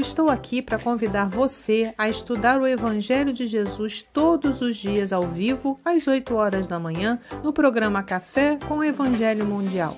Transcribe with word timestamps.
Eu 0.00 0.02
estou 0.02 0.30
aqui 0.30 0.62
para 0.62 0.78
convidar 0.78 1.28
você 1.28 1.92
a 1.98 2.08
estudar 2.08 2.58
o 2.58 2.66
Evangelho 2.66 3.34
de 3.34 3.46
Jesus 3.46 4.02
todos 4.02 4.62
os 4.62 4.78
dias 4.78 5.12
ao 5.12 5.28
vivo, 5.28 5.78
às 5.84 6.08
8 6.08 6.34
horas 6.34 6.66
da 6.66 6.78
manhã, 6.78 7.20
no 7.44 7.52
programa 7.52 8.02
Café 8.02 8.58
com 8.66 8.78
o 8.78 8.82
Evangelho 8.82 9.44
Mundial. 9.44 9.94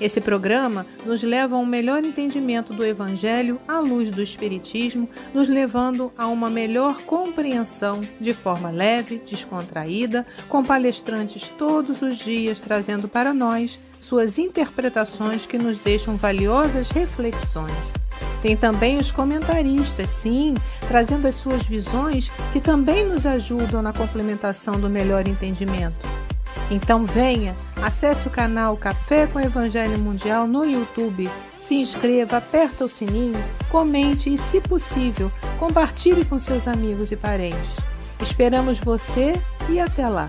Esse 0.00 0.20
programa 0.20 0.86
nos 1.04 1.24
leva 1.24 1.56
a 1.56 1.58
um 1.58 1.66
melhor 1.66 2.04
entendimento 2.04 2.72
do 2.72 2.86
Evangelho 2.86 3.60
à 3.66 3.80
luz 3.80 4.08
do 4.08 4.22
Espiritismo, 4.22 5.08
nos 5.34 5.48
levando 5.48 6.12
a 6.16 6.28
uma 6.28 6.48
melhor 6.48 7.02
compreensão 7.02 8.00
de 8.20 8.32
forma 8.32 8.70
leve, 8.70 9.20
descontraída, 9.26 10.24
com 10.48 10.62
palestrantes 10.62 11.48
todos 11.58 12.02
os 12.02 12.18
dias 12.18 12.60
trazendo 12.60 13.08
para 13.08 13.34
nós 13.34 13.80
suas 13.98 14.38
interpretações 14.38 15.44
que 15.44 15.58
nos 15.58 15.76
deixam 15.78 16.14
valiosas 16.14 16.92
reflexões. 16.92 17.99
Tem 18.42 18.56
também 18.56 18.98
os 18.98 19.12
comentaristas, 19.12 20.10
sim, 20.10 20.54
trazendo 20.88 21.28
as 21.28 21.34
suas 21.34 21.66
visões 21.66 22.30
que 22.52 22.60
também 22.60 23.04
nos 23.06 23.26
ajudam 23.26 23.82
na 23.82 23.92
complementação 23.92 24.80
do 24.80 24.88
melhor 24.88 25.26
entendimento. 25.26 26.08
Então 26.70 27.04
venha, 27.04 27.56
acesse 27.82 28.28
o 28.28 28.30
canal 28.30 28.76
Café 28.76 29.26
com 29.26 29.40
Evangelho 29.40 29.98
Mundial 29.98 30.46
no 30.46 30.64
YouTube, 30.64 31.28
se 31.58 31.74
inscreva, 31.74 32.38
aperta 32.38 32.84
o 32.84 32.88
sininho, 32.88 33.42
comente 33.68 34.32
e, 34.32 34.38
se 34.38 34.60
possível, 34.60 35.30
compartilhe 35.58 36.24
com 36.24 36.38
seus 36.38 36.68
amigos 36.68 37.10
e 37.10 37.16
parentes. 37.16 37.76
Esperamos 38.20 38.78
você 38.78 39.34
e 39.68 39.80
até 39.80 40.08
lá! 40.08 40.28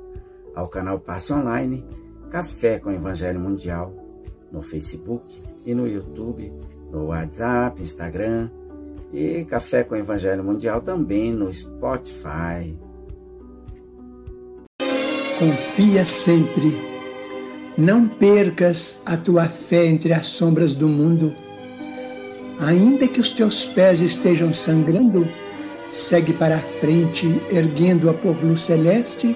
ao 0.55 0.67
canal 0.67 0.99
Passe 0.99 1.33
Online 1.33 1.85
Café 2.31 2.79
com 2.79 2.91
Evangelho 2.91 3.39
Mundial 3.39 3.93
no 4.51 4.61
Facebook 4.61 5.25
e 5.65 5.73
no 5.73 5.85
YouTube, 5.85 6.51
no 6.89 7.07
WhatsApp, 7.07 7.81
Instagram 7.81 8.49
e 9.11 9.43
Café 9.45 9.83
com 9.83 9.97
Evangelho 9.97 10.43
Mundial 10.43 10.81
também 10.81 11.33
no 11.33 11.53
Spotify. 11.53 12.77
Confia 15.37 16.05
sempre. 16.05 16.73
Não 17.77 18.07
percas 18.07 19.01
a 19.05 19.17
tua 19.17 19.45
fé 19.45 19.87
entre 19.87 20.13
as 20.13 20.27
sombras 20.27 20.73
do 20.73 20.87
mundo. 20.87 21.35
Ainda 22.59 23.07
que 23.07 23.19
os 23.19 23.31
teus 23.31 23.65
pés 23.65 23.99
estejam 24.01 24.53
sangrando, 24.53 25.27
segue 25.89 26.31
para 26.31 26.57
a 26.57 26.61
frente, 26.61 27.27
erguendo-a 27.49 28.13
por 28.13 28.41
luz 28.41 28.65
celeste 28.65 29.35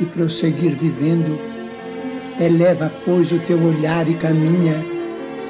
e 0.00 0.04
prosseguir 0.04 0.74
vivendo. 0.74 1.38
Eleva, 2.40 2.92
pois, 3.04 3.30
o 3.32 3.38
teu 3.40 3.62
olhar 3.62 4.08
e 4.08 4.14
caminha, 4.14 4.76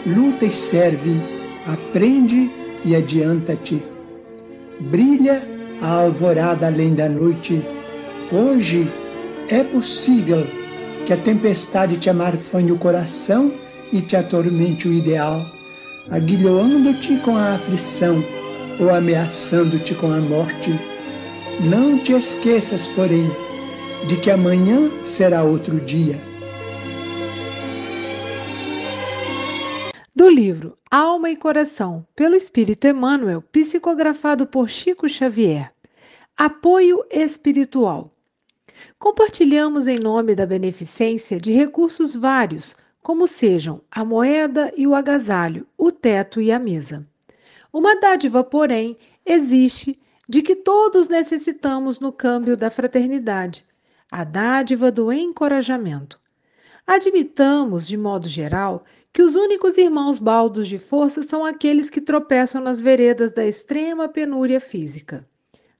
luta 0.06 0.44
e 0.44 0.50
serve, 0.50 1.14
aprende 1.66 2.50
e 2.84 2.96
adianta-te. 2.96 3.82
Brilha 4.80 5.42
a 5.80 5.88
alvorada 5.88 6.66
além 6.66 6.94
da 6.94 7.08
noite. 7.08 7.62
Hoje 8.30 8.90
é 9.48 9.62
possível 9.62 10.46
que 11.06 11.12
a 11.12 11.16
tempestade 11.16 11.96
te 11.96 12.08
amarfanhe 12.10 12.72
o 12.72 12.78
coração 12.78 13.52
e 13.92 14.00
te 14.00 14.16
atormente 14.16 14.88
o 14.88 14.92
ideal, 14.92 15.44
aguilhoando-te 16.10 17.16
com 17.18 17.36
a 17.36 17.54
aflição 17.54 18.24
ou 18.80 18.94
ameaçando-te 18.94 19.94
com 19.94 20.10
a 20.12 20.18
morte. 20.18 20.72
Não 21.60 21.98
te 21.98 22.12
esqueças, 22.12 22.88
porém, 22.88 23.30
de 24.06 24.16
que 24.16 24.30
amanhã 24.30 24.90
será 25.04 25.44
outro 25.44 25.80
dia. 25.80 26.16
Do 30.14 30.28
livro 30.28 30.76
Alma 30.90 31.30
e 31.30 31.36
Coração, 31.36 32.04
pelo 32.14 32.34
Espírito 32.34 32.86
Emmanuel, 32.86 33.42
psicografado 33.42 34.46
por 34.46 34.68
Chico 34.68 35.08
Xavier. 35.08 35.72
Apoio 36.36 37.04
espiritual. 37.10 38.12
Compartilhamos 38.98 39.86
em 39.86 39.98
nome 39.98 40.34
da 40.34 40.46
beneficência 40.46 41.40
de 41.40 41.52
recursos 41.52 42.14
vários, 42.14 42.74
como 43.00 43.28
sejam 43.28 43.82
a 43.90 44.04
moeda 44.04 44.72
e 44.76 44.86
o 44.86 44.94
agasalho, 44.94 45.66
o 45.78 45.92
teto 45.92 46.40
e 46.40 46.50
a 46.50 46.58
mesa. 46.58 47.02
Uma 47.72 47.94
dádiva, 47.94 48.42
porém, 48.42 48.96
existe 49.24 49.98
de 50.28 50.42
que 50.42 50.56
todos 50.56 51.08
necessitamos 51.08 52.00
no 52.00 52.12
câmbio 52.12 52.56
da 52.56 52.70
fraternidade, 52.70 53.64
a 54.12 54.24
dádiva 54.24 54.92
do 54.92 55.10
encorajamento. 55.10 56.20
Admitamos, 56.86 57.86
de 57.88 57.96
modo 57.96 58.28
geral, 58.28 58.84
que 59.10 59.22
os 59.22 59.34
únicos 59.34 59.78
irmãos 59.78 60.18
baldos 60.18 60.68
de 60.68 60.78
força 60.78 61.22
são 61.22 61.46
aqueles 61.46 61.88
que 61.88 61.98
tropeçam 61.98 62.60
nas 62.60 62.78
veredas 62.78 63.32
da 63.32 63.46
extrema 63.46 64.10
penúria 64.10 64.60
física. 64.60 65.26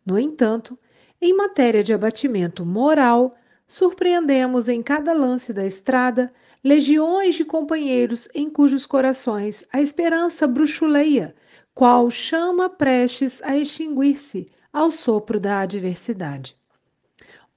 No 0.05 0.19
entanto, 0.19 0.79
em 1.21 1.37
matéria 1.37 1.83
de 1.83 1.93
abatimento 1.93 2.65
moral, 2.65 3.31
surpreendemos 3.69 4.67
em 4.67 4.83
cada 4.83 5.13
lance 5.13 5.53
da 5.53 5.67
estrada 5.67 6.31
legiões 6.65 7.35
de 7.35 7.45
companheiros 7.45 8.31
em 8.35 8.49
cujos 8.49 8.87
corações 8.87 9.63
a 9.71 9.83
esperança 9.83 10.47
bruxuleia, 10.47 11.35
qual 11.75 12.09
chama 12.09 12.71
prestes 12.71 13.43
a 13.43 13.59
extinguir-se 13.59 14.47
ao 14.73 14.91
sopro 14.91 15.39
da 15.39 15.61
adversidade. 15.61 16.57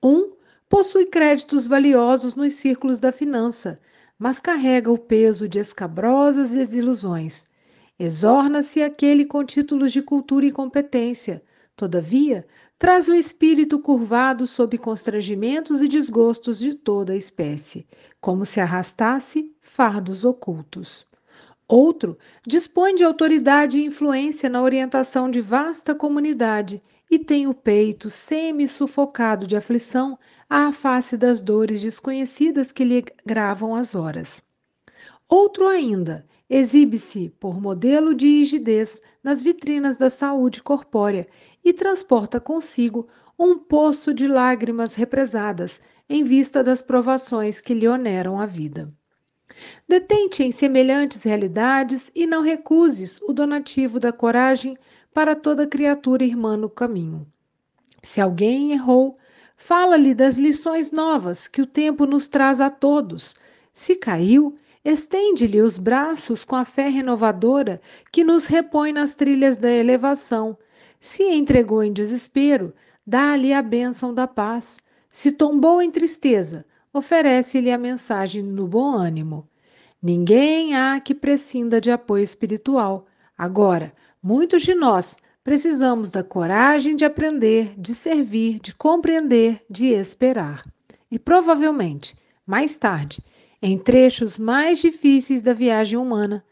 Um 0.04 0.35
possui 0.70 1.06
créditos 1.06 1.68
valiosos 1.68 2.36
nos 2.36 2.54
círculos 2.54 3.00
da 3.00 3.12
finança, 3.12 3.80
mas 4.18 4.40
carrega 4.40 4.92
o 4.92 4.98
peso 4.98 5.48
de 5.48 5.60
escabrosas 5.60 6.52
desilusões. 6.52 7.46
Exorna-se 7.98 8.82
aquele 8.82 9.26
com 9.26 9.44
títulos 9.44 9.92
de 9.92 10.02
cultura 10.02 10.46
e 10.46 10.52
competência, 10.52 11.44
todavia, 11.76 12.46
traz 12.78 13.08
o 13.08 13.14
espírito 13.14 13.80
curvado 13.80 14.46
sob 14.46 14.78
constrangimentos 14.78 15.82
e 15.82 15.88
desgostos 15.88 16.60
de 16.60 16.74
toda 16.74 17.14
a 17.14 17.18
espécie, 17.18 17.88
como 18.20 18.46
se 18.46 18.60
arrastasse 18.60 19.56
fardos 19.62 20.26
ocultos. 20.26 21.06
Outro 21.68 22.18
dispõe 22.46 22.94
de 22.94 23.04
autoridade 23.04 23.80
e 23.80 23.86
influência 23.86 24.50
na 24.50 24.62
orientação 24.62 25.32
de 25.32 25.42
vasta 25.42 25.96
comunidade 25.96 26.82
e 27.10 27.20
tem 27.20 27.48
o 27.48 27.54
peito 27.54 28.10
semi-sufocado 28.10 29.46
de 29.46 29.56
aflição 29.56 30.18
à 30.50 30.72
face 30.72 31.16
das 31.18 31.42
dores 31.42 31.82
desconhecidas 31.82 32.72
que 32.72 32.84
lhe 32.84 33.04
gravam 33.26 33.76
as 33.76 33.96
horas. 33.96 34.44
Outro 35.28 35.68
ainda 35.68 36.26
exibe-se 36.50 37.30
por 37.40 37.60
modelo 37.60 38.14
de 38.14 38.28
rigidez 38.28 39.02
nas 39.24 39.42
vitrinas 39.42 39.98
da 39.98 40.10
saúde 40.10 40.62
corpórea 40.62 41.28
e 41.64 41.74
transporta 41.74 42.40
consigo 42.40 43.08
um 43.38 43.58
poço 43.58 44.14
de 44.14 44.28
lágrimas 44.28 44.96
represadas 44.96 45.82
em 46.08 46.24
vista 46.24 46.64
das 46.64 46.82
provações 46.82 47.60
que 47.60 47.74
lhe 47.74 47.88
oneram 47.88 48.40
a 48.40 48.46
vida. 48.46 48.88
Detente 49.88 50.44
em 50.44 50.52
semelhantes 50.52 51.24
realidades 51.24 52.12
e 52.16 52.26
não 52.26 52.42
recuses 52.42 53.20
o 53.22 53.34
donativo 53.34 54.00
da 54.00 54.12
coragem 54.12 54.78
para 55.16 55.36
toda 55.36 55.66
criatura 55.66 56.24
irmã 56.24 56.56
no 56.56 56.70
caminho. 56.70 57.26
Se 58.04 58.22
alguém 58.22 58.72
errou, 58.72 59.18
Fala-lhe 59.56 60.14
das 60.14 60.38
lições 60.38 60.92
novas 60.92 61.48
que 61.48 61.62
o 61.62 61.66
tempo 61.66 62.06
nos 62.06 62.28
traz 62.28 62.60
a 62.60 62.70
todos. 62.70 63.36
Se 63.74 63.96
caiu, 63.96 64.56
estende-lhe 64.84 65.62
os 65.62 65.78
braços 65.78 66.44
com 66.44 66.56
a 66.56 66.66
fé 66.66 66.90
renovadora 66.90 67.82
que 68.12 68.24
nos 68.24 68.46
repõe 68.46 68.92
nas 68.92 69.14
trilhas 69.14 69.58
da 69.58 69.72
elevação. 69.72 70.58
Se 71.00 71.24
entregou 71.24 71.84
em 71.84 71.94
desespero, 71.94 72.74
dá-lhe 73.08 73.54
a 73.54 73.62
bênção 73.62 74.14
da 74.14 74.28
paz. 74.28 74.78
Se 75.10 75.32
tombou 75.32 75.82
em 75.82 75.90
tristeza, 75.90 76.66
oferece-lhe 76.94 77.72
a 77.72 77.78
mensagem 77.78 78.44
no 78.44 78.68
bom 78.68 78.94
ânimo. 78.94 79.48
Ninguém 80.02 80.76
há 80.76 81.00
que 81.00 81.16
prescinda 81.16 81.80
de 81.82 81.90
apoio 81.90 82.24
espiritual. 82.24 83.08
Agora, 83.38 83.94
muitos 84.26 84.64
de 84.64 84.74
nós 84.74 85.20
precisamos 85.44 86.10
da 86.10 86.24
coragem 86.24 86.96
de 86.96 87.06
aprender, 87.06 87.80
de 87.80 87.94
servir, 87.94 88.60
de 88.60 88.74
compreender, 88.74 89.64
de 89.70 89.90
esperar. 89.90 90.66
E 91.12 91.20
provavelmente, 91.20 92.18
mais 92.44 92.76
tarde, 92.76 93.24
em 93.62 93.78
trechos 93.78 94.40
mais 94.40 94.80
difíceis 94.80 95.44
da 95.44 95.54
viagem 95.54 96.00
humana, 96.00 96.44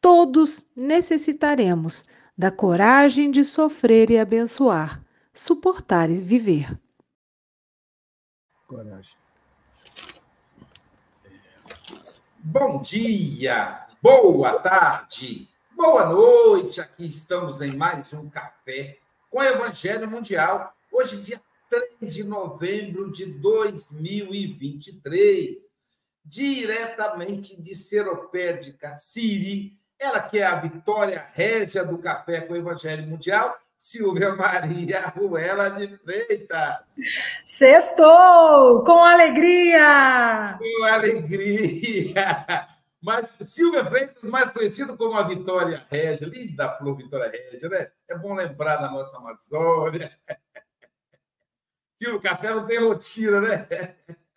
todos 0.00 0.66
necessitaremos 0.74 2.06
da 2.36 2.50
coragem 2.50 3.30
de 3.30 3.44
sofrer 3.44 4.10
e 4.10 4.18
abençoar, 4.18 5.04
suportar 5.34 6.08
e 6.08 6.14
viver. 6.14 6.80
Coragem. 8.66 9.12
Bom 12.38 12.80
dia, 12.80 13.86
boa 14.00 14.58
tarde, 14.60 15.47
Boa 15.78 16.04
noite, 16.06 16.80
aqui 16.80 17.06
estamos 17.06 17.62
em 17.62 17.76
mais 17.76 18.12
um 18.12 18.28
café 18.28 18.98
com 19.30 19.38
o 19.38 19.42
Evangelho 19.44 20.10
Mundial. 20.10 20.74
Hoje, 20.92 21.18
dia 21.18 21.40
3 21.70 22.14
de 22.14 22.24
novembro 22.24 23.12
de 23.12 23.26
2023, 23.26 25.56
diretamente 26.24 27.62
de 27.62 27.76
Seropédica, 27.76 28.96
Siri, 28.96 29.78
ela 30.00 30.20
que 30.20 30.40
é 30.40 30.46
a 30.46 30.56
Vitória 30.56 31.28
Régia 31.32 31.84
do 31.84 31.98
Café 31.98 32.40
com 32.40 32.54
o 32.54 32.56
Evangelho 32.56 33.06
Mundial, 33.06 33.56
Silvia 33.78 34.34
Maria 34.34 35.06
Ruela 35.16 35.70
de 35.70 35.96
Freitas. 35.98 36.96
Sextou! 37.46 38.82
Com 38.82 39.04
alegria! 39.04 40.58
Com 40.58 40.84
alegria! 40.86 42.66
Mas 43.00 43.28
Silvia 43.28 43.84
Freitas, 43.84 44.24
mais 44.24 44.52
conhecido 44.52 44.96
como 44.96 45.16
a 45.16 45.22
Vitória 45.22 45.86
Régia, 45.88 46.26
linda 46.26 46.76
flor 46.76 46.96
Vitória 46.96 47.30
Régia, 47.30 47.68
né? 47.68 47.92
É 48.08 48.16
bom 48.16 48.34
lembrar 48.34 48.76
da 48.76 48.90
nossa 48.90 49.16
Amazônia. 49.18 50.18
Silvio 51.96 52.20
Café 52.20 52.54
não 52.54 52.66
tem 52.66 52.78
rotina, 52.78 53.40
né? 53.40 53.96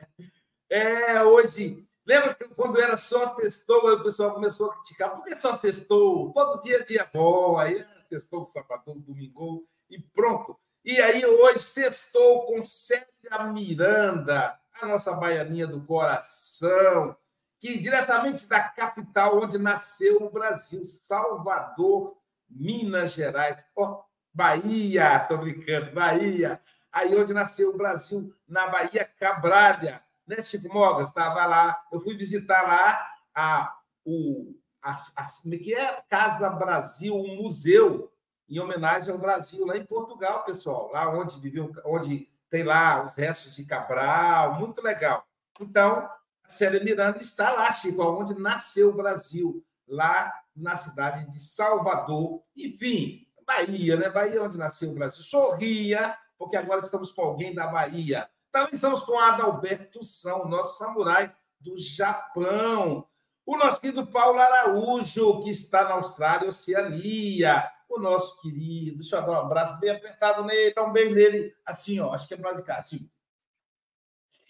É, 0.74 1.22
hoje. 1.22 1.86
Lembra 2.06 2.34
que 2.34 2.48
quando 2.48 2.80
era 2.80 2.96
só 2.96 3.36
sextou, 3.36 3.92
o 3.92 4.04
pessoal 4.04 4.34
começou 4.34 4.72
a 4.72 4.76
criticar. 4.76 5.14
Por 5.14 5.26
que 5.26 5.36
só 5.36 5.54
sextou? 5.54 6.32
Todo 6.32 6.62
dia 6.62 6.78
é 6.78 6.84
dia 6.84 7.10
bom. 7.14 7.58
Aí 7.58 7.86
sextou, 8.04 8.46
sábado, 8.46 8.96
domingo 8.96 9.68
e 9.90 10.00
pronto. 10.00 10.58
E 10.86 11.02
aí 11.02 11.26
hoje 11.26 11.60
sextou 11.60 12.46
com 12.46 12.64
Célia 12.64 13.44
Miranda, 13.52 14.58
a 14.82 14.86
nossa 14.88 15.12
baianinha 15.12 15.68
do 15.68 15.86
coração 15.86 17.18
que 17.62 17.78
diretamente 17.78 18.50
da 18.50 18.60
capital 18.60 19.40
onde 19.40 19.60
nasceu 19.60 20.24
o 20.24 20.32
Brasil, 20.32 20.82
Salvador, 20.84 22.18
Minas 22.50 23.14
Gerais, 23.14 23.64
oh, 23.76 24.02
Bahia, 24.34 25.18
estou 25.18 25.38
brincando, 25.38 25.92
Bahia, 25.92 26.60
aí 26.92 27.16
onde 27.16 27.36
nasceu 27.36 27.70
o 27.70 27.78
Brasil, 27.78 28.34
na 28.48 28.68
Bahia 28.68 29.06
Cabralha, 29.06 30.04
né, 30.26 30.42
Chico 30.42 30.74
Mogas? 30.74 31.10
Estava 31.10 31.46
lá, 31.46 31.80
eu 31.92 32.00
fui 32.00 32.16
visitar 32.16 32.64
lá 32.64 33.08
a, 33.36 33.78
o, 34.04 34.56
a, 34.82 34.96
a, 35.18 35.24
é 35.54 35.58
que 35.58 35.76
é? 35.76 36.02
Casa 36.10 36.50
Brasil, 36.50 37.16
um 37.16 37.44
museu 37.44 38.12
em 38.50 38.60
homenagem 38.60 39.14
ao 39.14 39.20
Brasil, 39.20 39.68
lá 39.68 39.78
em 39.78 39.86
Portugal, 39.86 40.44
pessoal, 40.46 40.90
lá 40.92 41.10
onde 41.12 41.40
viveu, 41.40 41.72
onde 41.86 42.28
tem 42.50 42.64
lá 42.64 43.04
os 43.04 43.14
restos 43.16 43.56
de 43.56 43.66
Cabral, 43.66 44.56
muito 44.56 44.82
legal. 44.82 45.24
Então, 45.60 46.10
Célia 46.52 46.84
Miranda 46.84 47.18
está 47.22 47.52
lá, 47.52 47.72
Chico, 47.72 48.04
onde 48.04 48.40
nasceu 48.40 48.90
o 48.90 48.96
Brasil, 48.96 49.66
lá 49.88 50.34
na 50.56 50.76
cidade 50.76 51.30
de 51.30 51.40
Salvador. 51.40 52.44
Enfim, 52.56 53.26
Bahia, 53.46 53.98
né? 53.98 54.10
Bahia 54.10 54.44
onde 54.44 54.58
nasceu 54.58 54.90
o 54.90 54.94
Brasil. 54.94 55.24
Sorria, 55.24 56.18
porque 56.38 56.56
agora 56.56 56.82
estamos 56.82 57.12
com 57.12 57.22
alguém 57.22 57.54
da 57.54 57.68
Bahia. 57.68 58.30
Também 58.52 58.74
estamos 58.74 59.04
com 59.04 59.20
Adalberto 59.20 60.04
São, 60.04 60.48
nosso 60.48 60.78
samurai 60.78 61.34
do 61.60 61.78
Japão. 61.78 63.08
O 63.46 63.58
nosso 63.58 63.82
querido 63.82 64.06
Paulo 64.08 64.40
Araújo, 64.40 65.44
que 65.44 65.50
está 65.50 65.84
na 65.84 65.96
Austrália, 65.96 66.48
Oceania. 66.48 67.70
O 67.90 68.00
nosso 68.00 68.42
querido, 68.42 69.00
deixa 69.00 69.18
eu 69.18 69.22
dar 69.22 69.32
um 69.32 69.46
abraço 69.46 69.78
bem 69.80 69.90
apertado 69.90 70.46
nele, 70.46 70.72
tão 70.72 70.94
bem 70.94 71.14
nele, 71.14 71.54
assim, 71.66 72.00
ó, 72.00 72.14
acho 72.14 72.26
que 72.26 72.34
é 72.34 72.38
para 72.38 72.54
de 72.54 72.64
cá, 72.64 72.78
assim. 72.78 73.10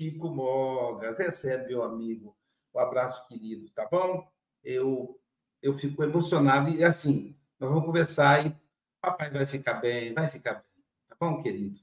Kiko 0.02 0.30
Mogas, 0.30 1.16
recebe, 1.20 1.68
meu 1.68 1.84
amigo, 1.84 2.36
um 2.74 2.80
abraço 2.80 3.24
querido, 3.28 3.70
tá 3.70 3.88
bom? 3.88 4.28
Eu, 4.64 5.22
eu 5.62 5.76
fico 5.76 6.04
emocionado 6.04 6.72
e 6.72 6.84
assim, 6.84 7.38
nós 7.60 7.70
vamos 7.70 7.86
conversar 7.86 8.44
e 8.44 8.56
papai 9.00 9.30
vai 9.30 9.46
ficar 9.46 9.76
bem, 9.76 10.12
vai 10.12 10.28
ficar 10.28 10.54
bem, 10.54 10.84
tá 11.08 11.16
bom, 11.20 11.44
querido? 11.44 11.80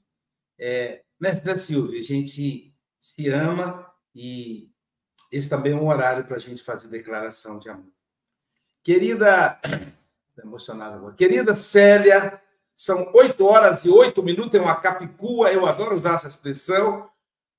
É, 0.59 1.01
Mestre 1.17 1.57
Silvia, 1.59 1.97
a 1.97 2.03
gente 2.03 2.75
se 2.99 3.29
ama 3.29 3.89
e 4.13 4.69
esse 5.31 5.49
também 5.49 5.71
é 5.71 5.75
um 5.77 5.87
horário 5.87 6.25
para 6.25 6.35
a 6.35 6.39
gente 6.39 6.61
fazer 6.61 6.89
declaração 6.89 7.57
de 7.57 7.69
amor. 7.69 7.93
Querida, 8.83 9.61
estou 10.27 10.43
emocionado 10.43 10.97
agora. 10.97 11.15
Querida 11.15 11.55
Célia, 11.55 12.41
são 12.75 13.13
oito 13.13 13.45
horas 13.45 13.85
e 13.85 13.89
oito 13.89 14.21
minutos, 14.21 14.55
é 14.55 14.61
uma 14.61 14.75
capicua, 14.75 15.53
eu 15.53 15.65
adoro 15.65 15.95
usar 15.95 16.15
essa 16.15 16.27
expressão. 16.27 17.09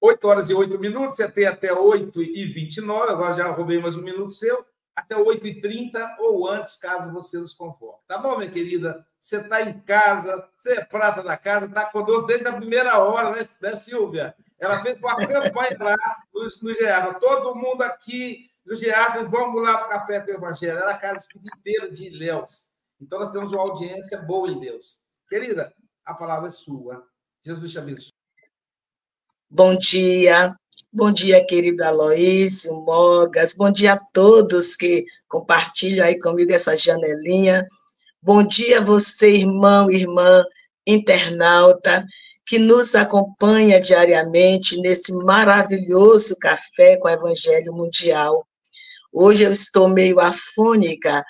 8 0.00 0.28
horas 0.28 0.48
e 0.48 0.54
8 0.54 0.78
minutos, 0.78 1.16
você 1.16 1.30
tem 1.30 1.46
até 1.46 1.72
8 1.72 2.22
e 2.22 2.46
29, 2.46 3.10
agora 3.10 3.34
já 3.34 3.50
roubei 3.50 3.78
mais 3.78 3.96
um 3.96 4.02
minuto 4.02 4.32
seu, 4.32 4.64
até 4.96 5.14
8 5.14 5.46
e 5.46 5.60
30 5.60 6.16
ou 6.20 6.48
antes, 6.48 6.76
caso 6.76 7.12
você 7.12 7.38
nos 7.38 7.52
conforte. 7.52 8.00
Tá 8.08 8.16
bom, 8.16 8.38
minha 8.38 8.50
querida? 8.50 9.06
Você 9.20 9.36
está 9.36 9.60
em 9.60 9.78
casa, 9.80 10.48
você 10.56 10.72
é 10.78 10.84
prata 10.84 11.22
da 11.22 11.36
casa, 11.36 11.66
está 11.66 11.84
conosco 11.86 12.26
desde 12.26 12.48
a 12.48 12.54
primeira 12.54 12.98
hora, 12.98 13.30
né, 13.30 13.48
né 13.60 13.78
Silvia? 13.80 14.34
Ela 14.58 14.82
fez 14.82 14.98
uma 14.98 15.16
campanha 15.16 15.76
lá 15.78 15.96
no, 16.32 16.42
no 16.62 16.74
GEAVA. 16.74 17.20
Todo 17.20 17.54
mundo 17.54 17.82
aqui 17.82 18.50
no 18.64 18.74
GEAVA, 18.74 19.24
vamos 19.24 19.62
lá 19.62 19.76
para 19.76 19.86
o 19.86 19.90
Café 19.90 20.20
com 20.20 20.32
o 20.32 20.34
Evangelho. 20.34 20.78
Era 20.78 20.92
a 20.92 20.98
casa 20.98 21.26
inteira 21.58 21.90
de 21.90 22.06
Ilhéus. 22.06 22.70
Então, 22.98 23.18
nós 23.18 23.32
temos 23.32 23.52
uma 23.52 23.62
audiência 23.62 24.18
boa 24.22 24.48
em 24.48 24.58
Deus. 24.58 25.00
Querida, 25.28 25.72
a 26.04 26.14
palavra 26.14 26.48
é 26.48 26.50
sua. 26.50 27.06
Jesus 27.44 27.72
te 27.72 27.78
abençoe. 27.78 28.19
Bom 29.52 29.76
dia, 29.76 30.54
bom 30.92 31.10
dia, 31.10 31.44
querido 31.44 31.82
Aloísio, 31.82 32.72
Mogas, 32.72 33.52
bom 33.52 33.68
dia 33.72 33.94
a 33.94 34.00
todos 34.12 34.76
que 34.76 35.04
compartilham 35.26 36.06
aí 36.06 36.16
comigo 36.20 36.52
essa 36.52 36.76
janelinha. 36.76 37.66
Bom 38.22 38.44
dia 38.44 38.80
você, 38.80 39.34
irmão, 39.34 39.90
irmã, 39.90 40.44
internauta, 40.86 42.06
que 42.46 42.60
nos 42.60 42.94
acompanha 42.94 43.80
diariamente 43.80 44.80
nesse 44.80 45.12
maravilhoso 45.12 46.36
café 46.38 46.96
com 46.98 47.08
o 47.08 47.10
Evangelho 47.10 47.72
Mundial. 47.72 48.46
Hoje 49.12 49.42
eu 49.42 49.50
estou 49.50 49.88
meio 49.88 50.20
afônica, 50.20 51.24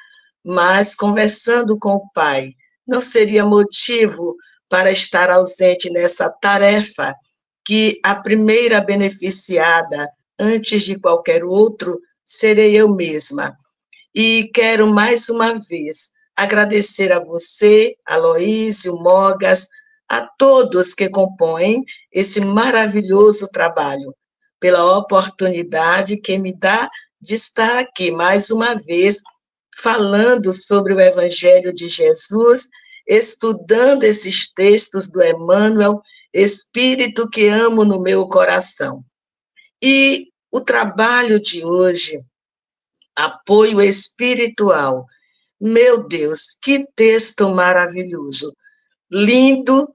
mas 0.44 0.94
conversando 0.94 1.78
com 1.78 1.94
o 1.94 2.12
Pai, 2.12 2.50
não 2.86 3.00
seria 3.00 3.46
motivo 3.46 4.36
para 4.68 4.90
estar 4.90 5.30
ausente 5.30 5.88
nessa 5.88 6.28
tarefa 6.28 7.16
que 7.64 8.00
a 8.04 8.14
primeira 8.14 8.80
beneficiada, 8.80 10.08
antes 10.38 10.82
de 10.82 10.98
qualquer 10.98 11.44
outro, 11.44 12.00
serei 12.24 12.76
eu 12.76 12.88
mesma. 12.88 13.56
E 14.14 14.50
quero 14.54 14.86
mais 14.86 15.28
uma 15.28 15.54
vez 15.54 16.10
agradecer 16.36 17.12
a 17.12 17.20
você, 17.20 17.94
Aloísio, 18.06 18.96
Mogas, 18.96 19.68
a 20.08 20.26
todos 20.38 20.94
que 20.94 21.08
compõem 21.08 21.84
esse 22.12 22.40
maravilhoso 22.40 23.48
trabalho, 23.52 24.14
pela 24.58 24.98
oportunidade 24.98 26.16
que 26.16 26.36
me 26.38 26.52
dá 26.52 26.88
de 27.20 27.34
estar 27.34 27.78
aqui 27.78 28.10
mais 28.10 28.50
uma 28.50 28.74
vez 28.74 29.20
falando 29.76 30.52
sobre 30.52 30.94
o 30.94 31.00
Evangelho 31.00 31.72
de 31.72 31.88
Jesus, 31.88 32.68
estudando 33.06 34.04
esses 34.04 34.52
textos 34.52 35.08
do 35.08 35.22
Emmanuel 35.22 36.02
Espírito 36.32 37.28
que 37.28 37.48
amo 37.48 37.84
no 37.84 38.00
meu 38.00 38.28
coração. 38.28 39.04
E 39.82 40.28
o 40.52 40.60
trabalho 40.60 41.40
de 41.40 41.64
hoje, 41.64 42.20
apoio 43.16 43.80
espiritual. 43.80 45.06
Meu 45.60 46.06
Deus, 46.06 46.56
que 46.62 46.86
texto 46.94 47.48
maravilhoso. 47.50 48.54
Lindo, 49.10 49.94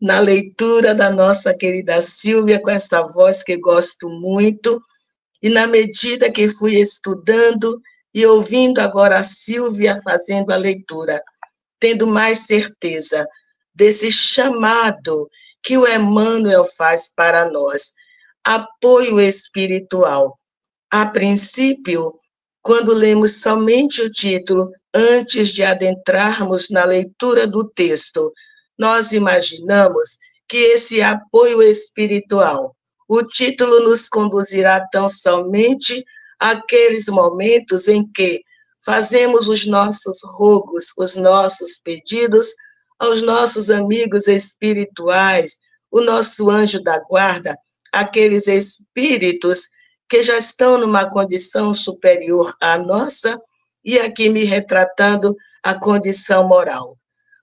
na 0.00 0.18
leitura 0.18 0.94
da 0.94 1.10
nossa 1.10 1.54
querida 1.54 2.00
Silvia, 2.00 2.60
com 2.60 2.70
essa 2.70 3.02
voz 3.02 3.42
que 3.42 3.56
gosto 3.56 4.08
muito, 4.08 4.82
e 5.42 5.48
na 5.48 5.66
medida 5.66 6.30
que 6.30 6.48
fui 6.48 6.76
estudando 6.80 7.80
e 8.12 8.24
ouvindo 8.26 8.80
agora 8.80 9.18
a 9.18 9.24
Silvia 9.24 10.00
fazendo 10.02 10.50
a 10.50 10.56
leitura, 10.56 11.22
tendo 11.78 12.06
mais 12.06 12.40
certeza 12.46 13.26
desse 13.74 14.10
chamado 14.10 15.28
que 15.62 15.76
o 15.76 15.86
Emmanuel 15.86 16.64
faz 16.64 17.10
para 17.14 17.50
nós, 17.50 17.92
apoio 18.44 19.20
espiritual. 19.20 20.38
A 20.90 21.06
princípio, 21.06 22.14
quando 22.62 22.92
lemos 22.92 23.40
somente 23.40 24.02
o 24.02 24.10
título, 24.10 24.70
antes 24.94 25.50
de 25.50 25.62
adentrarmos 25.62 26.68
na 26.70 26.84
leitura 26.84 27.46
do 27.46 27.68
texto, 27.68 28.32
nós 28.78 29.12
imaginamos 29.12 30.18
que 30.48 30.56
esse 30.56 31.00
apoio 31.00 31.62
espiritual, 31.62 32.74
o 33.08 33.22
título 33.22 33.80
nos 33.80 34.08
conduzirá 34.08 34.84
tão 34.90 35.08
somente 35.08 36.04
àqueles 36.38 37.06
momentos 37.06 37.86
em 37.86 38.06
que 38.12 38.42
fazemos 38.84 39.48
os 39.48 39.66
nossos 39.66 40.18
rogos, 40.24 40.92
os 40.98 41.16
nossos 41.16 41.78
pedidos 41.78 42.54
aos 43.00 43.22
nossos 43.22 43.70
amigos 43.70 44.28
espirituais, 44.28 45.60
o 45.90 46.02
nosso 46.02 46.50
anjo 46.50 46.82
da 46.82 47.00
guarda, 47.00 47.58
aqueles 47.90 48.46
espíritos 48.46 49.70
que 50.06 50.22
já 50.22 50.36
estão 50.36 50.76
numa 50.76 51.08
condição 51.08 51.72
superior 51.72 52.54
à 52.60 52.76
nossa, 52.76 53.40
e 53.82 53.98
aqui 53.98 54.28
me 54.28 54.44
retratando 54.44 55.34
a 55.62 55.74
condição 55.74 56.46
moral. 56.46 56.98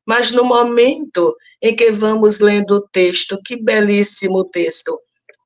Mas 0.05 0.29
no 0.29 0.43
momento 0.43 1.35
em 1.59 1.75
que 1.75 1.91
vamos 1.91 2.39
lendo 2.39 2.75
o 2.75 2.87
texto, 2.89 3.41
que 3.43 3.61
belíssimo 3.61 4.45
texto, 4.45 4.99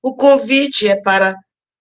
o 0.04 0.14
convite 0.14 0.90
é 0.90 1.02
para 1.02 1.36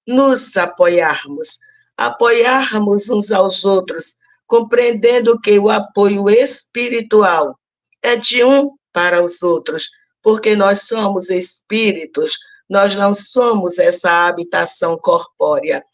nos 0.06 0.56
apoiarmos, 0.56 1.58
apoiarmos 1.96 3.10
uns 3.10 3.32
aos 3.32 3.64
outros, 3.64 4.14
compreendendo 4.46 5.38
que 5.40 5.58
o 5.58 5.68
apoio 5.68 6.30
espiritual 6.30 7.59
é 8.02 8.16
de 8.16 8.44
um 8.44 8.76
para 8.92 9.22
os 9.22 9.42
outros, 9.42 9.90
porque 10.22 10.54
nós 10.54 10.86
somos 10.86 11.30
espíritos, 11.30 12.38
nós 12.68 12.94
não 12.94 13.14
somos 13.14 13.78
essa 13.78 14.28
habitação 14.28 14.98
corpórea. 14.98 15.84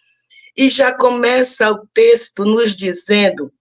E 0.57 0.71
já 0.71 0.93
começa 0.97 1.71
o 1.71 1.87
texto 1.93 2.45
nos 2.45 2.75
dizendo 2.75 3.53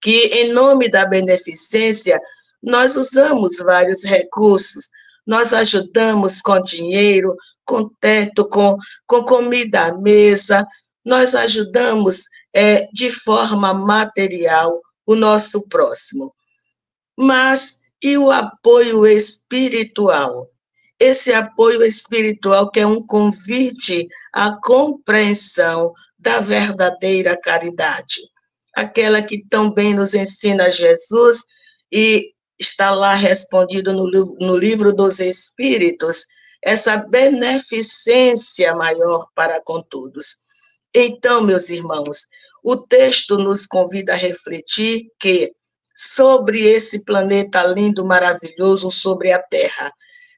que, 0.00 0.26
em 0.26 0.52
nome 0.52 0.90
da 0.90 1.06
beneficência, 1.06 2.20
nós 2.62 2.96
usamos 2.96 3.58
vários 3.58 4.04
recursos, 4.04 4.88
nós 5.26 5.52
ajudamos 5.52 6.40
com 6.40 6.62
dinheiro, 6.62 7.36
com 7.64 7.88
teto, 8.00 8.48
com, 8.48 8.76
com 9.06 9.24
comida 9.24 9.86
à 9.86 9.98
mesa, 9.98 10.66
nós 11.04 11.34
ajudamos 11.34 12.24
é, 12.54 12.88
de 12.92 13.10
forma 13.10 13.72
material 13.74 14.80
o 15.06 15.14
nosso 15.14 15.68
próximo. 15.68 16.34
Mas 17.18 17.80
e 18.02 18.16
o 18.16 18.30
apoio 18.30 19.06
espiritual? 19.06 20.48
esse 20.98 21.32
apoio 21.32 21.84
espiritual 21.84 22.70
que 22.70 22.80
é 22.80 22.86
um 22.86 23.06
convite 23.06 24.08
à 24.32 24.58
compreensão 24.62 25.92
da 26.18 26.40
verdadeira 26.40 27.38
caridade, 27.40 28.20
aquela 28.74 29.22
que 29.22 29.44
também 29.48 29.94
nos 29.94 30.14
ensina 30.14 30.70
Jesus 30.70 31.44
e 31.92 32.32
está 32.58 32.90
lá 32.90 33.14
respondido 33.14 33.92
no, 33.92 34.10
no 34.40 34.56
livro 34.56 34.92
dos 34.92 35.20
Espíritos, 35.20 36.26
essa 36.60 36.96
beneficência 36.96 38.74
maior 38.74 39.28
para 39.34 39.62
com 39.62 39.80
todos. 39.80 40.38
Então, 40.92 41.42
meus 41.42 41.68
irmãos, 41.68 42.26
o 42.64 42.76
texto 42.76 43.36
nos 43.36 43.64
convida 43.64 44.14
a 44.14 44.16
refletir 44.16 45.06
que 45.20 45.52
sobre 45.98 46.62
esse 46.62 47.04
planeta 47.04 47.64
lindo, 47.64 48.04
maravilhoso, 48.04 48.88
sobre 48.88 49.32
a 49.32 49.42
Terra, 49.42 49.92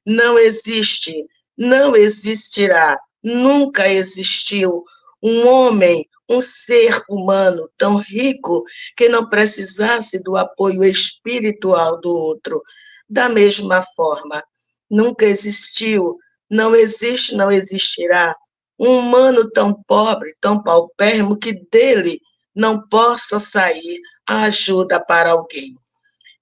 não 0.07 0.39
existe, 0.39 1.27
não 1.57 1.95
existirá, 1.95 2.99
nunca 3.23 3.87
existiu 3.87 4.83
um 5.23 5.47
homem, 5.47 6.09
um 6.31 6.41
ser 6.41 7.03
humano 7.11 7.69
tão 7.77 7.97
rico 7.97 8.65
que 8.97 9.11
não 9.11 9.29
precisasse 9.29 10.23
do 10.23 10.35
apoio 10.35 10.83
espiritual 10.83 12.01
do 12.01 12.09
outro. 12.09 12.63
Da 13.07 13.29
mesma 13.29 13.83
forma, 13.95 14.43
nunca 14.89 15.27
existiu, 15.27 16.17
não 16.49 16.75
existe, 16.75 17.35
não 17.35 17.53
existirá 17.53 18.35
um 18.79 18.99
humano 19.01 19.51
tão 19.51 19.75
pobre, 19.87 20.35
tão 20.41 20.63
paupérrimo, 20.63 21.37
que 21.37 21.53
dele 21.71 22.19
não 22.57 22.89
possa 22.89 23.39
sair 23.39 24.01
ajuda 24.31 25.01
para 25.01 25.31
alguém. 25.31 25.75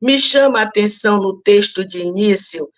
Me 0.01 0.19
chama 0.19 0.61
a 0.61 0.63
atenção 0.63 1.19
no 1.19 1.41
texto 1.41 1.85
de 1.85 2.01
início 2.01 2.71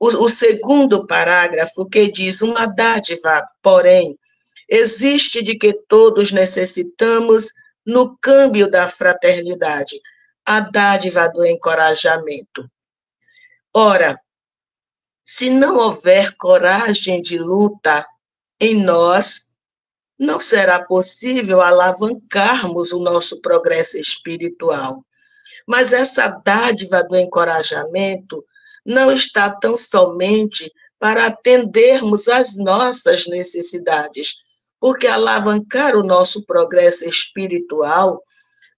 o, 0.00 0.24
o 0.24 0.28
segundo 0.30 1.06
parágrafo 1.06 1.86
que 1.86 2.10
diz: 2.10 2.40
uma 2.40 2.66
dádiva, 2.66 3.46
porém, 3.62 4.18
existe 4.68 5.42
de 5.42 5.56
que 5.56 5.74
todos 5.86 6.32
necessitamos 6.32 7.52
no 7.86 8.16
câmbio 8.16 8.70
da 8.70 8.88
fraternidade, 8.88 10.00
a 10.44 10.60
dádiva 10.60 11.28
do 11.28 11.44
encorajamento. 11.44 12.68
Ora, 13.74 14.18
se 15.22 15.50
não 15.50 15.76
houver 15.76 16.34
coragem 16.36 17.20
de 17.20 17.38
luta 17.38 18.06
em 18.58 18.82
nós, 18.82 19.49
não 20.20 20.38
será 20.38 20.84
possível 20.84 21.62
alavancarmos 21.62 22.92
o 22.92 22.98
nosso 22.98 23.40
progresso 23.40 23.96
espiritual. 23.96 25.02
Mas 25.66 25.94
essa 25.94 26.28
dádiva 26.44 27.02
do 27.02 27.16
encorajamento 27.16 28.44
não 28.84 29.10
está 29.10 29.48
tão 29.48 29.78
somente 29.78 30.70
para 30.98 31.24
atendermos 31.24 32.28
às 32.28 32.54
nossas 32.54 33.26
necessidades, 33.26 34.34
porque 34.78 35.06
alavancar 35.06 35.96
o 35.96 36.02
nosso 36.02 36.44
progresso 36.44 37.08
espiritual 37.08 38.22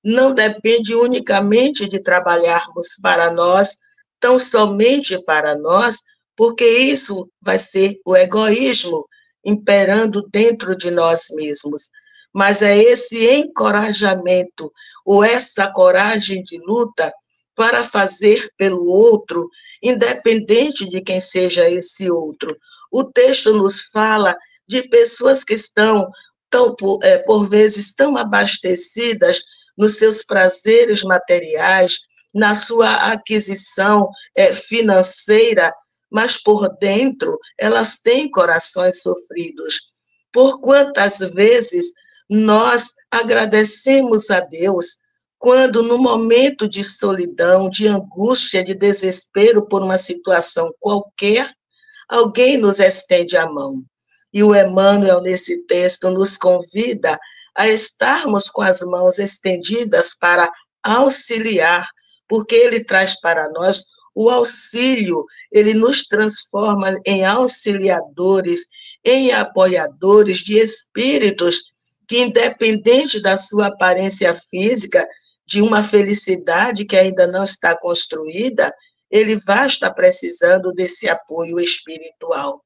não 0.04 0.32
depende 0.32 0.94
unicamente 0.94 1.88
de 1.88 2.00
trabalharmos 2.00 2.96
para 3.02 3.32
nós, 3.32 3.78
tão 4.20 4.38
somente 4.38 5.20
para 5.24 5.56
nós, 5.56 6.02
porque 6.36 6.64
isso 6.64 7.28
vai 7.40 7.58
ser 7.58 7.98
o 8.06 8.16
egoísmo 8.16 9.04
imperando 9.44 10.26
dentro 10.30 10.76
de 10.76 10.90
nós 10.90 11.26
mesmos. 11.30 11.90
Mas 12.32 12.62
é 12.62 12.76
esse 12.78 13.28
encorajamento, 13.30 14.72
ou 15.04 15.22
essa 15.22 15.70
coragem 15.70 16.42
de 16.42 16.58
luta, 16.58 17.12
para 17.54 17.84
fazer 17.84 18.50
pelo 18.56 18.86
outro, 18.86 19.48
independente 19.82 20.88
de 20.88 21.00
quem 21.00 21.20
seja 21.20 21.68
esse 21.68 22.10
outro. 22.10 22.56
O 22.90 23.04
texto 23.04 23.52
nos 23.52 23.84
fala 23.84 24.36
de 24.66 24.88
pessoas 24.88 25.44
que 25.44 25.54
estão, 25.54 26.10
tão, 26.48 26.74
por, 26.74 26.98
é, 27.02 27.18
por 27.18 27.48
vezes, 27.48 27.94
tão 27.94 28.16
abastecidas 28.16 29.42
nos 29.76 29.96
seus 29.96 30.22
prazeres 30.22 31.02
materiais, 31.02 32.00
na 32.34 32.54
sua 32.54 33.12
aquisição 33.12 34.08
é, 34.34 34.52
financeira, 34.52 35.74
mas 36.12 36.36
por 36.36 36.68
dentro 36.78 37.38
elas 37.58 38.00
têm 38.00 38.30
corações 38.30 39.02
sofridos. 39.02 39.92
Por 40.32 40.60
quantas 40.60 41.18
vezes 41.18 41.92
nós 42.28 42.94
agradecemos 43.10 44.30
a 44.30 44.40
Deus 44.40 44.98
quando, 45.38 45.82
no 45.82 45.98
momento 45.98 46.68
de 46.68 46.84
solidão, 46.84 47.68
de 47.68 47.88
angústia, 47.88 48.62
de 48.62 48.74
desespero 48.74 49.66
por 49.66 49.82
uma 49.82 49.98
situação 49.98 50.72
qualquer, 50.78 51.50
alguém 52.08 52.56
nos 52.56 52.78
estende 52.78 53.36
a 53.36 53.46
mão. 53.46 53.82
E 54.32 54.44
o 54.44 54.54
Emmanuel, 54.54 55.20
nesse 55.20 55.66
texto, 55.66 56.08
nos 56.10 56.36
convida 56.36 57.18
a 57.56 57.68
estarmos 57.68 58.48
com 58.48 58.62
as 58.62 58.80
mãos 58.82 59.18
estendidas 59.18 60.14
para 60.14 60.50
auxiliar, 60.82 61.88
porque 62.28 62.54
ele 62.54 62.84
traz 62.84 63.20
para 63.20 63.50
nós 63.50 63.82
o 64.14 64.28
auxílio, 64.28 65.24
ele 65.50 65.74
nos 65.74 66.06
transforma 66.06 66.98
em 67.06 67.24
auxiliadores, 67.24 68.68
em 69.04 69.32
apoiadores 69.32 70.38
de 70.38 70.58
espíritos 70.58 71.72
que, 72.06 72.18
independente 72.18 73.20
da 73.20 73.38
sua 73.38 73.68
aparência 73.68 74.34
física, 74.34 75.06
de 75.46 75.60
uma 75.60 75.82
felicidade 75.82 76.84
que 76.84 76.96
ainda 76.96 77.26
não 77.26 77.44
está 77.44 77.76
construída, 77.76 78.72
ele 79.10 79.36
vai 79.36 79.66
estar 79.66 79.90
precisando 79.92 80.72
desse 80.72 81.08
apoio 81.08 81.60
espiritual. 81.60 82.62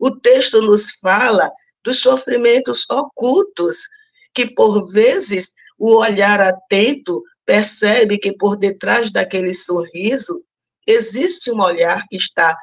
O 0.00 0.10
texto 0.10 0.60
nos 0.60 0.92
fala 0.92 1.50
dos 1.84 1.98
sofrimentos 1.98 2.88
ocultos, 2.90 3.86
que 4.34 4.46
por 4.46 4.90
vezes 4.90 5.54
o 5.78 5.96
olhar 5.96 6.40
atento 6.40 7.22
percebe 7.46 8.18
que 8.18 8.32
por 8.32 8.56
detrás 8.56 9.10
daquele 9.10 9.54
sorriso 9.54 10.42
existe 10.86 11.50
um 11.50 11.60
olhar 11.60 12.02
que 12.08 12.16
está 12.16 12.56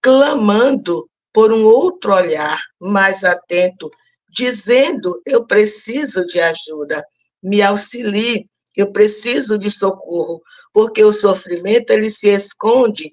clamando 0.00 1.08
por 1.32 1.52
um 1.52 1.64
outro 1.64 2.14
olhar 2.14 2.58
mais 2.80 3.24
atento, 3.24 3.90
dizendo: 4.30 5.20
eu 5.26 5.46
preciso 5.46 6.24
de 6.26 6.40
ajuda, 6.40 7.04
me 7.42 7.60
auxilie, 7.62 8.48
eu 8.74 8.92
preciso 8.92 9.58
de 9.58 9.70
socorro, 9.70 10.40
porque 10.72 11.02
o 11.02 11.12
sofrimento 11.12 11.90
ele 11.90 12.10
se 12.10 12.28
esconde 12.28 13.12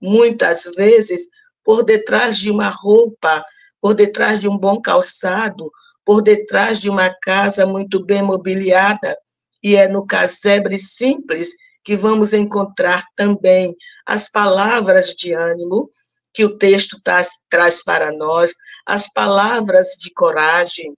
muitas 0.00 0.64
vezes 0.76 1.28
por 1.64 1.84
detrás 1.84 2.38
de 2.38 2.50
uma 2.50 2.68
roupa, 2.68 3.44
por 3.80 3.94
detrás 3.94 4.40
de 4.40 4.48
um 4.48 4.58
bom 4.58 4.80
calçado, 4.80 5.70
por 6.04 6.22
detrás 6.22 6.80
de 6.80 6.90
uma 6.90 7.14
casa 7.22 7.66
muito 7.66 8.04
bem 8.04 8.22
mobiliada, 8.22 9.16
e 9.62 9.76
é 9.76 9.86
no 9.86 10.04
casebre 10.06 10.78
simples 10.78 11.54
que 11.84 11.96
vamos 11.96 12.32
encontrar 12.32 13.04
também 13.16 13.76
as 14.06 14.30
palavras 14.30 15.14
de 15.14 15.32
ânimo 15.32 15.90
que 16.32 16.44
o 16.44 16.56
texto 16.56 17.00
traz, 17.02 17.30
traz 17.50 17.82
para 17.84 18.10
nós, 18.12 18.54
as 18.86 19.12
palavras 19.12 19.90
de 20.00 20.10
coragem. 20.12 20.96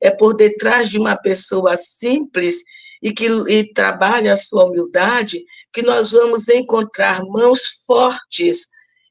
É 0.00 0.10
por 0.10 0.34
detrás 0.34 0.88
de 0.88 0.98
uma 0.98 1.16
pessoa 1.16 1.76
simples 1.76 2.62
e 3.02 3.12
que 3.12 3.26
e 3.48 3.72
trabalha 3.72 4.34
a 4.34 4.36
sua 4.36 4.64
humildade 4.64 5.44
que 5.72 5.82
nós 5.82 6.12
vamos 6.12 6.48
encontrar 6.48 7.22
mãos 7.24 7.84
fortes 7.86 8.68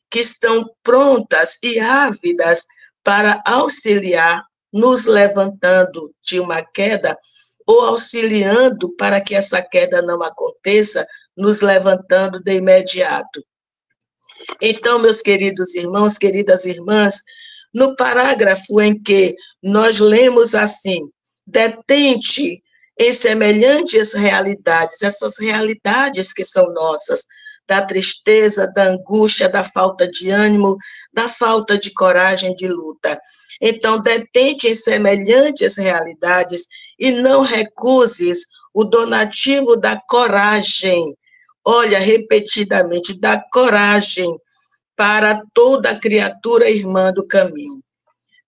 que 0.09 0.19
estão 0.19 0.69
prontas 0.81 1.57
e 1.61 1.79
ávidas 1.79 2.65
para 3.03 3.41
auxiliar, 3.45 4.43
nos 4.71 5.05
levantando 5.05 6.13
de 6.23 6.39
uma 6.39 6.61
queda 6.63 7.17
ou 7.65 7.81
auxiliando 7.81 8.95
para 8.95 9.21
que 9.21 9.35
essa 9.35 9.61
queda 9.61 10.01
não 10.01 10.21
aconteça, 10.21 11.07
nos 11.35 11.61
levantando 11.61 12.39
de 12.41 12.55
imediato. 12.55 13.43
Então, 14.61 14.99
meus 14.99 15.21
queridos 15.21 15.75
irmãos, 15.75 16.17
queridas 16.17 16.65
irmãs, 16.65 17.21
no 17.73 17.95
parágrafo 17.95 18.81
em 18.81 19.01
que 19.01 19.35
nós 19.61 19.99
lemos 19.99 20.55
assim: 20.55 21.09
detente 21.45 22.61
em 22.97 23.11
semelhantes 23.11 24.13
realidades, 24.13 25.01
essas 25.01 25.37
realidades 25.37 26.31
que 26.31 26.45
são 26.45 26.71
nossas, 26.73 27.25
da 27.67 27.81
tristeza, 27.81 28.67
da 28.67 28.83
angústia, 28.83 29.49
da 29.49 29.63
falta 29.63 30.07
de 30.07 30.29
ânimo, 30.29 30.77
da 31.11 31.27
falta 31.27 31.77
de 31.77 31.91
coragem 31.91 32.55
de 32.55 32.67
luta. 32.67 33.19
Então, 33.59 33.99
detente 33.99 34.67
em 34.67 34.75
semelhantes 34.75 35.77
realidades 35.77 36.67
e 36.99 37.11
não 37.11 37.41
recuses 37.41 38.45
o 38.73 38.83
donativo 38.83 39.75
da 39.75 39.99
coragem. 40.07 41.15
Olha, 41.65 41.97
repetidamente, 41.97 43.19
da 43.19 43.41
coragem 43.51 44.39
para 44.95 45.41
toda 45.53 45.99
criatura 45.99 46.69
irmã 46.69 47.11
do 47.11 47.25
caminho. 47.25 47.83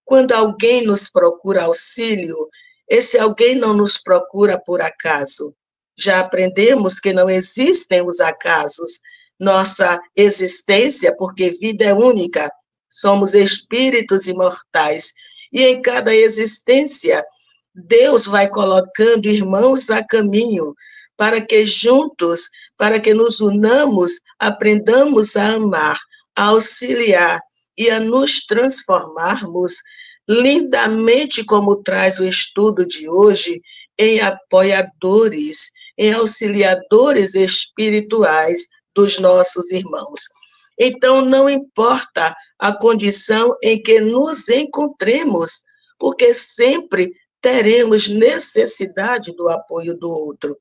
Quando 0.05 0.31
alguém 0.33 0.85
nos 0.85 1.09
procura 1.09 1.63
auxílio, 1.63 2.47
esse 2.87 3.17
alguém 3.17 3.55
não 3.55 3.73
nos 3.73 3.97
procura 3.97 4.61
por 4.63 4.81
acaso. 4.81 5.53
Já 5.97 6.19
aprendemos 6.19 6.99
que 6.99 7.11
não 7.11 7.29
existem 7.29 8.07
os 8.07 8.19
acasos. 8.19 8.99
Nossa 9.39 9.99
existência, 10.15 11.13
porque 11.15 11.49
vida 11.49 11.85
é 11.85 11.93
única, 11.93 12.51
somos 12.89 13.33
espíritos 13.33 14.27
imortais. 14.27 15.11
E 15.51 15.63
em 15.63 15.81
cada 15.81 16.15
existência, 16.15 17.25
Deus 17.73 18.25
vai 18.25 18.47
colocando 18.47 19.27
irmãos 19.27 19.89
a 19.89 20.03
caminho 20.03 20.73
para 21.17 21.41
que 21.41 21.65
juntos, 21.65 22.47
para 22.77 22.99
que 22.99 23.13
nos 23.13 23.39
unamos, 23.39 24.13
aprendamos 24.39 25.35
a 25.35 25.53
amar, 25.53 25.97
a 26.35 26.45
auxiliar 26.45 27.41
e 27.77 27.89
a 27.89 27.99
nos 27.99 28.45
transformarmos 28.45 29.75
lindamente, 30.29 31.43
como 31.45 31.81
traz 31.83 32.19
o 32.19 32.25
estudo 32.25 32.85
de 32.85 33.09
hoje, 33.09 33.61
em 33.97 34.19
apoiadores, 34.19 35.71
em 35.97 36.13
auxiliadores 36.13 37.33
espirituais 37.33 38.67
dos 38.93 39.17
nossos 39.19 39.71
irmãos. 39.71 40.21
Então, 40.77 41.23
não 41.23 41.49
importa 41.49 42.35
a 42.59 42.71
condição 42.71 43.55
em 43.63 43.81
que 43.81 43.99
nos 43.99 44.47
encontremos, 44.49 45.61
porque 45.97 46.33
sempre 46.33 47.11
teremos 47.41 48.07
necessidade 48.07 49.35
do 49.35 49.47
apoio 49.49 49.97
do 49.97 50.09
outro. 50.09 50.57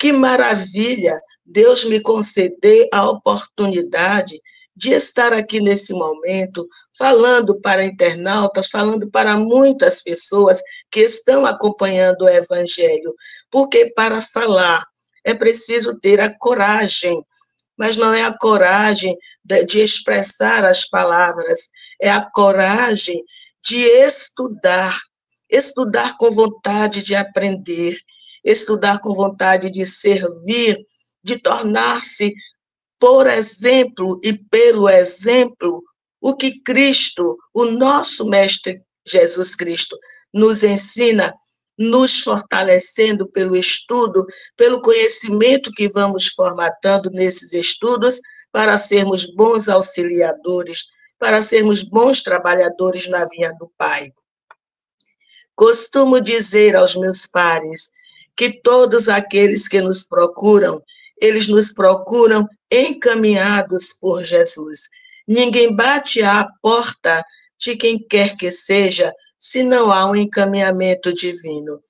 Que 0.00 0.14
maravilha! 0.14 1.20
Deus 1.44 1.84
me 1.84 2.00
conceder 2.00 2.88
a 2.90 3.10
oportunidade 3.10 4.40
de 4.74 4.92
estar 4.94 5.30
aqui 5.30 5.60
nesse 5.60 5.92
momento, 5.92 6.66
falando 6.96 7.60
para 7.60 7.84
internautas, 7.84 8.68
falando 8.70 9.10
para 9.10 9.36
muitas 9.36 10.02
pessoas 10.02 10.62
que 10.90 11.00
estão 11.00 11.44
acompanhando 11.44 12.22
o 12.22 12.28
Evangelho, 12.30 13.14
porque 13.50 13.92
para 13.94 14.22
falar 14.22 14.82
é 15.22 15.34
preciso 15.34 16.00
ter 16.00 16.18
a 16.18 16.34
coragem, 16.34 17.22
mas 17.76 17.98
não 17.98 18.14
é 18.14 18.22
a 18.22 18.32
coragem 18.32 19.14
de, 19.44 19.64
de 19.66 19.80
expressar 19.80 20.64
as 20.64 20.88
palavras, 20.88 21.68
é 22.00 22.10
a 22.10 22.22
coragem 22.22 23.22
de 23.62 23.82
estudar, 23.82 24.98
estudar 25.50 26.16
com 26.16 26.30
vontade 26.30 27.02
de 27.02 27.14
aprender, 27.14 27.98
estudar 28.44 29.00
com 29.00 29.12
vontade 29.12 29.70
de 29.70 29.84
servir, 29.84 30.78
de 31.22 31.38
tornar-se 31.38 32.34
por 32.98 33.26
exemplo 33.26 34.20
e 34.22 34.34
pelo 34.34 34.88
exemplo, 34.88 35.82
o 36.20 36.36
que 36.36 36.60
Cristo, 36.60 37.38
o 37.54 37.64
nosso 37.64 38.28
Mestre 38.28 38.82
Jesus 39.06 39.56
Cristo, 39.56 39.98
nos 40.34 40.62
ensina, 40.62 41.34
nos 41.78 42.20
fortalecendo 42.20 43.26
pelo 43.26 43.56
estudo, 43.56 44.26
pelo 44.54 44.82
conhecimento 44.82 45.72
que 45.72 45.88
vamos 45.88 46.28
formatando 46.28 47.08
nesses 47.10 47.54
estudos, 47.54 48.20
para 48.52 48.78
sermos 48.78 49.24
bons 49.34 49.68
auxiliadores, 49.68 50.84
para 51.18 51.42
sermos 51.42 51.82
bons 51.82 52.22
trabalhadores 52.22 53.08
na 53.08 53.24
vinha 53.24 53.52
do 53.58 53.70
Pai. 53.78 54.12
Costumo 55.54 56.20
dizer 56.20 56.76
aos 56.76 56.96
meus 56.96 57.26
pares 57.26 57.90
que 58.40 58.58
todos 58.62 59.06
aqueles 59.10 59.68
que 59.68 59.82
nos 59.82 60.02
procuram, 60.02 60.82
eles 61.20 61.46
nos 61.46 61.74
procuram 61.74 62.48
encaminhados 62.72 63.92
por 64.00 64.24
Jesus. 64.24 64.88
Ninguém 65.28 65.76
bate 65.76 66.22
à 66.22 66.48
porta 66.62 67.22
de 67.58 67.76
quem 67.76 67.98
quer 67.98 68.38
que 68.38 68.50
seja 68.50 69.12
se 69.38 69.62
não 69.62 69.92
há 69.92 70.06
um 70.06 70.16
encaminhamento 70.16 71.12
divino. 71.12 71.82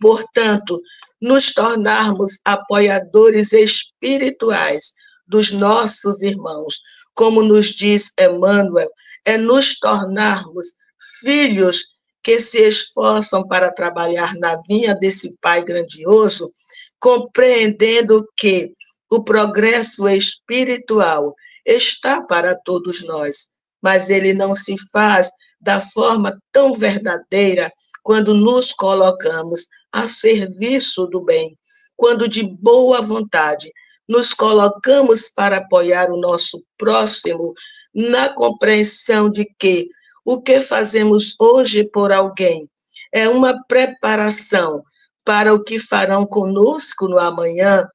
Portanto, 0.00 0.82
nos 1.20 1.52
tornarmos 1.54 2.40
apoiadores 2.44 3.52
espirituais 3.52 4.94
dos 5.24 5.52
nossos 5.52 6.20
irmãos, 6.20 6.80
como 7.14 7.44
nos 7.44 7.68
diz 7.68 8.12
Emmanuel, 8.18 8.90
é 9.24 9.38
nos 9.38 9.78
tornarmos 9.78 10.66
filhos 11.20 11.91
que 12.22 12.38
se 12.38 12.62
esforçam 12.62 13.46
para 13.46 13.72
trabalhar 13.72 14.34
na 14.36 14.56
vinha 14.68 14.94
desse 14.94 15.36
Pai 15.40 15.64
grandioso, 15.64 16.52
compreendendo 17.00 18.26
que 18.36 18.72
o 19.10 19.24
progresso 19.24 20.08
espiritual 20.08 21.34
está 21.66 22.22
para 22.22 22.54
todos 22.54 23.04
nós, 23.04 23.48
mas 23.82 24.08
ele 24.08 24.32
não 24.32 24.54
se 24.54 24.74
faz 24.90 25.30
da 25.60 25.80
forma 25.80 26.38
tão 26.50 26.72
verdadeira 26.72 27.72
quando 28.02 28.34
nos 28.34 28.72
colocamos 28.72 29.66
a 29.92 30.08
serviço 30.08 31.06
do 31.06 31.22
bem, 31.22 31.56
quando 31.96 32.28
de 32.28 32.42
boa 32.42 33.00
vontade 33.02 33.70
nos 34.08 34.34
colocamos 34.34 35.28
para 35.28 35.58
apoiar 35.58 36.10
o 36.10 36.20
nosso 36.20 36.62
próximo 36.76 37.52
na 37.94 38.32
compreensão 38.34 39.30
de 39.30 39.46
que 39.58 39.88
o 40.24 40.40
que 40.42 40.60
fazemos 40.60 41.34
hoje 41.40 41.84
por 41.84 42.12
alguém? 42.12 42.68
É 43.12 43.28
uma 43.28 43.62
preparação 43.66 44.82
para 45.24 45.54
o 45.54 45.62
que 45.62 45.78
farão 45.78 46.26
conosco 46.26 47.08
no 47.08 47.18
amanhã, 47.18 47.86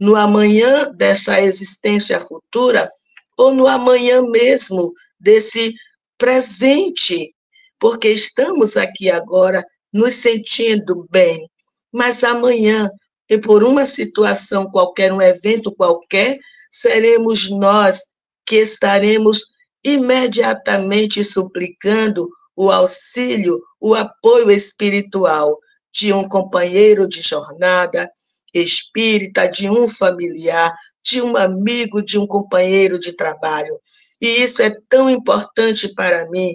no 0.00 0.16
amanhã 0.16 0.90
dessa 0.92 1.40
existência 1.40 2.20
futura, 2.20 2.90
ou 3.36 3.54
no 3.54 3.66
amanhã 3.66 4.22
mesmo 4.22 4.92
desse 5.18 5.74
presente, 6.18 7.34
porque 7.78 8.08
estamos 8.08 8.76
aqui 8.76 9.10
agora 9.10 9.64
nos 9.92 10.14
sentindo 10.14 11.06
bem, 11.10 11.48
mas 11.92 12.24
amanhã, 12.24 12.90
e 13.28 13.38
por 13.38 13.62
uma 13.62 13.86
situação 13.86 14.70
qualquer, 14.70 15.12
um 15.12 15.20
evento 15.20 15.72
qualquer, 15.72 16.38
seremos 16.70 17.50
nós 17.50 18.12
que 18.46 18.56
estaremos 18.56 19.46
imediatamente 19.84 21.24
suplicando 21.24 22.28
o 22.56 22.70
auxílio, 22.70 23.60
o 23.80 23.94
apoio 23.94 24.50
espiritual 24.50 25.58
de 25.92 26.12
um 26.12 26.28
companheiro 26.28 27.06
de 27.06 27.20
jornada, 27.20 28.10
espírita, 28.54 29.46
de 29.46 29.68
um 29.68 29.88
familiar, 29.88 30.72
de 31.04 31.20
um 31.20 31.36
amigo, 31.36 32.02
de 32.02 32.18
um 32.18 32.26
companheiro 32.26 32.98
de 32.98 33.14
trabalho. 33.14 33.78
E 34.20 34.42
isso 34.42 34.62
é 34.62 34.74
tão 34.88 35.10
importante 35.10 35.92
para 35.94 36.28
mim, 36.30 36.54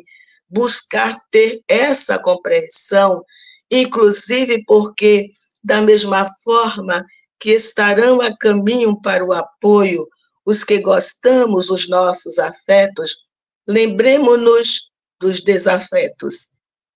buscar 0.50 1.20
ter 1.30 1.62
essa 1.68 2.18
compreensão, 2.18 3.24
inclusive 3.70 4.64
porque, 4.66 5.30
da 5.64 5.82
mesma 5.82 6.26
forma 6.44 7.04
que 7.40 7.52
estarão 7.52 8.22
a 8.22 8.36
caminho 8.36 9.00
para 9.02 9.24
o 9.26 9.34
apoio, 9.34 10.08
os 10.48 10.64
que 10.64 10.80
gostamos 10.80 11.70
os 11.70 11.90
nossos 11.90 12.40
afetos, 12.40 13.18
lembremos-nos 13.68 14.90
dos 15.20 15.42
desafetos. 15.42 16.52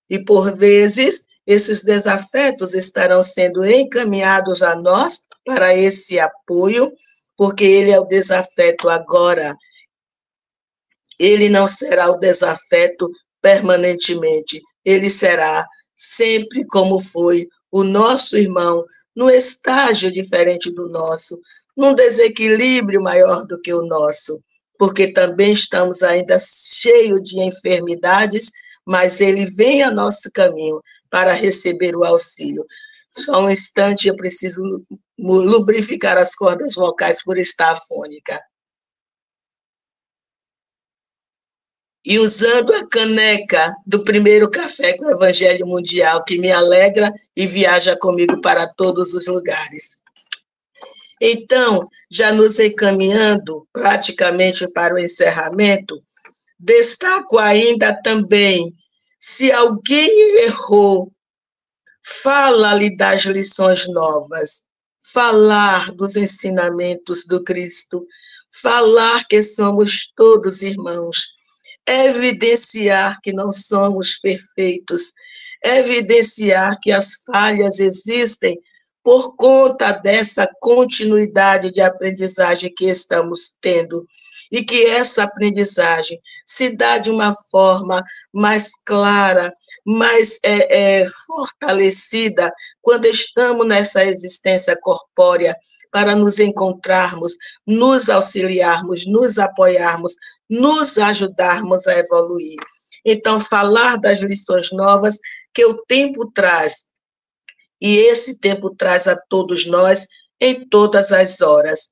E, 0.08 0.18
por 0.18 0.56
vezes, 0.56 1.26
esses 1.46 1.84
desafetos 1.84 2.72
estarão 2.72 3.22
sendo 3.22 3.62
encaminhados 3.62 4.62
a 4.62 4.74
nós 4.74 5.20
para 5.44 5.76
esse 5.76 6.18
apoio, 6.18 6.90
porque 7.36 7.64
ele 7.64 7.90
é 7.90 8.00
o 8.00 8.06
desafeto 8.06 8.88
agora. 8.88 9.54
Ele 11.20 11.50
não 11.50 11.66
será 11.66 12.08
o 12.08 12.18
desafeto 12.18 13.10
permanentemente, 13.42 14.62
ele 14.82 15.10
será 15.10 15.68
sempre 15.94 16.64
como 16.68 16.98
foi 16.98 17.46
o 17.70 17.84
nosso 17.84 18.38
irmão, 18.38 18.82
num 19.14 19.28
estágio 19.28 20.10
diferente 20.10 20.72
do 20.72 20.88
nosso, 20.88 21.38
num 21.82 21.94
desequilíbrio 21.94 23.02
maior 23.02 23.44
do 23.44 23.60
que 23.60 23.74
o 23.74 23.84
nosso, 23.84 24.40
porque 24.78 25.12
também 25.12 25.52
estamos 25.52 26.00
ainda 26.04 26.38
cheios 26.38 27.20
de 27.28 27.40
enfermidades, 27.40 28.52
mas 28.86 29.20
ele 29.20 29.46
vem 29.46 29.82
a 29.82 29.90
nosso 29.90 30.30
caminho 30.30 30.80
para 31.10 31.32
receber 31.32 31.96
o 31.96 32.04
auxílio. 32.04 32.64
Só 33.12 33.44
um 33.44 33.50
instante, 33.50 34.06
eu 34.06 34.14
preciso 34.14 34.62
lubrificar 35.18 36.16
as 36.16 36.36
cordas 36.36 36.76
vocais 36.76 37.22
por 37.24 37.36
estar 37.36 37.72
afônica. 37.72 38.40
E 42.04 42.18
usando 42.20 42.72
a 42.74 42.88
caneca 42.88 43.74
do 43.84 44.04
primeiro 44.04 44.48
café 44.48 44.96
com 44.96 45.06
o 45.06 45.10
Evangelho 45.10 45.66
Mundial, 45.66 46.24
que 46.24 46.38
me 46.38 46.50
alegra 46.52 47.12
e 47.36 47.44
viaja 47.44 47.96
comigo 47.96 48.40
para 48.40 48.68
todos 48.68 49.14
os 49.14 49.26
lugares. 49.26 50.01
Então, 51.24 51.88
já 52.10 52.32
nos 52.32 52.58
encaminhando 52.58 53.64
praticamente 53.72 54.68
para 54.72 54.92
o 54.92 54.98
encerramento, 54.98 56.02
destaco 56.58 57.38
ainda 57.38 57.94
também 58.02 58.74
se 59.20 59.52
alguém 59.52 60.10
errou, 60.40 61.12
fala-lhe 62.04 62.96
das 62.96 63.22
lições 63.22 63.86
novas, 63.86 64.64
falar 65.12 65.92
dos 65.92 66.16
ensinamentos 66.16 67.24
do 67.24 67.44
Cristo, 67.44 68.04
falar 68.60 69.24
que 69.28 69.40
somos 69.42 70.12
todos 70.16 70.60
irmãos, 70.60 71.22
evidenciar 71.86 73.20
que 73.22 73.32
não 73.32 73.52
somos 73.52 74.18
perfeitos, 74.18 75.12
evidenciar 75.62 76.76
que 76.82 76.90
as 76.90 77.22
falhas 77.24 77.78
existem 77.78 78.60
por 79.02 79.34
conta 79.36 79.92
dessa 79.92 80.48
continuidade 80.60 81.72
de 81.72 81.80
aprendizagem 81.80 82.72
que 82.72 82.86
estamos 82.86 83.54
tendo 83.60 84.06
e 84.50 84.64
que 84.64 84.86
essa 84.86 85.24
aprendizagem 85.24 86.20
se 86.46 86.70
dá 86.76 86.98
de 86.98 87.10
uma 87.10 87.34
forma 87.50 88.04
mais 88.32 88.70
clara, 88.84 89.52
mais 89.84 90.38
é, 90.44 91.00
é, 91.00 91.06
fortalecida, 91.26 92.52
quando 92.80 93.06
estamos 93.06 93.66
nessa 93.66 94.04
existência 94.04 94.76
corpórea, 94.80 95.56
para 95.90 96.14
nos 96.14 96.38
encontrarmos, 96.38 97.34
nos 97.66 98.08
auxiliarmos, 98.08 99.06
nos 99.06 99.38
apoiarmos, 99.38 100.14
nos 100.48 100.96
ajudarmos 100.96 101.86
a 101.86 101.98
evoluir. 101.98 102.58
Então, 103.04 103.40
falar 103.40 103.96
das 103.96 104.20
lições 104.20 104.70
novas 104.70 105.18
que 105.52 105.64
o 105.64 105.84
tempo 105.86 106.30
traz, 106.32 106.91
e 107.82 107.96
esse 107.98 108.38
tempo 108.38 108.70
traz 108.70 109.08
a 109.08 109.16
todos 109.28 109.66
nós 109.66 110.06
em 110.40 110.66
todas 110.68 111.10
as 111.10 111.40
horas. 111.40 111.90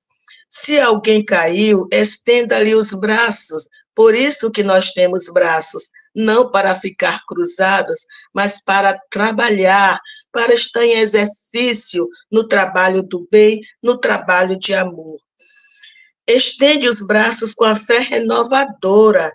Se 0.48 0.78
alguém 0.78 1.24
caiu, 1.24 1.88
estenda-lhe 1.90 2.76
os 2.76 2.92
braços, 2.92 3.68
por 3.92 4.14
isso 4.14 4.52
que 4.52 4.62
nós 4.62 4.92
temos 4.92 5.28
braços, 5.28 5.88
não 6.14 6.48
para 6.48 6.76
ficar 6.76 7.20
cruzados, 7.26 8.06
mas 8.32 8.62
para 8.62 8.96
trabalhar, 9.10 10.00
para 10.30 10.54
estar 10.54 10.84
em 10.84 10.98
exercício 10.98 12.08
no 12.30 12.46
trabalho 12.46 13.02
do 13.02 13.26
bem, 13.30 13.60
no 13.82 13.98
trabalho 13.98 14.56
de 14.56 14.72
amor. 14.72 15.18
Estende 16.24 16.88
os 16.88 17.02
braços 17.02 17.52
com 17.52 17.64
a 17.64 17.74
fé 17.74 17.98
renovadora, 17.98 19.32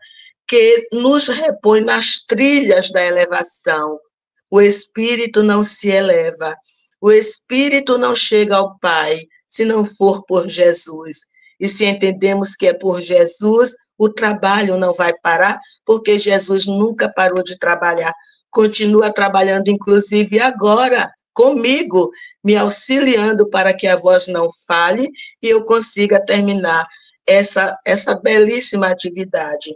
que 0.48 0.88
nos 0.94 1.28
repõe 1.28 1.82
nas 1.82 2.20
trilhas 2.26 2.89
da 2.91 3.04
elevação. 3.04 4.00
O 4.49 4.62
espírito 4.62 5.43
não 5.43 5.63
se 5.63 5.89
eleva, 5.89 6.55
o 7.01 7.12
espírito 7.12 7.97
não 7.97 8.15
chega 8.15 8.55
ao 8.55 8.77
Pai 8.79 9.21
se 9.47 9.65
não 9.65 9.86
for 9.86 10.23
por 10.25 10.49
Jesus. 10.49 11.19
E 11.60 11.69
se 11.69 11.86
entendemos 11.86 12.55
que 12.55 12.67
é 12.67 12.73
por 12.73 13.01
Jesus, 13.01 13.73
o 13.97 14.10
trabalho 14.10 14.77
não 14.77 14.93
vai 14.93 15.13
parar, 15.21 15.60
porque 15.86 16.19
Jesus 16.19 16.65
nunca 16.65 17.12
parou 17.12 17.41
de 17.41 17.58
trabalhar. 17.58 18.13
Continua 18.49 19.13
trabalhando, 19.13 19.69
inclusive 19.69 20.39
agora, 20.39 21.10
comigo, 21.34 22.10
me 22.43 22.55
auxiliando 22.55 23.49
para 23.49 23.73
que 23.73 23.88
a 23.88 23.95
voz 23.95 24.27
não 24.27 24.49
fale 24.67 25.10
e 25.41 25.47
eu 25.47 25.63
consiga 25.63 26.23
terminar 26.23 26.86
essa, 27.25 27.77
essa 27.86 28.15
belíssima 28.15 28.88
atividade. 28.88 29.75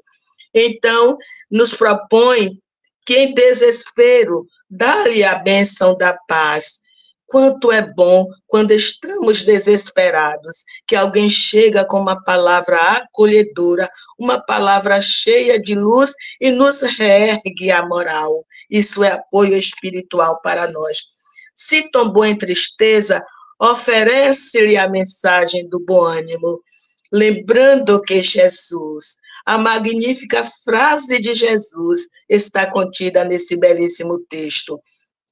Então, 0.53 1.17
nos 1.49 1.73
propõe 1.73 2.60
que 3.10 3.17
em 3.17 3.34
desespero, 3.34 4.45
dá-lhe 4.69 5.24
a 5.24 5.34
bênção 5.34 5.98
da 5.98 6.15
paz, 6.28 6.82
Quanto 7.26 7.72
é 7.72 7.84
bom 7.93 8.28
quando 8.48 8.72
estamos 8.72 9.43
desesperados, 9.43 10.63
que 10.88 10.95
alguém 10.95 11.30
chega 11.30 11.86
com 11.86 12.00
uma 12.00 12.19
palavra 12.24 12.76
acolhedora, 12.76 13.88
uma 14.17 14.43
palavra 14.43 15.00
cheia 15.00 15.62
de 15.62 15.76
luz 15.76 16.12
e 16.41 16.50
nos 16.50 16.82
reergue 16.82 17.69
a 17.69 17.86
moral. 17.86 18.43
Isso 18.67 19.04
é 19.04 19.12
apoio 19.12 19.56
espiritual 19.56 20.41
para 20.41 20.72
nós. 20.72 21.04
Se 21.54 21.91
tombou 21.91 22.26
em 22.26 22.36
tristeza, 22.36 23.24
oferece-lhe 23.60 24.76
a 24.76 24.89
mensagem 24.89 25.69
do 25.69 25.80
bom 25.86 26.04
ânimo, 26.04 26.60
lembrando 27.12 28.02
que 28.02 28.24
Jesus, 28.24 29.17
a 29.50 29.58
magnífica 29.58 30.44
frase 30.64 31.20
de 31.20 31.34
Jesus, 31.34 32.02
está 32.30 32.70
contida 32.70 33.26
nesse 33.26 33.58
belíssimo 33.58 34.20
texto. 34.30 34.80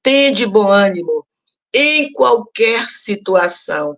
Tende 0.02 0.44
bom 0.44 0.66
ânimo, 0.66 1.24
em 1.72 2.12
qualquer 2.12 2.90
situação. 2.90 3.96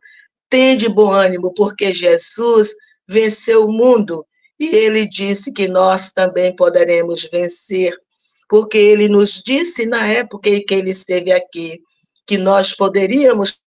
Tende 0.51 0.91
bom 0.91 1.11
ânimo, 1.11 1.55
porque 1.55 1.95
Jesus 1.95 2.75
venceu 3.09 3.65
o 3.65 3.73
mundo 3.73 4.23
e 4.59 4.67
ele 4.67 5.09
disse 5.09 5.55
que 5.55 5.67
nós 5.67 6.13
também 6.13 6.55
poderemos 6.55 7.25
vencer, 7.33 7.97
porque 8.47 8.77
ele 8.77 9.09
nos 9.09 9.43
disse 9.43 9.87
na 9.87 10.07
época 10.07 10.51
em 10.51 10.63
que 10.63 10.75
ele 10.75 10.91
esteve 10.91 11.33
aqui 11.33 11.81
que 12.27 12.37
nós 12.37 12.75
poderíamos 12.75 13.59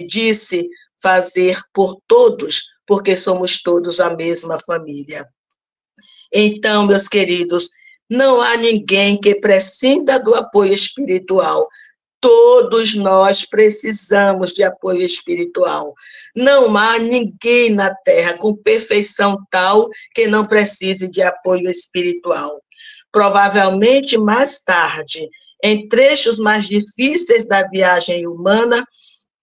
disse 0.00 0.68
fazer 1.02 1.58
por 1.72 2.00
todos, 2.06 2.62
porque 2.86 3.16
somos 3.16 3.62
todos 3.62 4.00
a 4.00 4.14
mesma 4.16 4.58
família. 4.60 5.28
Então, 6.32 6.86
meus 6.86 7.08
queridos, 7.08 7.68
não 8.10 8.40
há 8.40 8.56
ninguém 8.56 9.18
que 9.18 9.34
prescinda 9.34 10.18
do 10.18 10.34
apoio 10.34 10.72
espiritual. 10.72 11.68
Todos 12.20 12.94
nós 12.94 13.44
precisamos 13.44 14.54
de 14.54 14.62
apoio 14.62 15.02
espiritual. 15.02 15.94
Não 16.34 16.74
há 16.76 16.98
ninguém 16.98 17.70
na 17.70 17.94
Terra 17.94 18.36
com 18.38 18.56
perfeição 18.56 19.38
tal 19.50 19.88
que 20.14 20.26
não 20.26 20.44
precise 20.44 21.06
de 21.06 21.22
apoio 21.22 21.70
espiritual. 21.70 22.62
Provavelmente 23.12 24.16
mais 24.16 24.60
tarde, 24.60 25.28
em 25.62 25.86
trechos 25.88 26.38
mais 26.38 26.66
difíceis 26.66 27.44
da 27.44 27.62
viagem 27.68 28.26
humana, 28.26 28.84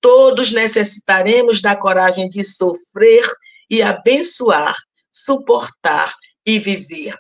todos 0.02 0.52
necessitaremos 0.52 1.62
da 1.62 1.76
coragem 1.76 2.30
de 2.30 2.44
sofrer 2.44 3.26
e 3.70 3.82
abençoar, 3.82 4.76
suportar 5.12 6.14
e 6.46 6.60
viver. 6.60 7.16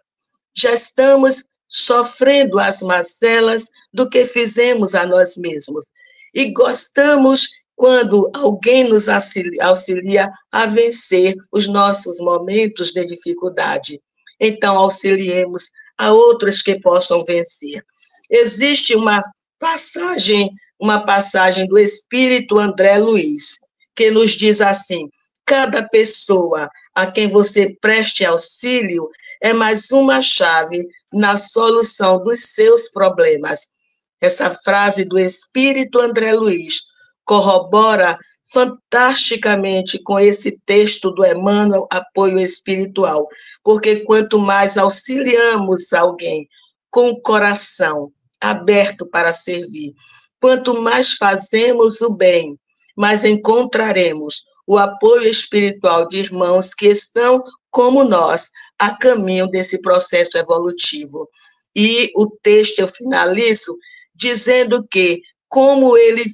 Já 0.54 0.74
estamos 0.74 1.46
sofrendo 1.70 2.60
as 2.60 2.82
mazelas 2.82 3.70
do 3.94 4.10
que 4.10 4.26
fizemos 4.26 4.94
a 4.94 5.06
nós 5.06 5.38
mesmos. 5.38 5.86
E 6.34 6.52
gostamos 6.52 7.48
quando 7.76 8.30
alguém 8.34 8.88
nos 8.88 9.08
auxilia 9.10 10.30
a 10.52 10.66
vencer 10.66 11.36
os 11.52 11.68
nossos 11.68 12.20
momentos 12.20 12.92
de 12.92 13.06
dificuldade. 13.06 14.00
Então, 14.40 14.78
auxiliemos 14.78 15.72
a 15.98 16.12
outros 16.12 16.62
que 16.62 16.80
possam 16.80 17.24
vencer. 17.24 17.84
Existe 18.30 18.96
uma 18.96 19.24
passagem, 19.60 20.52
uma 20.82 21.06
passagem 21.06 21.68
do 21.68 21.78
Espírito 21.78 22.58
André 22.58 22.98
Luiz, 22.98 23.60
que 23.96 24.10
nos 24.10 24.32
diz 24.32 24.60
assim: 24.60 25.08
cada 25.46 25.88
pessoa 25.88 26.68
a 26.96 27.10
quem 27.10 27.30
você 27.30 27.78
preste 27.80 28.26
auxílio 28.26 29.08
é 29.42 29.54
mais 29.54 29.92
uma 29.92 30.22
chave 30.22 30.88
na 31.14 31.38
solução 31.38 32.24
dos 32.24 32.54
seus 32.54 32.90
problemas. 32.90 33.72
Essa 34.20 34.50
frase 34.50 35.06
do 35.06 35.20
Espírito 35.20 36.00
André 36.00 36.34
Luiz 36.34 36.82
corrobora 37.26 38.18
fantasticamente 38.52 40.02
com 40.04 40.20
esse 40.20 40.60
texto 40.66 41.12
do 41.12 41.26
Emmanuel 41.26 41.88
Apoio 41.90 42.40
Espiritual, 42.40 43.28
porque 43.64 44.02
quanto 44.02 44.38
mais 44.38 44.78
auxiliamos 44.78 45.94
alguém 45.94 46.48
com 46.90 47.12
o 47.12 47.22
coração 47.22 48.12
aberto 48.42 49.08
para 49.08 49.32
servir, 49.32 49.94
quanto 50.42 50.82
mais 50.82 51.14
fazemos 51.14 52.02
o 52.02 52.10
bem, 52.10 52.58
mais 52.98 53.24
encontraremos 53.24 54.44
o 54.66 54.78
apoio 54.78 55.28
espiritual 55.28 56.08
de 56.08 56.18
irmãos 56.18 56.74
que 56.74 56.88
estão, 56.88 57.44
como 57.70 58.04
nós, 58.04 58.50
a 58.78 58.96
caminho 58.96 59.48
desse 59.48 59.82
processo 59.82 60.38
evolutivo. 60.38 61.30
E 61.76 62.12
o 62.16 62.28
texto 62.42 62.80
eu 62.80 62.88
finalizo 62.88 63.78
dizendo 64.16 64.86
que, 64.90 65.22
como 65.48 65.96
ele 65.96 66.26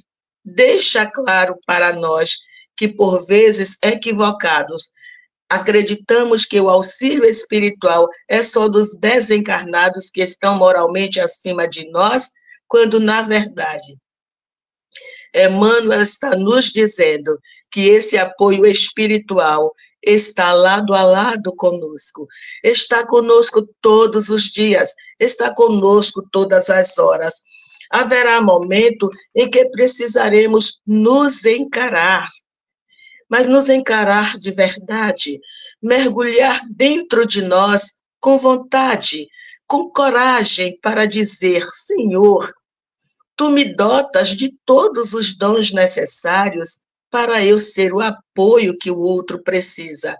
deixa 0.44 1.06
claro 1.06 1.56
para 1.66 1.92
nós 1.92 2.36
que, 2.76 2.88
por 2.88 3.24
vezes 3.26 3.76
equivocados, 3.82 4.90
acreditamos 5.50 6.44
que 6.44 6.60
o 6.60 6.68
auxílio 6.68 7.24
espiritual 7.24 8.08
é 8.28 8.42
só 8.42 8.68
dos 8.68 8.96
desencarnados 8.96 10.10
que 10.10 10.22
estão 10.22 10.56
moralmente 10.56 11.20
acima 11.20 11.66
de 11.68 11.90
nós, 11.90 12.30
quando, 12.68 13.00
na 13.00 13.22
verdade, 13.22 13.98
Emmanuel 15.34 16.02
está 16.02 16.30
nos 16.30 16.66
dizendo 16.66 17.38
que 17.70 17.88
esse 17.88 18.16
apoio 18.16 18.66
espiritual 18.66 19.72
está 20.02 20.52
lado 20.52 20.94
a 20.94 21.02
lado 21.02 21.54
conosco, 21.56 22.26
está 22.62 23.06
conosco 23.06 23.66
todos 23.80 24.30
os 24.30 24.44
dias, 24.44 24.94
está 25.18 25.52
conosco 25.52 26.22
todas 26.32 26.70
as 26.70 26.98
horas. 26.98 27.42
Haverá 27.90 28.40
momento 28.40 29.08
em 29.34 29.50
que 29.50 29.64
precisaremos 29.70 30.80
nos 30.86 31.44
encarar, 31.44 32.28
mas 33.28 33.46
nos 33.46 33.68
encarar 33.68 34.38
de 34.38 34.50
verdade, 34.50 35.40
mergulhar 35.82 36.60
dentro 36.70 37.26
de 37.26 37.42
nós 37.42 37.98
com 38.20 38.38
vontade, 38.38 39.28
com 39.66 39.90
coragem 39.90 40.78
para 40.80 41.06
dizer: 41.06 41.66
Senhor, 41.72 42.52
tu 43.38 43.50
me 43.50 43.72
dotas 43.72 44.30
de 44.30 44.52
todos 44.66 45.14
os 45.14 45.38
dons 45.38 45.72
necessários 45.72 46.80
para 47.08 47.42
eu 47.42 47.56
ser 47.58 47.94
o 47.94 48.00
apoio 48.00 48.76
que 48.76 48.90
o 48.90 48.98
outro 48.98 49.42
precisa. 49.42 50.18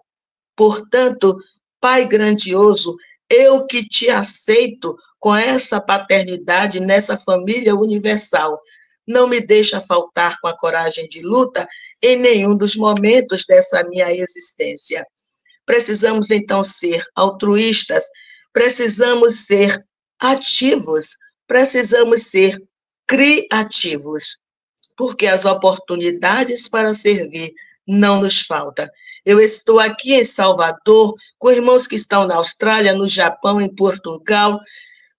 Portanto, 0.57 1.37
Pai 1.81 2.07
grandioso, 2.07 2.97
eu 3.29 3.67
que 3.67 3.87
te 3.87 4.09
aceito 4.09 4.97
com 5.19 5.35
essa 5.35 5.81
paternidade 5.81 6.81
nessa 6.81 7.17
família 7.17 7.75
universal. 7.75 8.59
Não 9.07 9.29
me 9.29 9.41
deixa 9.41 9.81
faltar 9.81 10.41
com 10.41 10.49
a 10.49 10.57
coragem 10.57 11.09
de 11.09 11.21
luta 11.21 11.69
em 12.03 12.17
nenhum 12.17 12.57
dos 12.57 12.75
momentos 12.75 13.45
dessa 13.47 13.85
minha 13.85 14.13
existência. 14.13 15.07
Precisamos 15.67 16.31
então 16.31 16.65
ser 16.65 17.05
altruístas, 17.15 18.07
precisamos 18.53 19.47
ser 19.47 19.85
ativos, 20.21 21.17
precisamos 21.47 22.31
ser 22.31 22.61
criativos, 23.09 24.39
porque 24.95 25.27
as 25.27 25.47
oportunidades 25.47 26.69
para 26.69 26.93
servir 26.93 27.55
não 27.87 28.21
nos 28.21 28.43
faltam. 28.43 28.87
Eu 29.25 29.41
estou 29.41 29.81
aqui 29.81 30.15
em 30.15 30.25
Salvador, 30.25 31.15
com 31.39 31.51
irmãos 31.51 31.87
que 31.87 31.97
estão 31.97 32.27
na 32.27 32.37
Austrália, 32.37 32.93
no 32.93 33.09
Japão, 33.09 33.61
em 33.61 33.75
Portugal, 33.75 34.61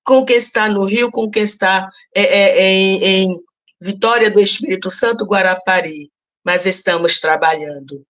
com 0.04 0.24
quem 0.24 0.38
está 0.38 0.70
no 0.70 0.86
Rio, 0.86 1.12
com 1.12 1.30
quem 1.30 1.44
está 1.44 1.90
é, 2.16 2.22
é, 2.22 2.62
em, 2.62 3.04
em 3.04 3.40
Vitória 3.82 4.30
do 4.30 4.40
Espírito 4.40 4.92
Santo, 4.92 5.26
Guarapari. 5.26 6.12
Mas 6.46 6.66
estamos 6.66 7.20
trabalhando. 7.20 8.06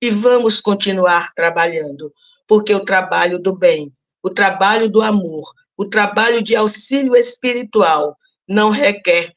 E 0.00 0.10
vamos 0.10 0.60
continuar 0.60 1.32
trabalhando, 1.34 2.12
porque 2.46 2.74
o 2.74 2.84
trabalho 2.84 3.38
do 3.38 3.56
bem, 3.56 3.92
o 4.22 4.30
trabalho 4.30 4.88
do 4.88 5.00
amor, 5.00 5.52
o 5.76 5.84
trabalho 5.84 6.42
de 6.42 6.56
auxílio 6.56 7.14
espiritual 7.14 8.16
não 8.48 8.70
requer 8.70 9.32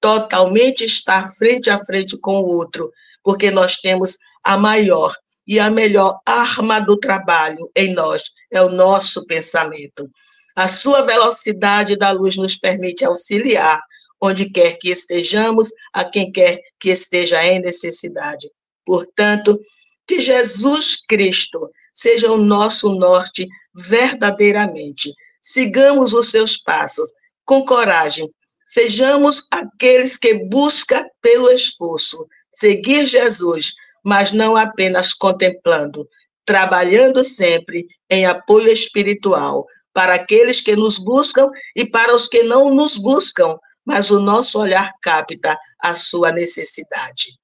totalmente 0.00 0.84
estar 0.84 1.32
frente 1.34 1.70
a 1.70 1.78
frente 1.84 2.16
com 2.18 2.38
o 2.38 2.46
outro, 2.46 2.90
porque 3.22 3.50
nós 3.50 3.76
temos 3.76 4.16
a 4.44 4.56
maior 4.56 5.14
e 5.46 5.58
a 5.58 5.70
melhor 5.70 6.18
arma 6.24 6.80
do 6.80 6.98
trabalho 6.98 7.70
em 7.74 7.92
nós 7.94 8.22
é 8.50 8.60
o 8.62 8.70
nosso 8.70 9.24
pensamento. 9.26 10.08
A 10.54 10.68
sua 10.68 11.02
velocidade 11.02 11.96
da 11.96 12.10
luz 12.10 12.36
nos 12.36 12.56
permite 12.56 13.04
auxiliar 13.04 13.80
onde 14.20 14.48
quer 14.48 14.78
que 14.78 14.90
estejamos, 14.90 15.70
a 15.92 16.04
quem 16.04 16.32
quer 16.32 16.60
que 16.80 16.90
esteja 16.90 17.44
em 17.44 17.60
necessidade. 17.60 18.50
Portanto, 18.84 19.60
que 20.06 20.20
Jesus 20.20 21.04
Cristo 21.06 21.70
seja 21.92 22.30
o 22.30 22.38
nosso 22.38 22.94
norte 22.94 23.46
verdadeiramente. 23.74 25.12
Sigamos 25.42 26.14
os 26.14 26.30
seus 26.30 26.56
passos 26.56 27.10
com 27.44 27.64
coragem. 27.64 28.28
Sejamos 28.66 29.46
aqueles 29.50 30.18
que 30.18 30.34
buscam 30.44 31.04
pelo 31.22 31.50
esforço 31.50 32.26
seguir 32.50 33.06
Jesus 33.06 33.74
mas 34.06 34.30
não 34.30 34.56
apenas 34.56 35.12
contemplando, 35.12 36.08
trabalhando 36.44 37.24
sempre 37.24 37.88
em 38.08 38.24
apoio 38.24 38.68
espiritual 38.68 39.66
para 39.92 40.14
aqueles 40.14 40.60
que 40.60 40.76
nos 40.76 40.96
buscam 40.96 41.50
e 41.74 41.84
para 41.84 42.14
os 42.14 42.28
que 42.28 42.44
não 42.44 42.72
nos 42.72 42.96
buscam, 42.96 43.58
mas 43.84 44.12
o 44.12 44.20
nosso 44.20 44.60
olhar 44.60 44.92
capta 45.02 45.58
a 45.80 45.96
sua 45.96 46.30
necessidade. 46.30 47.36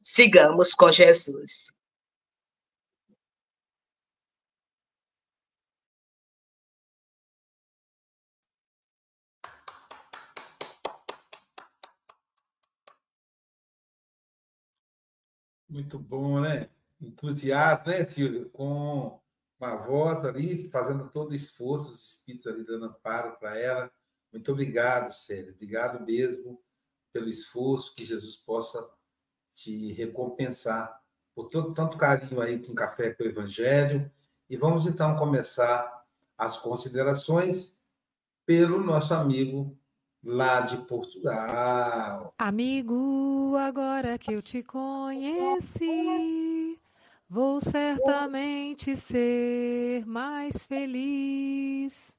Sigamos 0.00 0.72
com 0.72 0.90
Jesus. 0.90 1.75
Muito 15.76 15.98
bom, 15.98 16.40
né? 16.40 16.70
Entusiasmo, 16.98 17.90
né, 17.90 18.08
Silvio? 18.08 18.48
Com 18.48 19.20
uma 19.60 19.76
voz 19.76 20.24
ali, 20.24 20.70
fazendo 20.70 21.06
todo 21.10 21.32
o 21.32 21.34
esforço, 21.34 21.90
os 21.90 22.14
espíritos 22.14 22.46
ali 22.46 22.64
dando 22.64 22.86
amparo 22.86 23.36
para 23.38 23.58
ela. 23.58 23.92
Muito 24.32 24.50
obrigado, 24.50 25.12
Célia. 25.12 25.52
Obrigado 25.52 26.02
mesmo 26.02 26.58
pelo 27.12 27.28
esforço, 27.28 27.94
que 27.94 28.06
Jesus 28.06 28.36
possa 28.36 28.90
te 29.52 29.92
recompensar 29.92 30.98
por 31.34 31.50
todo, 31.50 31.74
tanto 31.74 31.98
carinho 31.98 32.40
aí 32.40 32.58
com 32.58 32.74
Café 32.74 33.12
com 33.12 33.24
o 33.24 33.26
Evangelho. 33.26 34.10
E 34.48 34.56
vamos 34.56 34.86
então 34.86 35.14
começar 35.18 36.06
as 36.38 36.56
considerações 36.56 37.82
pelo 38.46 38.82
nosso 38.82 39.12
amigo 39.12 39.78
lá 40.26 40.60
de 40.62 40.76
Portugal. 40.78 42.34
Amigo, 42.36 43.56
agora 43.56 44.18
que 44.18 44.32
eu 44.32 44.42
te 44.42 44.60
conheci, 44.62 45.86
vou 47.30 47.60
certamente 47.60 48.96
ser 48.96 50.04
mais 50.04 50.64
feliz. 50.64 52.12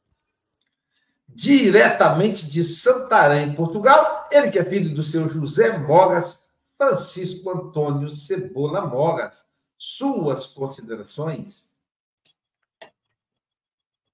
Diretamente 1.28 2.50
de 2.50 2.64
Santarém, 2.64 3.54
Portugal, 3.54 4.30
ele 4.32 4.50
que 4.50 4.58
é 4.58 4.64
filho 4.64 4.96
do 4.96 5.04
seu 5.04 5.28
José 5.28 5.78
Mogas, 5.78 6.54
Francisco 6.78 7.50
Antônio 7.52 8.08
Cebola 8.08 8.88
Mogas. 8.88 9.46
Suas 9.78 10.48
considerações? 10.48 11.77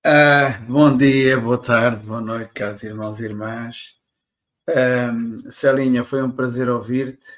Uh, 0.06 0.62
bom 0.70 0.98
dia, 0.98 1.40
boa 1.40 1.58
tarde, 1.58 2.06
boa 2.06 2.20
noite, 2.20 2.52
caros 2.54 2.84
irmãos 2.84 3.22
e 3.22 3.26
irmãs. 3.26 3.96
Uh, 4.70 5.50
Celinha, 5.50 6.04
foi 6.04 6.22
um 6.22 6.30
prazer 6.30 6.68
ouvir-te. 6.68 7.30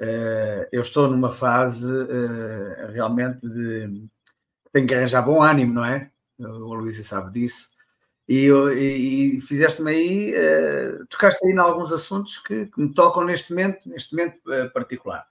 Uh, 0.00 0.66
eu 0.72 0.82
estou 0.82 1.08
numa 1.08 1.32
fase 1.32 1.86
uh, 1.86 2.90
realmente 2.92 3.48
de. 3.48 4.04
Tenho 4.72 4.84
que 4.84 4.94
arranjar 4.94 5.22
bom 5.22 5.40
ânimo, 5.40 5.74
não 5.74 5.84
é? 5.84 6.10
O 6.40 6.74
Luísa 6.74 7.04
sabe 7.04 7.32
disso. 7.34 7.70
E, 8.28 8.48
e, 8.48 9.38
e 9.38 9.40
fizeste-me 9.40 9.92
aí, 9.92 10.34
tocaste 11.08 11.46
aí 11.46 11.52
em 11.52 11.58
alguns 11.58 11.92
assuntos 11.92 12.38
que, 12.38 12.66
que, 12.66 12.80
me 12.80 12.92
tocam 12.92 13.24
neste 13.24 13.52
momento, 13.52 13.88
neste 13.88 14.16
momento 14.16 14.40
particular. 14.72 15.24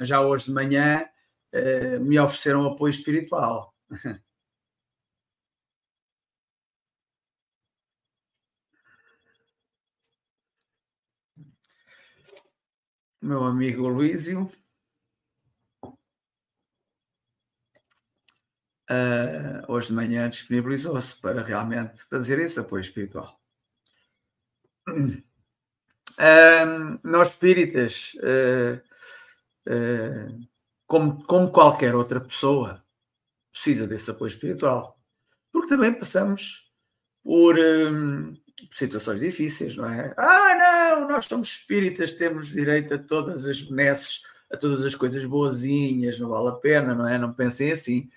já 0.00 0.20
hoje 0.22 0.46
de 0.46 0.52
manhã 0.52 1.04
me 2.00 2.18
ofereceram 2.18 2.66
apoio 2.66 2.90
espiritual. 2.90 3.72
meu 13.28 13.44
amigo 13.44 13.86
Luísio. 13.88 14.50
Uh, 18.90 19.60
hoje 19.68 19.88
de 19.88 19.92
manhã 19.92 20.30
disponibilizou-se 20.30 21.20
para 21.20 21.42
realmente 21.42 22.02
fazer 22.04 22.38
esse 22.38 22.58
apoio 22.58 22.80
espiritual. 22.80 23.38
Uh, 24.88 25.22
nós 27.04 27.32
espíritas, 27.32 28.14
uh, 28.14 28.80
como, 30.86 31.22
como 31.26 31.52
qualquer 31.52 31.94
outra 31.94 32.22
pessoa, 32.22 32.82
precisa 33.52 33.86
desse 33.86 34.10
apoio 34.10 34.28
espiritual, 34.28 34.98
porque 35.52 35.68
também 35.68 35.92
passamos 35.92 36.72
por 37.22 37.56
situações 38.72 39.20
difíceis, 39.20 39.76
não 39.76 39.86
é? 39.86 40.14
Ah, 40.16 40.96
não, 40.96 41.08
nós 41.08 41.26
somos 41.26 41.48
espíritas, 41.48 42.12
temos 42.12 42.48
direito 42.48 42.94
a 42.94 42.98
todas 42.98 43.46
as 43.46 43.60
benesses, 43.60 44.22
a 44.50 44.56
todas 44.56 44.84
as 44.84 44.94
coisas 44.94 45.24
boazinhas, 45.24 46.18
não 46.18 46.30
vale 46.30 46.48
a 46.48 46.52
pena, 46.52 46.94
não 46.94 47.06
é? 47.06 47.18
Não 47.18 47.32
pensem 47.32 47.70
assim. 47.70 48.08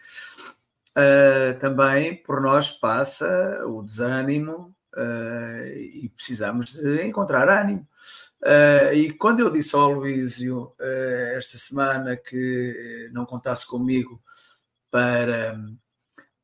Uh, 0.92 1.58
também 1.60 2.22
por 2.22 2.42
nós 2.42 2.70
passa 2.72 3.66
o 3.66 3.82
desânimo 3.82 4.76
uh, 4.94 5.68
e 5.78 6.12
precisamos 6.16 6.74
de 6.74 7.06
encontrar 7.06 7.48
ânimo. 7.48 7.88
Uh, 8.42 8.94
e 8.94 9.14
quando 9.14 9.40
eu 9.40 9.50
disse 9.50 9.76
ao 9.76 9.92
Luísio 9.92 10.74
esta 11.36 11.58
semana 11.58 12.18
que 12.18 13.10
não 13.14 13.26
contasse 13.26 13.66
comigo 13.66 14.22
para 14.90 15.58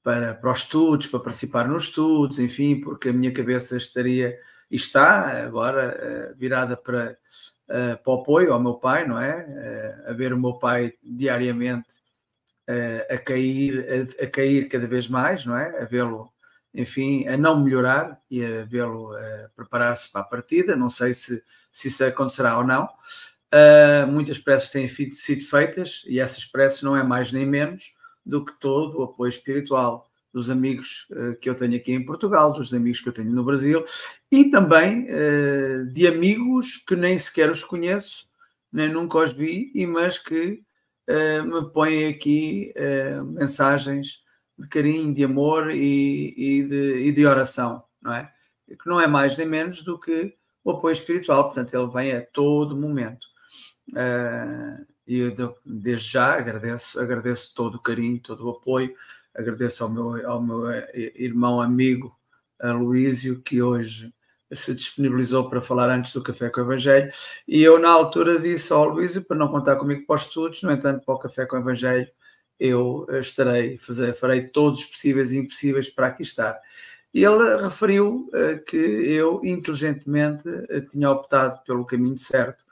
para, 0.07 0.33
para 0.33 0.53
os 0.53 0.59
estudos, 0.59 1.07
para 1.07 1.19
participar 1.19 1.67
nos 1.67 1.83
estudos, 1.83 2.39
enfim, 2.39 2.79
porque 2.79 3.09
a 3.09 3.13
minha 3.13 3.29
cabeça 3.29 3.75
estaria 3.75 4.39
e 4.71 4.77
está 4.77 5.43
agora 5.43 5.97
eh, 5.99 6.33
virada 6.33 6.77
para, 6.77 7.17
eh, 7.67 7.95
para 7.97 8.13
o 8.13 8.21
apoio 8.21 8.53
ao 8.53 8.59
meu 8.61 8.75
pai, 8.75 9.05
não 9.05 9.19
é? 9.19 9.45
Eh, 9.49 10.03
a 10.07 10.13
ver 10.13 10.31
o 10.31 10.39
meu 10.39 10.53
pai 10.53 10.93
diariamente 11.03 11.89
a 13.09 13.17
cair, 13.17 13.85
a, 14.19 14.23
a 14.23 14.27
cair 14.27 14.69
cada 14.69 14.87
vez 14.87 15.09
mais, 15.09 15.45
não 15.45 15.57
é? 15.57 15.81
A 15.81 15.83
vê-lo, 15.83 16.31
enfim, 16.73 17.27
a 17.27 17.35
não 17.35 17.61
melhorar 17.61 18.17
e 18.31 18.45
a 18.45 18.63
vê-lo 18.63 19.11
preparar-se 19.57 20.09
para 20.09 20.21
a 20.21 20.25
partida. 20.25 20.73
Não 20.73 20.89
sei 20.89 21.13
se, 21.13 21.43
se 21.69 21.89
isso 21.89 22.05
acontecerá 22.05 22.57
ou 22.57 22.65
não. 22.65 22.87
Muitas 24.09 24.37
preces 24.37 24.69
têm 24.69 24.87
sido 24.87 25.45
feitas 25.45 26.03
e 26.07 26.19
essas 26.19 26.45
preces 26.45 26.81
não 26.81 26.95
é 26.95 27.03
mais 27.03 27.31
nem 27.33 27.45
menos 27.45 27.96
do 28.27 28.43
que 28.43 28.53
todo 28.59 28.99
o 28.99 29.03
apoio 29.03 29.29
espiritual 29.29 30.05
dos 30.33 30.49
amigos 30.49 31.07
uh, 31.11 31.39
que 31.39 31.49
eu 31.49 31.55
tenho 31.55 31.75
aqui 31.75 31.93
em 31.93 32.05
Portugal, 32.05 32.53
dos 32.53 32.73
amigos 32.73 33.01
que 33.01 33.09
eu 33.09 33.13
tenho 33.13 33.31
no 33.31 33.43
Brasil 33.43 33.83
e 34.31 34.51
também 34.51 35.07
uh, 35.09 35.91
de 35.93 36.05
amigos 36.05 36.83
que 36.87 36.95
nem 36.95 37.17
sequer 37.17 37.49
os 37.49 37.63
conheço, 37.63 38.27
nem 38.71 38.89
nunca 38.89 39.17
os 39.17 39.33
vi, 39.33 39.71
mas 39.87 40.19
que 40.19 40.61
uh, 41.09 41.43
me 41.43 41.71
põem 41.71 42.07
aqui 42.07 42.73
mensagens 43.25 44.21
de 44.59 44.67
carinho, 44.67 45.13
de 45.13 45.23
amor 45.23 45.71
e, 45.71 46.33
e, 46.35 46.63
de, 46.63 46.97
e, 47.07 47.11
de, 47.11 47.25
oração, 47.25 47.83
não 48.01 48.11
é? 48.11 48.31
Que 48.67 48.89
não 48.89 48.99
é 48.99 49.07
mais 49.07 49.37
nem 49.37 49.47
menos 49.47 49.83
do 49.83 49.99
que 49.99 50.35
o 50.63 50.71
apoio 50.71 50.93
espiritual, 50.93 51.45
portanto, 51.45 51.73
ele 51.73 51.91
vem 51.91 52.11
a 52.11 52.25
todo 52.25 52.75
momento. 52.75 53.25
Uh, 53.89 54.85
e 55.07 55.19
eu, 55.19 55.55
desde 55.65 56.11
já 56.11 56.33
agradeço, 56.33 56.99
agradeço 56.99 57.55
todo 57.55 57.75
o 57.75 57.81
carinho, 57.81 58.19
todo 58.19 58.45
o 58.45 58.51
apoio, 58.51 58.93
agradeço 59.33 59.83
ao 59.83 59.89
meu, 59.89 60.29
ao 60.29 60.41
meu 60.41 60.69
eh, 60.69 61.13
irmão 61.15 61.61
amigo 61.61 62.15
Luísio, 62.61 63.41
que 63.41 63.61
hoje 63.61 64.11
se 64.51 64.73
disponibilizou 64.73 65.49
para 65.49 65.61
falar 65.61 65.89
antes 65.89 66.11
do 66.13 66.23
Café 66.23 66.49
com 66.49 66.61
o 66.61 66.63
Evangelho, 66.63 67.11
e 67.47 67.61
eu 67.61 67.77
na 67.79 67.89
altura 67.89 68.39
disse 68.39 68.73
ao 68.73 68.89
Luísio 68.89 69.23
para 69.23 69.37
não 69.37 69.47
contar 69.47 69.75
comigo 69.75 70.05
para 70.05 70.15
os 70.15 70.23
estudos, 70.23 70.63
no 70.63 70.71
entanto, 70.71 71.05
para 71.05 71.15
o 71.15 71.19
Café 71.19 71.45
com 71.45 71.55
o 71.55 71.59
Evangelho 71.59 72.07
eu 72.59 73.05
estarei, 73.19 73.77
fazer, 73.77 74.13
farei 74.13 74.47
todos 74.47 74.79
os 74.79 74.85
possíveis 74.85 75.31
e 75.31 75.37
impossíveis 75.37 75.89
para 75.89 76.07
aqui 76.07 76.23
estar. 76.23 76.59
E 77.13 77.23
ele 77.23 77.57
referiu 77.61 78.29
uh, 78.33 78.63
que 78.65 78.77
eu, 78.77 79.41
inteligentemente, 79.43 80.47
uh, 80.47 80.81
tinha 80.91 81.09
optado 81.09 81.63
pelo 81.63 81.85
caminho 81.85 82.17
certo 82.17 82.65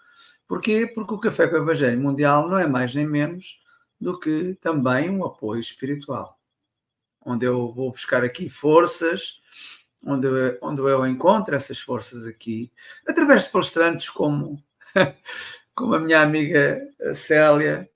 Porquê? 0.48 0.88
Porque 0.94 1.14
o 1.14 1.20
Café 1.20 1.48
com 1.48 1.56
o 1.56 1.60
Evangelho 1.60 2.00
Mundial 2.00 2.48
não 2.48 2.58
é 2.58 2.68
mais 2.68 2.94
nem 2.94 3.06
menos 3.06 3.62
do 4.00 4.20
que 4.20 4.56
também 4.56 5.10
um 5.10 5.26
apoio 5.26 5.60
espiritual, 5.60 6.40
onde 7.26 7.46
eu 7.46 7.72
vou 7.74 7.92
buscar 7.92 8.24
aqui 8.24 8.50
forças, 8.50 9.42
onde 10.06 10.28
eu, 10.28 10.58
onde 10.62 10.82
eu 10.82 11.06
encontro 11.08 11.56
essas 11.56 11.80
forças 11.80 12.26
aqui, 12.26 12.72
através 13.08 13.46
de 13.46 13.52
palestrantes 13.52 14.10
como, 14.10 14.62
como 15.74 15.96
a 15.96 16.00
minha 16.00 16.22
amiga 16.22 16.80
Célia, 17.14 17.90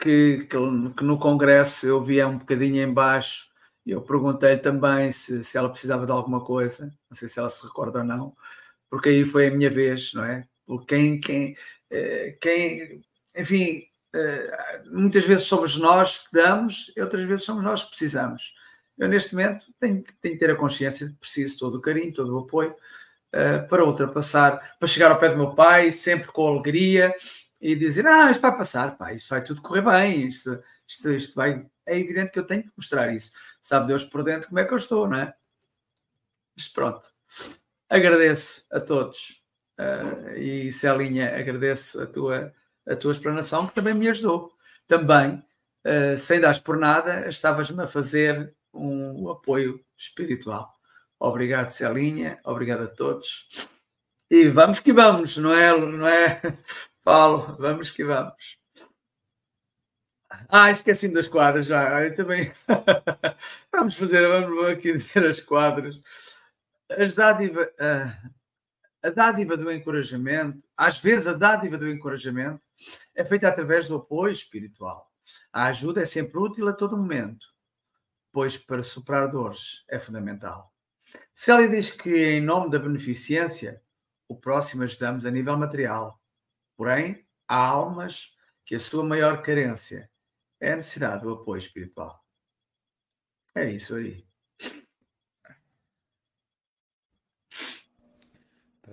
que, 0.00 0.46
que, 0.48 0.56
que, 0.96 1.04
no 1.04 1.18
congresso 1.18 1.86
eu 1.86 2.02
via 2.02 2.28
um 2.28 2.38
bocadinho 2.38 2.82
embaixo 2.82 3.48
e 3.86 3.90
eu 3.90 4.02
perguntei 4.02 4.56
também 4.56 5.12
se, 5.12 5.42
se 5.44 5.58
ela 5.58 5.68
precisava 5.68 6.06
de 6.06 6.12
alguma 6.12 6.40
coisa, 6.42 6.86
não 7.08 7.16
sei 7.16 7.28
se 7.28 7.38
ela 7.38 7.50
se 7.50 7.62
recorda 7.62 8.00
ou 8.00 8.04
não, 8.04 8.36
porque 8.90 9.08
aí 9.08 9.24
foi 9.24 9.48
a 9.48 9.50
minha 9.50 9.70
vez, 9.70 10.12
não 10.14 10.24
é? 10.24 10.46
Por 10.66 10.86
quem, 10.86 11.20
quem, 11.20 11.56
eh, 11.90 12.36
quem, 12.40 13.00
enfim, 13.36 13.84
eh, 14.14 14.82
muitas 14.90 15.24
vezes 15.24 15.46
somos 15.46 15.76
nós 15.76 16.26
que 16.26 16.32
damos, 16.32 16.92
outras 16.96 17.24
vezes 17.24 17.44
somos 17.44 17.64
nós 17.64 17.82
que 17.84 17.90
precisamos. 17.90 18.54
Eu, 18.96 19.08
neste 19.08 19.34
momento, 19.34 19.66
tenho, 19.80 20.02
tenho 20.20 20.34
que 20.34 20.40
ter 20.40 20.50
a 20.50 20.56
consciência 20.56 21.06
de 21.06 21.12
que 21.14 21.18
preciso 21.18 21.58
todo 21.58 21.76
o 21.76 21.80
carinho, 21.80 22.12
todo 22.12 22.34
o 22.34 22.38
apoio 22.40 22.72
uh, 23.34 23.68
para 23.68 23.84
ultrapassar, 23.84 24.76
para 24.78 24.88
chegar 24.88 25.10
ao 25.10 25.18
pé 25.18 25.30
do 25.30 25.36
meu 25.36 25.54
pai, 25.54 25.90
sempre 25.92 26.28
com 26.28 26.46
alegria 26.46 27.14
e 27.60 27.74
dizer: 27.74 28.06
Ah, 28.06 28.30
isto 28.30 28.42
vai 28.42 28.56
passar, 28.56 28.96
pai, 28.96 29.16
isto 29.16 29.28
vai 29.30 29.42
tudo 29.42 29.62
correr 29.62 29.82
bem, 29.82 30.28
isto, 30.28 30.62
isto, 30.86 31.10
isto 31.10 31.34
vai. 31.34 31.66
É 31.86 31.98
evidente 31.98 32.32
que 32.32 32.38
eu 32.38 32.46
tenho 32.46 32.62
que 32.62 32.72
mostrar 32.76 33.12
isso. 33.12 33.32
Sabe 33.60 33.88
Deus 33.88 34.04
por 34.04 34.22
dentro 34.22 34.48
como 34.48 34.60
é 34.60 34.64
que 34.64 34.72
eu 34.72 34.76
estou, 34.76 35.08
não 35.08 35.18
é? 35.18 35.34
Mas 36.56 36.68
pronto. 36.68 37.13
Agradeço 37.88 38.64
a 38.70 38.80
todos 38.80 39.42
uh, 39.78 40.36
e 40.36 40.72
Celinha, 40.72 41.36
agradeço 41.36 42.00
a 42.00 42.06
tua, 42.06 42.52
a 42.86 42.96
tua 42.96 43.12
explanação, 43.12 43.66
que 43.66 43.74
também 43.74 43.94
me 43.94 44.08
ajudou. 44.08 44.52
Também, 44.86 45.42
uh, 45.86 46.16
sem 46.16 46.40
dar 46.40 46.58
por 46.62 46.76
nada, 46.76 47.28
estavas-me 47.28 47.82
a 47.82 47.88
fazer 47.88 48.54
um 48.72 49.30
apoio 49.30 49.84
espiritual. 49.96 50.72
Obrigado, 51.18 51.70
Celinha, 51.70 52.40
obrigado 52.44 52.84
a 52.84 52.88
todos. 52.88 53.68
E 54.30 54.48
vamos 54.48 54.80
que 54.80 54.92
vamos, 54.92 55.36
não 55.36 55.54
é, 55.54 55.78
não 55.78 56.08
é, 56.08 56.40
Paulo? 57.04 57.56
Vamos 57.58 57.90
que 57.90 58.04
vamos. 58.04 58.58
Ah, 60.48 60.70
esqueci-me 60.70 61.14
das 61.14 61.28
quadras 61.28 61.66
já. 61.66 62.02
Eu 62.02 62.14
também. 62.14 62.52
vamos 63.72 63.94
fazer, 63.94 64.26
vamos 64.26 64.66
aqui 64.66 64.92
dizer 64.92 65.24
as 65.24 65.40
quadras 65.40 65.96
as 65.96 66.33
dádiva, 67.14 67.70
a, 67.78 69.08
a 69.08 69.10
dádiva 69.10 69.56
do 69.56 69.70
encorajamento, 69.70 70.62
às 70.76 70.98
vezes 70.98 71.26
a 71.26 71.32
dádiva 71.32 71.78
do 71.78 71.88
encorajamento 71.88 72.62
é 73.14 73.24
feita 73.24 73.48
através 73.48 73.88
do 73.88 73.96
apoio 73.96 74.32
espiritual. 74.32 75.10
A 75.52 75.66
ajuda 75.66 76.02
é 76.02 76.06
sempre 76.06 76.38
útil 76.38 76.68
a 76.68 76.72
todo 76.72 76.96
momento, 76.96 77.46
pois 78.32 78.58
para 78.58 78.82
superar 78.82 79.28
dores 79.28 79.84
é 79.88 79.98
fundamental. 79.98 80.72
Célia 81.32 81.68
diz 81.68 81.90
que, 81.90 82.10
em 82.10 82.40
nome 82.40 82.70
da 82.70 82.78
beneficência, 82.78 83.82
o 84.28 84.36
próximo 84.36 84.82
ajudamos 84.82 85.24
a 85.24 85.30
nível 85.30 85.56
material. 85.56 86.20
Porém, 86.76 87.26
há 87.46 87.56
almas 87.56 88.34
que 88.64 88.74
a 88.74 88.80
sua 88.80 89.04
maior 89.04 89.42
carência 89.42 90.10
é 90.60 90.72
a 90.72 90.76
necessidade 90.76 91.22
do 91.22 91.34
apoio 91.34 91.58
espiritual. 91.58 92.24
É 93.54 93.70
isso 93.70 93.94
aí. 93.94 94.26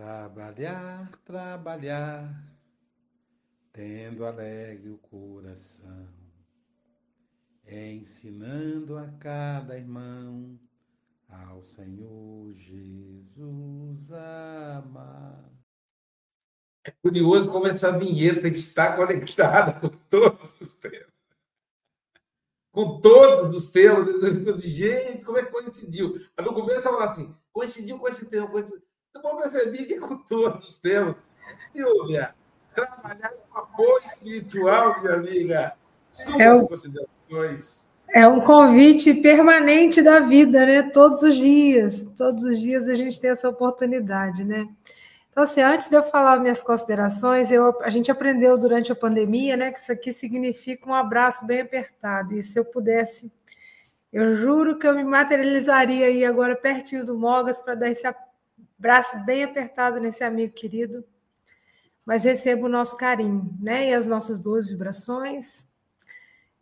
Trabalhar, 0.02 1.12
trabalhar, 1.24 2.58
tendo 3.72 4.26
alegre 4.26 4.90
o 4.90 4.98
coração, 4.98 6.10
ensinando 7.68 8.98
a 8.98 9.08
cada 9.20 9.78
irmão 9.78 10.60
ao 11.30 11.62
Senhor 11.62 12.52
Jesus 12.52 14.12
amar. 14.12 15.48
É 16.84 16.90
curioso 16.90 17.52
como 17.52 17.68
essa 17.68 17.96
vinheta 17.96 18.48
está 18.48 18.98
conectada 18.98 19.80
com 19.80 19.90
todos 20.10 20.60
os 20.62 20.74
temas. 20.78 21.14
Com 22.72 23.00
todos 23.00 23.54
os 23.54 23.72
temas. 23.72 24.64
Gente, 24.64 25.24
como 25.24 25.38
é 25.38 25.46
que 25.46 25.52
coincidiu? 25.52 26.20
No 26.40 26.56
começo 26.56 26.80
eu 26.88 26.92
falava 26.92 27.12
assim, 27.12 27.36
coincidiu 27.54 28.00
com 28.00 28.08
esse 28.08 28.26
tema, 28.26 28.50
coincidiu 28.50 28.82
eu 29.14 29.22
vou 29.22 29.38
perceber 29.38 29.86
que 29.86 30.00
com 30.00 30.18
todos 30.18 30.66
os 30.66 30.78
temas, 30.78 31.16
Silvia, 31.74 32.34
trabalhar 32.74 33.34
com 33.50 33.60
apoio 33.60 33.98
espiritual, 34.08 35.02
minha 35.02 35.16
amiga, 35.16 35.74
suas 36.10 36.40
é 36.40 36.54
o, 36.54 36.68
considerações. 36.68 37.92
É 38.14 38.28
um 38.28 38.42
convite 38.42 39.16
permanente 39.16 40.02
da 40.02 40.20
vida, 40.20 40.66
né? 40.66 40.84
Todos 40.84 41.24
os 41.24 41.36
dias, 41.36 42.06
todos 42.18 42.44
os 42.44 42.60
dias 42.60 42.88
a 42.88 42.96
gente 42.96 43.20
tem 43.20 43.32
essa 43.32 43.50
oportunidade, 43.50 44.44
né? 44.44 44.68
Então, 45.30 45.44
assim, 45.44 45.62
antes 45.62 45.90
de 45.90 45.96
eu 45.96 46.04
falar 46.04 46.40
minhas 46.40 46.62
considerações, 46.62 47.52
eu, 47.54 47.82
a 47.82 47.90
gente 47.90 48.12
aprendeu 48.12 48.58
durante 48.58 48.92
a 48.92 48.96
pandemia, 48.96 49.56
né, 49.56 49.72
que 49.72 49.80
isso 49.80 49.90
aqui 49.90 50.12
significa 50.12 50.90
um 50.90 50.94
abraço 50.94 51.46
bem 51.46 51.62
apertado. 51.62 52.34
E 52.34 52.44
se 52.44 52.60
eu 52.60 52.66
pudesse, 52.66 53.32
eu 54.12 54.36
juro 54.36 54.78
que 54.78 54.86
eu 54.86 54.94
me 54.94 55.06
materializaria 55.06 56.08
aí 56.08 56.26
agora 56.26 56.54
pertinho 56.54 57.06
do 57.06 57.18
Mogas 57.18 57.62
para 57.62 57.76
dar 57.76 57.90
esse 57.90 58.06
abraço 58.82 59.24
bem 59.24 59.44
apertado 59.44 60.00
nesse 60.00 60.24
amigo 60.24 60.54
querido. 60.54 61.06
Mas 62.04 62.24
recebo 62.24 62.66
o 62.66 62.70
nosso 62.70 62.98
carinho, 62.98 63.56
né, 63.62 63.90
e 63.90 63.94
as 63.94 64.08
nossas 64.08 64.40
boas 64.40 64.72
vibrações. 64.72 65.68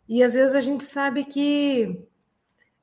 E 0.06 0.22
às 0.22 0.34
vezes 0.34 0.54
a 0.54 0.60
gente 0.60 0.84
sabe 0.84 1.24
que 1.24 2.06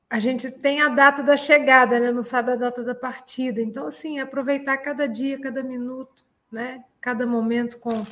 a 0.09 0.17
gente 0.17 0.49
tem 0.49 0.81
a 0.81 0.89
data 0.89 1.21
da 1.21 1.37
chegada, 1.37 1.99
né? 1.99 2.11
não 2.11 2.23
sabe 2.23 2.51
a 2.51 2.55
data 2.55 2.83
da 2.83 2.95
partida. 2.95 3.61
Então, 3.61 3.85
assim, 3.85 4.19
aproveitar 4.19 4.77
cada 4.77 5.05
dia, 5.07 5.39
cada 5.39 5.61
minuto, 5.61 6.23
né? 6.51 6.83
cada 6.99 7.27
momento 7.27 7.77
com, 7.77 8.03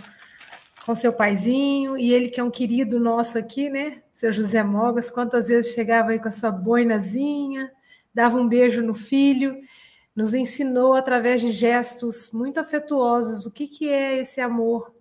com 0.85 0.93
seu 0.93 1.13
paizinho, 1.13 1.97
e 1.97 2.13
ele 2.13 2.29
que 2.29 2.39
é 2.39 2.43
um 2.43 2.51
querido 2.51 2.99
nosso 2.99 3.37
aqui, 3.37 3.69
né? 3.69 4.03
Seu 4.13 4.31
José 4.31 4.61
Mogas, 4.63 5.09
quantas 5.09 5.47
vezes 5.47 5.73
chegava 5.73 6.11
aí 6.11 6.19
com 6.19 6.27
a 6.27 6.31
sua 6.31 6.51
boinazinha, 6.51 7.71
dava 8.13 8.37
um 8.37 8.47
beijo 8.47 8.83
no 8.83 8.93
filho, 8.93 9.57
nos 10.15 10.33
ensinou 10.33 10.93
através 10.93 11.41
de 11.41 11.51
gestos 11.51 12.31
muito 12.31 12.59
afetuosos 12.59 13.45
o 13.45 13.51
que, 13.51 13.67
que 13.67 13.89
é 13.89 14.19
esse 14.19 14.39
amor, 14.39 14.93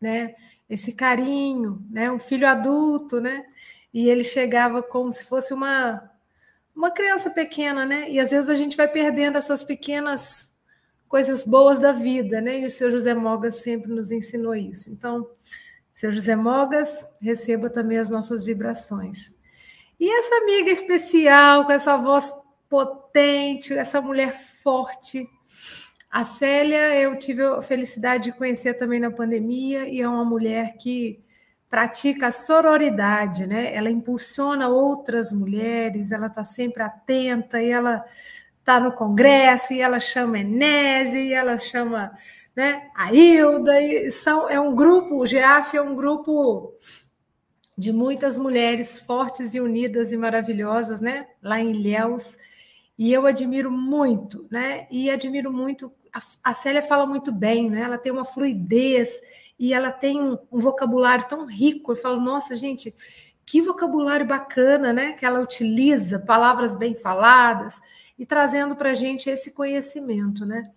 né? 0.00 0.34
Esse 0.68 0.92
carinho, 0.92 1.84
né? 1.90 2.10
Um 2.10 2.18
filho 2.18 2.48
adulto, 2.48 3.20
né? 3.20 3.44
e 3.94 4.10
ele 4.10 4.24
chegava 4.24 4.82
como 4.82 5.12
se 5.12 5.24
fosse 5.24 5.54
uma 5.54 6.10
uma 6.74 6.90
criança 6.90 7.30
pequena, 7.30 7.86
né? 7.86 8.10
E 8.10 8.18
às 8.18 8.32
vezes 8.32 8.48
a 8.50 8.56
gente 8.56 8.76
vai 8.76 8.88
perdendo 8.88 9.38
essas 9.38 9.62
pequenas 9.62 10.52
coisas 11.06 11.44
boas 11.44 11.78
da 11.78 11.92
vida, 11.92 12.40
né? 12.40 12.58
E 12.58 12.66
o 12.66 12.70
seu 12.70 12.90
José 12.90 13.14
Mogas 13.14 13.62
sempre 13.62 13.92
nos 13.92 14.10
ensinou 14.10 14.56
isso. 14.56 14.90
Então, 14.90 15.30
seu 15.92 16.12
José 16.12 16.34
Mogas, 16.34 17.08
receba 17.22 17.70
também 17.70 17.98
as 17.98 18.10
nossas 18.10 18.44
vibrações. 18.44 19.32
E 20.00 20.10
essa 20.18 20.34
amiga 20.38 20.68
especial, 20.68 21.64
com 21.64 21.70
essa 21.70 21.96
voz 21.96 22.32
potente, 22.74 23.72
essa 23.72 24.00
mulher 24.00 24.32
forte, 24.32 25.28
a 26.10 26.24
Célia, 26.24 26.92
eu 26.96 27.16
tive 27.16 27.40
a 27.44 27.62
felicidade 27.62 28.24
de 28.24 28.32
conhecer 28.36 28.74
também 28.74 28.98
na 28.98 29.12
pandemia, 29.12 29.88
e 29.88 30.00
é 30.00 30.08
uma 30.08 30.24
mulher 30.24 30.76
que 30.76 31.22
pratica 31.70 32.26
a 32.26 32.32
sororidade, 32.32 33.46
né? 33.46 33.72
Ela 33.72 33.90
impulsiona 33.90 34.68
outras 34.68 35.30
mulheres, 35.30 36.10
ela 36.10 36.26
está 36.26 36.42
sempre 36.42 36.82
atenta 36.82 37.62
e 37.62 37.70
ela 37.70 38.04
está 38.58 38.80
no 38.80 38.90
congresso 38.92 39.72
e 39.72 39.80
ela 39.80 40.00
chama 40.00 40.40
Enese 40.40 41.18
e 41.18 41.32
ela 41.32 41.56
chama 41.56 42.10
né, 42.56 42.88
a 42.96 43.12
Hilda 43.12 43.80
e 43.80 44.10
são 44.10 44.50
é 44.50 44.58
um 44.58 44.74
grupo, 44.74 45.20
o 45.20 45.26
GEAF 45.26 45.76
é 45.76 45.82
um 45.82 45.94
grupo 45.94 46.74
de 47.78 47.92
muitas 47.92 48.36
mulheres 48.36 49.00
fortes 49.00 49.54
e 49.54 49.60
unidas 49.60 50.10
e 50.12 50.16
maravilhosas, 50.16 51.00
né? 51.00 51.28
Lá 51.40 51.60
em 51.60 51.70
Ilhéus. 51.70 52.36
E 52.96 53.12
eu 53.12 53.26
admiro 53.26 53.70
muito, 53.70 54.46
né? 54.50 54.86
E 54.90 55.10
admiro 55.10 55.52
muito. 55.52 55.92
A, 56.42 56.54
Célia 56.54 56.80
fala 56.80 57.06
muito 57.06 57.32
bem, 57.32 57.68
né? 57.68 57.80
Ela 57.80 57.98
tem 57.98 58.12
uma 58.12 58.24
fluidez 58.24 59.20
e 59.58 59.74
ela 59.74 59.90
tem 59.90 60.20
um, 60.20 60.38
um 60.50 60.60
vocabulário 60.60 61.26
tão 61.28 61.44
rico. 61.44 61.92
Eu 61.92 61.96
falo, 61.96 62.20
nossa, 62.20 62.54
gente, 62.54 62.94
que 63.44 63.60
vocabulário 63.60 64.26
bacana, 64.26 64.92
né? 64.92 65.12
Que 65.12 65.26
ela 65.26 65.40
utiliza 65.40 66.20
palavras 66.20 66.76
bem 66.76 66.94
faladas 66.94 67.80
e 68.16 68.24
trazendo 68.24 68.76
para 68.76 68.90
a 68.90 68.94
gente 68.94 69.28
esse 69.28 69.50
conhecimento, 69.50 70.46
né? 70.46 70.70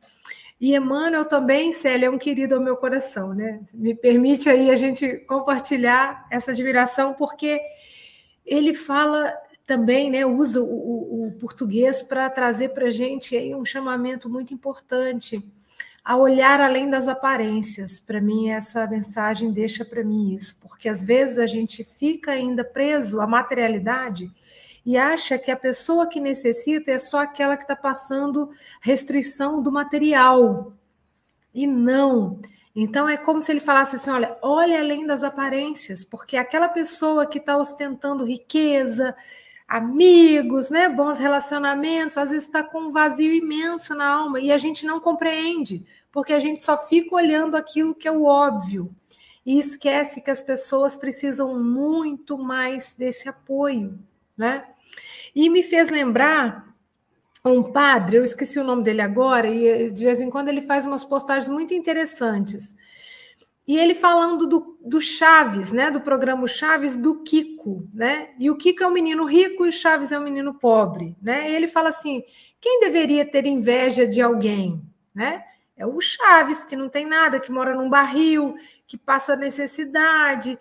E 0.60 0.76
Emmanuel 0.76 1.26
também, 1.26 1.72
Célia, 1.72 2.08
é 2.08 2.10
um 2.10 2.18
querido 2.18 2.56
ao 2.56 2.62
meu 2.62 2.76
coração, 2.76 3.32
né? 3.32 3.62
Me 3.76 3.94
permite 3.94 4.50
aí 4.50 4.72
a 4.72 4.76
gente 4.76 5.20
compartilhar 5.28 6.26
essa 6.32 6.50
admiração, 6.50 7.14
porque 7.14 7.62
ele 8.44 8.74
fala 8.74 9.32
também, 9.68 10.10
né? 10.10 10.26
Usa 10.26 10.62
o, 10.62 10.66
o, 10.66 11.28
o 11.28 11.32
português 11.34 12.02
para 12.02 12.30
trazer 12.30 12.70
para 12.70 12.88
a 12.88 12.92
gente 12.92 13.36
aí 13.36 13.54
um 13.54 13.66
chamamento 13.66 14.30
muito 14.30 14.54
importante 14.54 15.44
a 16.04 16.16
olhar 16.16 16.62
além 16.62 16.90
das 16.90 17.10
aparências. 17.10 18.00
Para 18.00 18.22
mim, 18.22 18.50
essa 18.50 18.88
mensagem 18.88 19.52
deixa 19.52 19.84
para 19.84 20.06
mim 20.06 20.34
isso, 20.34 20.56
porque 20.62 20.88
às 20.88 21.04
vezes 21.04 21.38
a 21.38 21.46
gente 21.46 21.84
fica 21.84 22.32
ainda 22.32 22.64
preso 22.64 23.20
à 23.20 23.28
materialidade 23.28 24.32
e 24.86 24.98
acha 24.98 25.38
que 25.38 25.52
a 25.52 25.58
pessoa 25.58 26.08
que 26.08 26.22
necessita 26.22 26.92
é 26.92 26.98
só 26.98 27.20
aquela 27.20 27.58
que 27.58 27.64
está 27.64 27.76
passando 27.76 28.50
restrição 28.80 29.62
do 29.62 29.70
material. 29.70 30.72
E 31.54 31.68
não. 31.68 32.40
Então 32.74 33.10
é 33.10 33.18
como 33.18 33.42
se 33.42 33.52
ele 33.52 33.60
falasse 33.60 33.98
assim: 33.98 34.12
olha, 34.12 34.38
olha 34.42 34.80
além 34.80 35.06
das 35.06 35.24
aparências, 35.24 36.06
porque 36.06 36.38
aquela 36.38 36.70
pessoa 36.70 37.26
que 37.26 37.38
está 37.38 37.58
ostentando 37.58 38.24
riqueza, 38.24 39.14
amigos, 39.68 40.70
né, 40.70 40.88
bons 40.88 41.20
relacionamentos, 41.20 42.18
às 42.18 42.30
vezes 42.30 42.46
está 42.46 42.64
com 42.64 42.84
um 42.84 42.92
vazio 42.92 43.34
imenso 43.34 43.94
na 43.94 44.08
alma 44.08 44.40
e 44.40 44.52
a 44.52 44.58
gente 44.58 44.86
não 44.86 45.00
compreende 45.00 45.86
porque 46.12 46.34
a 46.34 46.40
gente 46.40 46.64
só 46.64 46.78
fica 46.78 47.16
olhando 47.16 47.56
aquilo 47.56 47.94
que 47.94 48.08
é 48.08 48.12
o 48.12 48.24
óbvio 48.24 48.90
e 49.46 49.60
esquece 49.60 50.20
que 50.20 50.32
as 50.32 50.42
pessoas 50.42 50.98
precisam 50.98 51.62
muito 51.62 52.38
mais 52.38 52.94
desse 52.94 53.30
apoio, 53.30 53.98
né? 54.36 54.66
E 55.36 55.50
me 55.50 55.62
fez 55.62 55.90
lembrar 55.90 56.76
um 57.46 57.64
padre, 57.72 58.18
eu 58.18 58.24
esqueci 58.24 58.60
o 58.60 58.64
nome 58.64 58.84
dele 58.84 59.02
agora, 59.02 59.48
e 59.48 59.92
de 59.92 60.04
vez 60.04 60.20
em 60.20 60.30
quando 60.30 60.50
ele 60.50 60.64
faz 60.64 60.86
umas 60.86 61.06
postagens 61.06 61.48
muito 61.48 61.74
interessantes. 61.74 62.74
E 63.68 63.78
ele 63.78 63.94
falando 63.94 64.48
do, 64.48 64.78
do 64.82 65.02
Chaves, 65.02 65.74
né? 65.74 65.92
Do 65.92 66.00
programa 66.00 66.48
Chaves 66.48 66.98
do 66.98 67.22
Kiko, 67.22 67.86
né? 67.94 68.30
E 68.40 68.50
o 68.50 68.56
Kiko 68.56 68.82
é 68.84 68.88
um 68.88 68.92
menino 68.92 69.26
rico 69.26 69.66
e 69.66 69.70
o 69.70 69.72
Chaves 69.74 70.12
é 70.12 70.18
um 70.18 70.24
menino 70.24 70.54
pobre, 70.54 71.18
né? 71.22 71.52
E 71.52 71.56
ele 71.56 71.68
fala 71.68 71.90
assim: 71.90 72.24
quem 72.62 72.80
deveria 72.80 73.30
ter 73.30 73.46
inveja 73.46 74.08
de 74.08 74.22
alguém, 74.22 74.82
né? 75.14 75.44
É 75.76 75.86
o 75.86 76.00
Chaves, 76.00 76.64
que 76.64 76.78
não 76.78 76.88
tem 76.88 77.06
nada, 77.06 77.40
que 77.40 77.52
mora 77.52 77.76
num 77.76 77.90
barril, 77.90 78.56
que 78.88 78.98
passa 78.98 79.36
necessidade, 79.36 80.58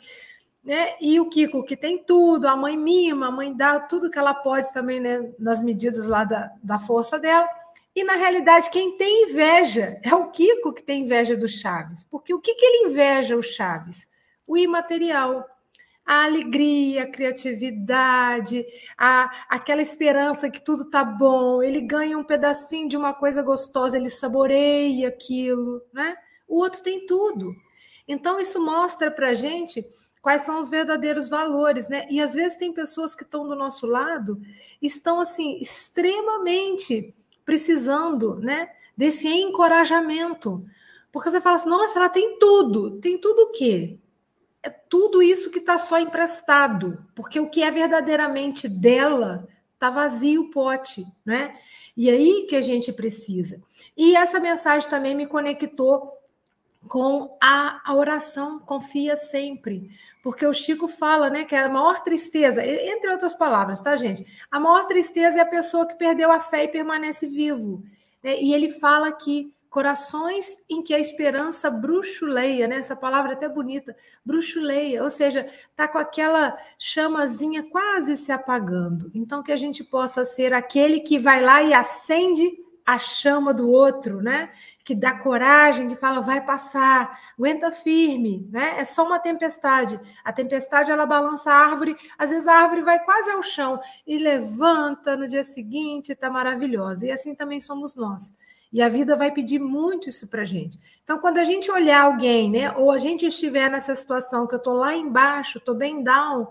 né? 0.64 0.94
E 1.00 1.20
o 1.20 1.28
Kiko, 1.28 1.62
que 1.62 1.76
tem 1.76 2.02
tudo, 2.02 2.48
a 2.48 2.56
mãe 2.56 2.76
mima, 2.76 3.28
a 3.28 3.30
mãe 3.30 3.54
dá 3.54 3.78
tudo 3.78 4.10
que 4.10 4.18
ela 4.18 4.34
pode 4.34 4.72
também, 4.72 4.98
né? 4.98 5.30
Nas 5.38 5.62
medidas 5.62 6.06
lá 6.06 6.24
da, 6.24 6.50
da 6.60 6.76
força 6.76 7.20
dela. 7.20 7.48
E 7.96 8.04
na 8.04 8.14
realidade, 8.14 8.68
quem 8.68 8.98
tem 8.98 9.24
inveja 9.24 9.98
é 10.02 10.14
o 10.14 10.30
Kiko 10.30 10.74
que 10.74 10.82
tem 10.82 11.04
inveja 11.04 11.34
do 11.34 11.48
Chaves. 11.48 12.04
Porque 12.04 12.34
o 12.34 12.38
que, 12.38 12.54
que 12.54 12.64
ele 12.64 12.90
inveja 12.90 13.34
o 13.34 13.42
Chaves? 13.42 14.06
O 14.46 14.56
imaterial 14.56 15.46
a 16.06 16.24
alegria, 16.24 17.02
a 17.02 17.10
criatividade, 17.10 18.64
a, 18.96 19.24
aquela 19.48 19.82
esperança 19.82 20.48
que 20.48 20.64
tudo 20.64 20.88
tá 20.88 21.02
bom. 21.02 21.60
Ele 21.60 21.80
ganha 21.80 22.16
um 22.16 22.22
pedacinho 22.22 22.88
de 22.88 22.96
uma 22.96 23.12
coisa 23.12 23.42
gostosa, 23.42 23.96
ele 23.96 24.08
saboreia 24.08 25.08
aquilo, 25.08 25.82
né? 25.92 26.16
O 26.46 26.58
outro 26.58 26.80
tem 26.80 27.04
tudo. 27.06 27.52
Então 28.06 28.38
isso 28.38 28.64
mostra 28.64 29.10
para 29.10 29.34
gente 29.34 29.84
quais 30.22 30.42
são 30.42 30.60
os 30.60 30.70
verdadeiros 30.70 31.28
valores, 31.28 31.88
né? 31.88 32.06
E 32.08 32.20
às 32.20 32.34
vezes 32.34 32.56
tem 32.56 32.72
pessoas 32.72 33.12
que 33.12 33.24
estão 33.24 33.48
do 33.48 33.56
nosso 33.56 33.84
lado, 33.84 34.40
estão 34.80 35.18
assim 35.18 35.58
extremamente 35.60 37.12
precisando, 37.46 38.36
né? 38.36 38.68
Desse 38.94 39.26
encorajamento, 39.28 40.66
porque 41.10 41.30
você 41.30 41.40
fala 41.40 41.56
assim, 41.56 41.68
nossa, 41.68 41.98
ela 41.98 42.10
tem 42.10 42.38
tudo, 42.38 42.98
tem 43.00 43.18
tudo 43.18 43.44
o 43.44 43.52
quê? 43.52 43.98
é 44.66 44.70
tudo 44.88 45.22
isso 45.22 45.50
que 45.50 45.60
está 45.60 45.78
só 45.78 45.98
emprestado, 46.00 46.98
porque 47.14 47.38
o 47.38 47.48
que 47.48 47.62
é 47.62 47.70
verdadeiramente 47.70 48.68
dela 48.68 49.46
está 49.74 49.90
vazio 49.90 50.42
o 50.42 50.50
pote, 50.50 51.04
né? 51.24 51.54
E 51.96 52.10
aí 52.10 52.46
que 52.48 52.56
a 52.56 52.60
gente 52.60 52.92
precisa. 52.92 53.62
E 53.96 54.16
essa 54.16 54.40
mensagem 54.40 54.90
também 54.90 55.14
me 55.14 55.26
conectou 55.26 56.15
com 56.88 57.36
a, 57.42 57.80
a 57.84 57.94
oração, 57.94 58.58
confia 58.58 59.16
sempre. 59.16 59.90
Porque 60.22 60.46
o 60.46 60.52
Chico 60.52 60.88
fala, 60.88 61.30
né, 61.30 61.44
que 61.44 61.54
é 61.54 61.60
a 61.60 61.68
maior 61.68 62.02
tristeza, 62.02 62.64
entre 62.66 63.10
outras 63.10 63.34
palavras, 63.34 63.80
tá, 63.80 63.96
gente? 63.96 64.26
A 64.50 64.58
maior 64.58 64.86
tristeza 64.86 65.38
é 65.38 65.40
a 65.40 65.46
pessoa 65.46 65.86
que 65.86 65.94
perdeu 65.94 66.30
a 66.30 66.40
fé 66.40 66.64
e 66.64 66.68
permanece 66.68 67.26
vivo. 67.28 67.82
Né? 68.22 68.40
E 68.40 68.52
ele 68.52 68.70
fala 68.70 69.12
que 69.12 69.52
corações 69.76 70.64
em 70.70 70.82
que 70.82 70.94
a 70.94 70.98
esperança 70.98 71.70
bruxuleia, 71.70 72.66
né? 72.66 72.76
Essa 72.76 72.96
palavra 72.96 73.32
é 73.32 73.34
até 73.34 73.46
bonita, 73.46 73.94
bruxuleia, 74.24 75.02
ou 75.02 75.10
seja, 75.10 75.46
tá 75.76 75.86
com 75.86 75.98
aquela 75.98 76.56
chamazinha 76.78 77.62
quase 77.64 78.16
se 78.16 78.32
apagando. 78.32 79.10
Então 79.14 79.42
que 79.42 79.52
a 79.52 79.56
gente 79.56 79.84
possa 79.84 80.24
ser 80.24 80.54
aquele 80.54 81.00
que 81.00 81.18
vai 81.18 81.42
lá 81.42 81.62
e 81.62 81.74
acende 81.74 82.50
a 82.86 82.98
chama 82.98 83.52
do 83.52 83.68
outro, 83.68 84.22
né? 84.22 84.50
Que 84.86 84.94
dá 84.94 85.18
coragem, 85.18 85.88
que 85.88 85.96
fala 85.96 86.20
vai 86.20 86.40
passar, 86.40 87.18
aguenta 87.36 87.72
firme, 87.72 88.48
né? 88.52 88.76
É 88.78 88.84
só 88.84 89.04
uma 89.04 89.18
tempestade. 89.18 89.98
A 90.24 90.32
tempestade 90.32 90.92
ela 90.92 91.04
balança 91.04 91.50
a 91.50 91.56
árvore, 91.56 91.96
às 92.16 92.30
vezes 92.30 92.46
a 92.46 92.54
árvore 92.54 92.82
vai 92.82 93.00
quase 93.04 93.28
ao 93.30 93.42
chão 93.42 93.80
e 94.06 94.16
levanta 94.16 95.16
no 95.16 95.26
dia 95.26 95.42
seguinte, 95.42 96.12
está 96.12 96.30
maravilhosa. 96.30 97.04
E 97.04 97.10
assim 97.10 97.34
também 97.34 97.60
somos 97.60 97.96
nós 97.96 98.32
E 98.72 98.80
a 98.80 98.88
vida 98.88 99.16
vai 99.16 99.32
pedir 99.32 99.58
muito 99.58 100.08
isso 100.08 100.28
para 100.28 100.44
gente. 100.44 100.78
Então, 101.02 101.18
quando 101.18 101.38
a 101.38 101.44
gente 101.44 101.68
olhar 101.68 102.04
alguém, 102.04 102.48
né, 102.48 102.70
ou 102.76 102.92
a 102.92 103.00
gente 103.00 103.26
estiver 103.26 103.68
nessa 103.68 103.92
situação 103.92 104.46
que 104.46 104.54
eu 104.54 104.58
estou 104.58 104.74
lá 104.74 104.94
embaixo, 104.94 105.58
estou 105.58 105.74
bem 105.74 106.00
down, 106.04 106.46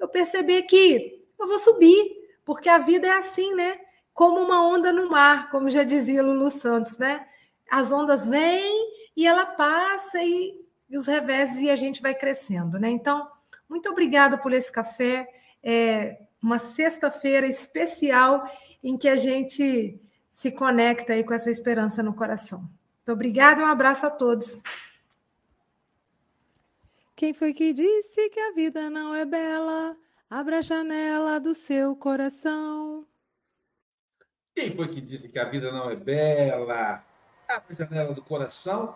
eu 0.00 0.08
perceber 0.08 0.62
que 0.62 1.24
eu 1.38 1.46
vou 1.46 1.60
subir, 1.60 2.16
porque 2.44 2.68
a 2.68 2.78
vida 2.78 3.06
é 3.06 3.16
assim, 3.16 3.54
né? 3.54 3.78
Como 4.12 4.40
uma 4.40 4.66
onda 4.66 4.92
no 4.92 5.08
mar, 5.08 5.50
como 5.50 5.70
já 5.70 5.84
dizia 5.84 6.20
Lulu 6.20 6.50
Santos, 6.50 6.98
né? 6.98 7.24
As 7.70 7.92
ondas 7.92 8.26
vêm 8.26 8.92
e 9.16 9.26
ela 9.26 9.46
passa 9.46 10.22
e, 10.22 10.64
e 10.88 10.96
os 10.96 11.06
reveses 11.06 11.56
e 11.56 11.70
a 11.70 11.76
gente 11.76 12.02
vai 12.02 12.14
crescendo, 12.14 12.78
né? 12.78 12.88
Então, 12.90 13.26
muito 13.68 13.88
obrigada 13.88 14.38
por 14.38 14.52
esse 14.52 14.70
café. 14.70 15.28
É 15.62 16.18
uma 16.42 16.58
sexta-feira 16.58 17.46
especial 17.46 18.48
em 18.82 18.96
que 18.96 19.08
a 19.08 19.16
gente 19.16 20.00
se 20.30 20.52
conecta 20.52 21.14
aí 21.14 21.24
com 21.24 21.34
essa 21.34 21.50
esperança 21.50 22.02
no 22.02 22.14
coração. 22.14 22.60
Muito 22.60 23.12
obrigada 23.12 23.60
e 23.60 23.64
um 23.64 23.66
abraço 23.66 24.06
a 24.06 24.10
todos. 24.10 24.62
Quem 27.16 27.32
foi 27.32 27.54
que 27.54 27.72
disse 27.72 28.28
que 28.28 28.38
a 28.38 28.52
vida 28.52 28.90
não 28.90 29.14
é 29.14 29.24
bela? 29.24 29.96
Abra 30.28 30.58
a 30.58 30.60
janela 30.60 31.40
do 31.40 31.54
seu 31.54 31.96
coração. 31.96 33.06
Quem 34.54 34.70
foi 34.72 34.88
que 34.88 35.00
disse 35.00 35.28
que 35.28 35.38
a 35.38 35.44
vida 35.44 35.72
não 35.72 35.90
é 35.90 35.96
bela? 35.96 37.04
Abra 37.48 37.64
a 37.70 37.74
janela 37.74 38.14
do 38.14 38.22
coração. 38.22 38.94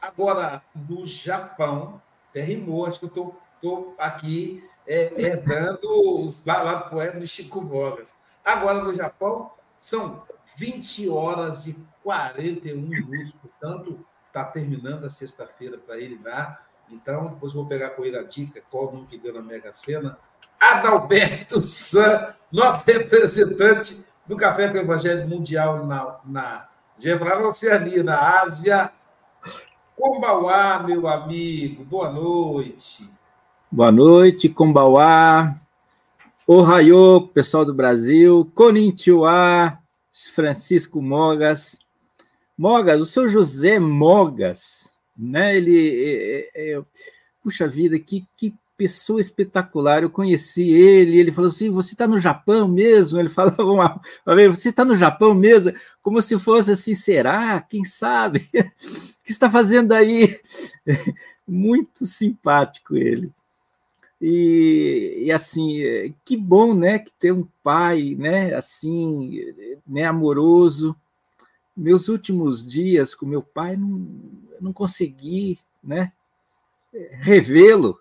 Agora, 0.00 0.62
no 0.74 1.04
Japão, 1.06 2.00
até 2.30 2.42
rimou, 2.42 2.86
acho 2.86 3.00
que 3.00 3.18
eu 3.18 3.34
estou 3.56 3.94
aqui 3.98 4.68
é, 4.86 5.12
herdando 5.20 5.88
os, 6.24 6.44
lá, 6.44 6.62
lá 6.62 6.74
do 6.74 6.90
poema 6.90 7.20
de 7.20 7.26
Chico 7.26 7.60
Bogas. 7.60 8.14
Agora, 8.44 8.82
no 8.82 8.92
Japão, 8.92 9.50
são 9.78 10.22
20 10.56 11.08
horas 11.08 11.66
e 11.66 11.76
41 12.02 12.80
minutos, 12.80 13.32
portanto, 13.40 14.04
está 14.26 14.44
terminando 14.44 15.04
a 15.04 15.10
sexta-feira 15.10 15.78
para 15.78 15.98
ele 15.98 16.20
lá. 16.24 16.60
Então, 16.90 17.28
depois 17.28 17.52
vou 17.52 17.66
pegar 17.66 17.90
com 17.90 18.04
ele 18.04 18.18
a 18.18 18.22
dica, 18.22 18.62
qual 18.70 18.88
o 18.88 18.92
nome 18.92 19.06
que 19.06 19.18
deu 19.18 19.34
na 19.34 19.42
Mega 19.42 19.72
Sena. 19.72 20.18
Adalberto 20.58 21.60
San, 21.62 22.34
nosso 22.50 22.84
representante 22.86 24.04
do 24.26 24.36
Café 24.36 24.68
com 24.68 24.74
o 24.74 24.80
Evangelho 24.80 25.26
Mundial 25.28 25.86
na, 25.86 26.20
na, 26.24 26.68
na 27.24 27.48
Oceania, 27.48 28.02
na 28.02 28.42
Ásia. 28.42 28.92
Combauá, 29.96 30.82
meu 30.86 31.06
amigo, 31.06 31.84
boa 31.84 32.10
noite. 32.10 33.08
Boa 33.70 33.92
noite, 33.92 34.48
Combauá. 34.48 35.58
Ohayô, 36.46 37.28
pessoal 37.32 37.64
do 37.64 37.72
Brasil. 37.72 38.50
Konnichiwa, 38.54 39.78
Francisco 40.34 41.00
Mogas. 41.00 41.78
Mogas, 42.56 43.00
o 43.00 43.06
seu 43.06 43.28
José 43.28 43.78
Mogas, 43.78 44.94
né? 45.16 45.56
Ele, 45.56 46.50
é, 46.54 46.72
é, 46.72 46.72
é, 46.74 46.82
puxa 47.42 47.66
vida, 47.66 47.98
que, 47.98 48.26
que 48.36 48.54
pessoa 48.82 49.20
espetacular. 49.20 50.02
Eu 50.02 50.10
conheci 50.10 50.68
ele, 50.68 51.16
ele 51.16 51.30
falou 51.30 51.50
assim: 51.50 51.70
Você 51.70 51.94
está 51.94 52.08
no 52.08 52.18
Japão 52.18 52.66
mesmo? 52.66 53.20
Ele 53.20 53.28
falava 53.30 53.62
uma, 53.64 54.00
Você 54.50 54.70
está 54.70 54.84
no 54.84 54.96
Japão 54.96 55.34
mesmo? 55.34 55.72
Como 56.02 56.20
se 56.20 56.36
fosse 56.38 56.72
assim: 56.72 56.94
será? 56.94 57.60
Quem 57.60 57.84
sabe? 57.84 58.48
O 58.52 58.64
que 59.24 59.30
está 59.30 59.48
fazendo 59.48 59.92
aí? 59.92 60.40
Muito 61.46 62.06
simpático 62.06 62.96
ele. 62.96 63.30
E, 64.20 65.24
e, 65.26 65.32
assim, 65.32 66.14
que 66.24 66.36
bom, 66.36 66.74
né, 66.74 67.00
que 67.00 67.12
ter 67.18 67.32
um 67.32 67.46
pai, 67.60 68.14
né, 68.16 68.54
assim, 68.54 69.52
né, 69.84 70.04
amoroso. 70.04 70.94
Meus 71.76 72.08
últimos 72.08 72.64
dias 72.64 73.16
com 73.16 73.26
meu 73.26 73.42
pai 73.42 73.76
não, 73.76 74.06
não 74.60 74.72
consegui, 74.72 75.58
né, 75.82 76.12
revê-lo 77.20 77.98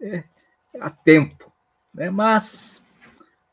é, 0.00 0.24
a 0.80 0.90
tempo, 0.90 1.52
né, 1.92 2.10
mas 2.10 2.82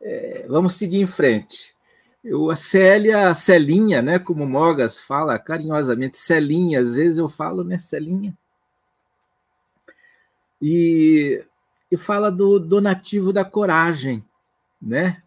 é, 0.01 0.45
vamos 0.47 0.75
seguir 0.75 1.01
em 1.01 1.07
frente. 1.07 1.75
Eu, 2.23 2.49
a 2.51 2.55
Célia, 2.55 3.29
a 3.29 3.33
Celinha, 3.33 4.01
né, 4.01 4.19
como 4.19 4.45
Mogas 4.45 4.97
fala 4.97 5.39
carinhosamente, 5.39 6.17
Celinha, 6.17 6.81
às 6.81 6.95
vezes 6.95 7.17
eu 7.17 7.29
falo, 7.29 7.63
né, 7.63 7.77
Celinha. 7.77 8.37
E 10.61 11.45
e 11.91 11.97
fala 11.97 12.31
do 12.31 12.59
donativo 12.59 13.31
da 13.31 13.45
coragem, 13.45 14.23
né? 14.81 15.21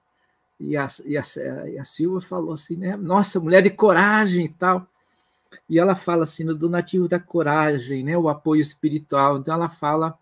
E 0.58 0.76
a, 0.76 0.86
e 1.06 1.16
a, 1.16 1.22
e 1.68 1.78
a 1.78 1.84
Silva 1.84 2.20
falou 2.20 2.52
assim, 2.52 2.76
né? 2.76 2.96
Nossa, 2.96 3.40
mulher 3.40 3.62
de 3.62 3.70
coragem 3.70 4.44
e 4.44 4.48
tal. 4.48 4.86
E 5.68 5.78
ela 5.78 5.96
fala 5.96 6.24
assim, 6.24 6.44
no 6.44 6.54
donativo 6.54 7.08
da 7.08 7.18
coragem, 7.18 8.04
né? 8.04 8.16
O 8.16 8.28
apoio 8.28 8.60
espiritual. 8.60 9.38
Então 9.38 9.54
ela 9.54 9.70
fala, 9.70 10.18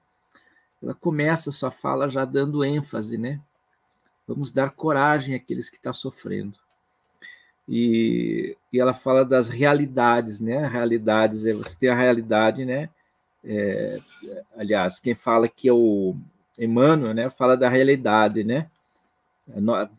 ela 0.83 0.95
começa 0.95 1.51
sua 1.51 1.70
fala 1.70 2.09
já 2.09 2.24
dando 2.24 2.64
ênfase, 2.64 3.18
né? 3.18 3.41
Vamos 4.26 4.51
dar 4.51 4.70
coragem 4.70 5.35
àqueles 5.35 5.68
que 5.68 5.76
estão 5.76 5.93
tá 5.93 5.99
sofrendo. 5.99 6.59
E, 7.68 8.57
e 8.72 8.81
ela 8.81 8.95
fala 8.95 9.24
das 9.24 9.49
realidades, 9.49 10.41
né? 10.41 10.66
Realidades, 10.66 11.45
é, 11.45 11.53
você 11.53 11.76
tem 11.76 11.89
a 11.89 11.95
realidade, 11.95 12.64
né? 12.64 12.89
É, 13.45 14.01
aliás, 14.57 14.99
quem 14.99 15.14
fala 15.14 15.49
que 15.49 15.68
é 15.68 15.72
o 15.72 16.16
Emmanuel, 16.59 17.14
né, 17.14 17.31
fala 17.31 17.57
da 17.57 17.68
realidade, 17.68 18.43
né? 18.43 18.68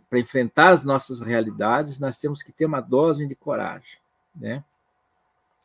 Para 0.09 0.19
enfrentar 0.19 0.69
as 0.69 0.83
nossas 0.83 1.19
realidades, 1.19 1.97
nós 1.99 2.17
temos 2.17 2.43
que 2.43 2.51
ter 2.51 2.65
uma 2.65 2.81
dose 2.81 3.27
de 3.27 3.35
coragem, 3.35 3.97
né? 4.35 4.63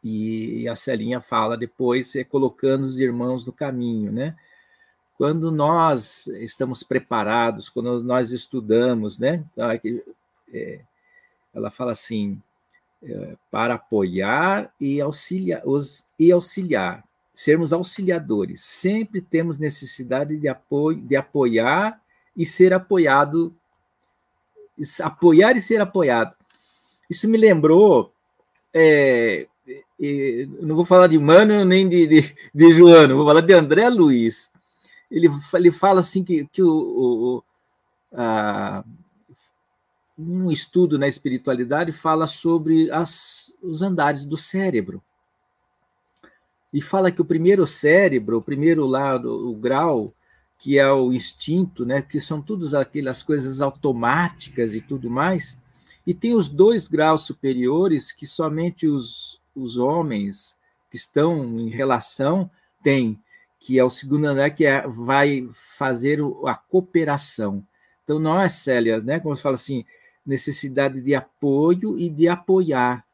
E 0.02 0.68
a 0.68 0.76
Celinha 0.76 1.20
fala 1.20 1.56
depois, 1.56 2.14
é, 2.14 2.24
colocando 2.24 2.84
os 2.84 2.98
irmãos 2.98 3.44
no 3.44 3.52
caminho, 3.52 4.12
né? 4.12 4.36
Quando 5.16 5.50
nós 5.50 6.26
estamos 6.26 6.82
preparados, 6.82 7.68
quando 7.68 8.02
nós 8.02 8.32
estudamos, 8.32 9.18
né? 9.18 9.44
Então, 9.52 9.70
é, 10.52 10.80
ela 11.54 11.70
fala 11.70 11.92
assim, 11.92 12.40
é, 13.02 13.36
para 13.50 13.74
apoiar 13.74 14.72
e 14.80 15.00
auxiliar, 15.00 15.62
e 16.18 16.32
auxiliar 16.32 17.04
sermos 17.34 17.72
auxiliadores. 17.72 18.62
Sempre 18.62 19.20
temos 19.20 19.58
necessidade 19.58 20.36
de 20.36 20.48
apoio, 20.48 21.00
de 21.00 21.16
apoiar 21.16 22.00
e 22.36 22.46
ser 22.46 22.72
apoiado, 22.72 23.54
apoiar 25.02 25.56
e 25.56 25.60
ser 25.60 25.80
apoiado. 25.80 26.34
Isso 27.10 27.28
me 27.28 27.36
lembrou, 27.36 28.12
é, 28.72 29.46
não 30.60 30.76
vou 30.76 30.84
falar 30.84 31.08
de 31.08 31.18
Mano 31.18 31.64
nem 31.64 31.88
de, 31.88 32.06
de, 32.06 32.34
de 32.54 32.72
Joano, 32.72 33.16
vou 33.16 33.26
falar 33.26 33.40
de 33.40 33.52
André 33.52 33.88
Luiz. 33.88 34.50
Ele, 35.10 35.28
ele 35.52 35.70
fala 35.70 36.00
assim 36.00 36.24
que, 36.24 36.46
que 36.46 36.62
o, 36.62 36.70
o 36.70 37.44
a, 38.12 38.84
um 40.18 40.50
estudo 40.50 40.98
na 40.98 41.08
espiritualidade 41.08 41.92
fala 41.92 42.26
sobre 42.26 42.90
as, 42.90 43.52
os 43.62 43.82
andares 43.82 44.24
do 44.24 44.36
cérebro. 44.36 45.02
E 46.72 46.80
fala 46.80 47.10
que 47.10 47.20
o 47.20 47.24
primeiro 47.24 47.66
cérebro, 47.66 48.38
o 48.38 48.42
primeiro 48.42 48.86
lado, 48.86 49.48
o 49.48 49.54
grau, 49.54 50.12
que 50.58 50.78
é 50.78 50.90
o 50.90 51.12
instinto, 51.12 51.84
né, 51.84 52.00
que 52.00 52.20
são 52.20 52.40
todas 52.40 52.74
aquelas 52.74 53.22
coisas 53.22 53.60
automáticas 53.60 54.72
e 54.72 54.80
tudo 54.80 55.10
mais, 55.10 55.60
e 56.06 56.14
tem 56.14 56.34
os 56.34 56.48
dois 56.48 56.86
graus 56.86 57.22
superiores 57.22 58.12
que 58.12 58.26
somente 58.26 58.86
os, 58.86 59.40
os 59.54 59.76
homens 59.76 60.56
que 60.90 60.96
estão 60.96 61.58
em 61.58 61.70
relação 61.70 62.50
têm, 62.82 63.18
que 63.64 63.78
é 63.78 63.84
o 63.84 63.88
segundo 63.88 64.26
andar 64.26 64.50
que 64.50 64.66
é, 64.66 64.86
vai 64.86 65.48
fazer 65.78 66.18
a 66.46 66.54
cooperação. 66.54 67.66
Então, 68.02 68.18
nós, 68.18 68.52
Célia, 68.52 68.98
né, 68.98 69.18
como 69.18 69.34
você 69.34 69.40
fala 69.40 69.54
assim, 69.54 69.86
necessidade 70.24 71.00
de 71.00 71.14
apoio 71.14 71.98
e 71.98 72.10
de 72.10 72.28
apoiar 72.28 73.06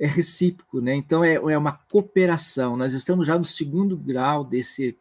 é 0.00 0.06
recíproco, 0.06 0.80
né? 0.80 0.94
Então 0.94 1.22
é, 1.22 1.34
é 1.34 1.58
uma 1.58 1.72
cooperação. 1.72 2.74
Nós 2.74 2.94
estamos 2.94 3.26
já 3.26 3.38
no 3.38 3.44
segundo 3.44 3.98
grau 3.98 4.42
desse 4.42 4.96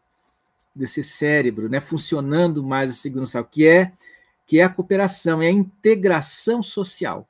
desse 0.76 1.02
cérebro, 1.02 1.70
né? 1.70 1.80
Funcionando 1.80 2.62
mais 2.62 2.92
a 2.92 2.94
segundo 2.94 3.26
grau, 3.26 3.46
que 3.46 3.66
é 3.66 3.94
que 4.46 4.60
é 4.60 4.64
a 4.64 4.70
cooperação, 4.70 5.42
é 5.42 5.48
a 5.48 5.52
integração 5.52 6.62
social. 6.62 7.28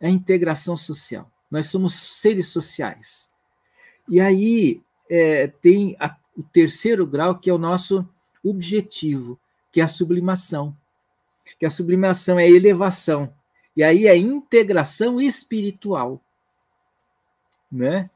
É 0.00 0.08
a 0.08 0.10
integração 0.10 0.76
social. 0.76 1.30
Nós 1.48 1.68
somos 1.68 1.94
seres 1.94 2.48
sociais. 2.48 3.28
E 4.08 4.20
aí 4.20 4.82
é, 5.08 5.48
tem 5.48 5.96
a, 5.98 6.16
o 6.36 6.42
terceiro 6.42 7.06
grau, 7.06 7.38
que 7.38 7.48
é 7.48 7.52
o 7.52 7.58
nosso 7.58 8.06
objetivo, 8.44 9.38
que 9.72 9.80
é 9.80 9.84
a 9.84 9.88
sublimação. 9.88 10.76
Que 11.58 11.66
a 11.66 11.70
sublimação 11.70 12.38
é 12.38 12.44
a 12.44 12.50
elevação. 12.50 13.32
E 13.76 13.82
aí 13.82 14.06
é 14.06 14.16
integração 14.16 15.20
espiritual. 15.20 16.20
Né? 17.70 18.10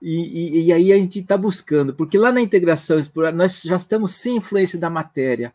E, 0.00 0.58
e, 0.58 0.64
e 0.66 0.72
aí 0.72 0.92
a 0.92 0.96
gente 0.96 1.20
está 1.20 1.36
buscando, 1.36 1.94
porque 1.94 2.18
lá 2.18 2.32
na 2.32 2.40
integração 2.40 2.98
nós 3.34 3.62
já 3.62 3.76
estamos 3.76 4.16
sem 4.16 4.36
influência 4.36 4.78
da 4.78 4.90
matéria, 4.90 5.54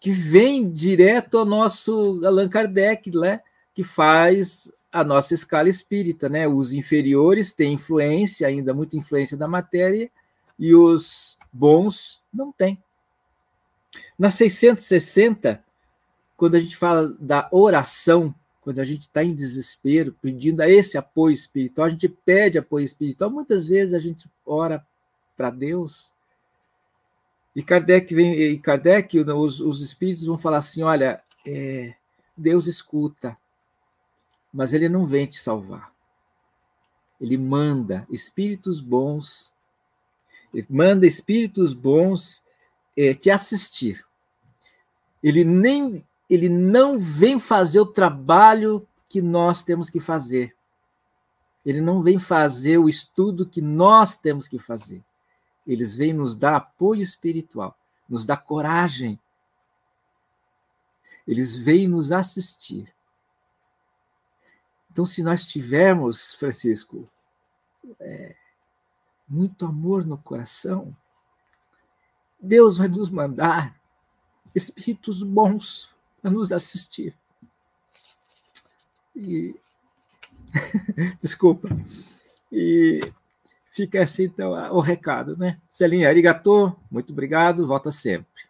que 0.00 0.12
vem 0.12 0.70
direto 0.70 1.36
ao 1.36 1.44
nosso 1.44 2.22
Allan 2.24 2.48
Kardec, 2.48 3.10
né? 3.10 3.40
que 3.74 3.84
faz 3.84 4.72
a 4.92 5.04
nossa 5.04 5.34
escala 5.34 5.68
espírita, 5.68 6.28
né? 6.28 6.48
Os 6.48 6.72
inferiores 6.72 7.52
têm 7.52 7.74
influência, 7.74 8.46
ainda 8.46 8.72
muita 8.72 8.96
influência 8.96 9.36
da 9.36 9.46
matéria, 9.46 10.10
e 10.58 10.74
os 10.74 11.36
bons 11.52 12.22
não 12.32 12.50
têm. 12.50 12.82
Na 14.18 14.30
660, 14.30 15.62
quando 16.36 16.54
a 16.54 16.60
gente 16.60 16.76
fala 16.76 17.16
da 17.20 17.48
oração, 17.52 18.34
quando 18.60 18.80
a 18.80 18.84
gente 18.84 19.02
está 19.02 19.22
em 19.22 19.34
desespero, 19.34 20.14
pedindo 20.20 20.60
a 20.60 20.68
esse 20.68 20.98
apoio 20.98 21.34
espiritual, 21.34 21.86
a 21.86 21.90
gente 21.90 22.08
pede 22.08 22.58
apoio 22.58 22.84
espiritual, 22.84 23.30
muitas 23.30 23.66
vezes 23.66 23.94
a 23.94 23.98
gente 23.98 24.28
ora 24.44 24.84
para 25.36 25.50
Deus. 25.50 26.12
E 27.54 27.62
Kardec 27.62 28.14
vem, 28.14 28.34
e 28.34 28.58
Kardec, 28.58 29.18
os, 29.20 29.60
os 29.60 29.80
espíritos 29.80 30.26
vão 30.26 30.36
falar 30.36 30.58
assim: 30.58 30.82
olha, 30.82 31.22
é, 31.46 31.94
Deus 32.36 32.66
escuta, 32.66 33.36
mas 34.52 34.72
ele 34.72 34.88
não 34.88 35.06
vem 35.06 35.26
te 35.26 35.38
salvar. 35.38 35.92
Ele 37.20 37.36
manda 37.36 38.06
espíritos 38.10 38.80
bons, 38.80 39.54
ele 40.54 40.66
manda 40.70 41.06
espíritos 41.06 41.72
bons 41.72 42.42
é, 42.96 43.14
te 43.14 43.30
assistir. 43.30 44.04
Ele 45.22 45.44
nem 45.44 46.04
ele 46.28 46.48
não 46.48 46.98
vem 46.98 47.38
fazer 47.38 47.80
o 47.80 47.86
trabalho 47.86 48.86
que 49.08 49.22
nós 49.22 49.62
temos 49.62 49.88
que 49.88 49.98
fazer. 49.98 50.54
Ele 51.64 51.80
não 51.80 52.02
vem 52.02 52.18
fazer 52.18 52.78
o 52.78 52.88
estudo 52.88 53.48
que 53.48 53.62
nós 53.62 54.16
temos 54.16 54.46
que 54.46 54.58
fazer. 54.58 55.02
Eles 55.66 55.94
vêm 55.94 56.12
nos 56.12 56.36
dar 56.36 56.56
apoio 56.56 57.02
espiritual, 57.02 57.76
nos 58.08 58.26
dar 58.26 58.38
coragem. 58.38 59.18
Eles 61.26 61.56
vêm 61.56 61.88
nos 61.88 62.12
assistir. 62.12 62.94
Então, 64.90 65.04
se 65.04 65.22
nós 65.22 65.46
tivermos, 65.46 66.34
Francisco, 66.34 67.08
é, 68.00 68.34
muito 69.28 69.66
amor 69.66 70.04
no 70.04 70.18
coração, 70.18 70.96
Deus 72.40 72.78
vai 72.78 72.88
nos 72.88 73.10
mandar 73.10 73.76
espíritos 74.54 75.22
bons 75.22 75.94
para 76.20 76.30
nos 76.30 76.52
assistir. 76.52 77.14
E 79.14 79.54
desculpa. 81.20 81.68
E 82.50 83.00
fica 83.70 84.02
assim 84.02 84.24
então 84.24 84.52
o 84.74 84.80
recado, 84.80 85.36
né? 85.36 85.60
Celinha, 85.70 86.08
arigatô, 86.08 86.74
muito 86.90 87.12
obrigado, 87.12 87.66
volta 87.66 87.90
sempre. 87.90 88.47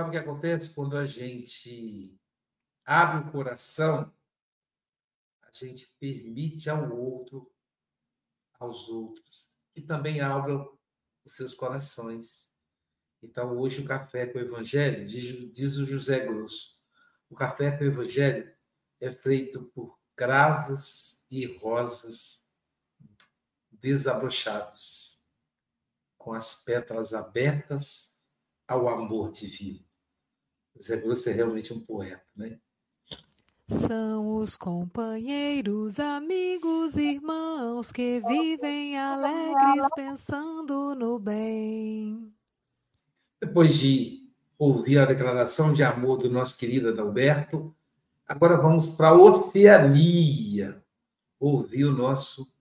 Sabe 0.00 0.08
o 0.08 0.12
que 0.12 0.18
acontece 0.30 0.74
quando 0.74 0.96
a 0.96 1.04
gente 1.04 2.18
abre 2.86 3.28
o 3.28 3.32
coração? 3.32 4.10
A 5.42 5.52
gente 5.52 5.94
permite 6.00 6.70
ao 6.70 6.90
outro, 6.96 7.52
aos 8.58 8.88
outros, 8.88 9.50
que 9.74 9.82
também 9.82 10.22
abram 10.22 10.74
os 11.22 11.34
seus 11.34 11.52
corações. 11.52 12.56
Então, 13.22 13.58
hoje, 13.58 13.82
o 13.82 13.84
café 13.84 14.26
com 14.26 14.38
o 14.38 14.40
Evangelho, 14.40 15.06
diz, 15.06 15.52
diz 15.52 15.76
o 15.76 15.84
José 15.84 16.20
Grosso, 16.20 16.82
o 17.28 17.36
café 17.36 17.76
com 17.76 17.84
o 17.84 17.88
Evangelho 17.88 18.50
é 19.00 19.12
feito 19.12 19.64
por 19.74 20.00
cravos 20.16 21.26
e 21.30 21.44
rosas 21.58 22.50
desabrochados, 23.70 25.28
com 26.16 26.32
as 26.32 26.64
pétalas 26.64 27.12
abertas 27.12 28.24
ao 28.66 28.88
amor 28.88 29.30
divino. 29.30 29.89
Zé 30.80 30.96
Grosso 30.96 31.28
é 31.28 31.32
realmente 31.32 31.72
um 31.72 31.80
poeta, 31.80 32.22
né? 32.34 32.58
São 33.86 34.36
os 34.38 34.56
companheiros, 34.56 36.00
amigos, 36.00 36.96
irmãos 36.96 37.92
que 37.92 38.20
vivem 38.26 38.98
alegres 38.98 39.86
pensando 39.94 40.94
no 40.94 41.18
bem. 41.18 42.32
Depois 43.40 43.78
de 43.78 44.28
ouvir 44.58 44.98
a 44.98 45.06
declaração 45.06 45.72
de 45.72 45.84
amor 45.84 46.18
do 46.18 46.30
nosso 46.30 46.58
querido 46.58 46.88
Adalberto, 46.88 47.74
agora 48.26 48.56
vamos 48.56 48.88
para 48.88 49.08
a 49.08 49.14
Oceania, 49.14 50.82
ouvir 51.38 51.84
o 51.84 51.92
nosso 51.92 52.52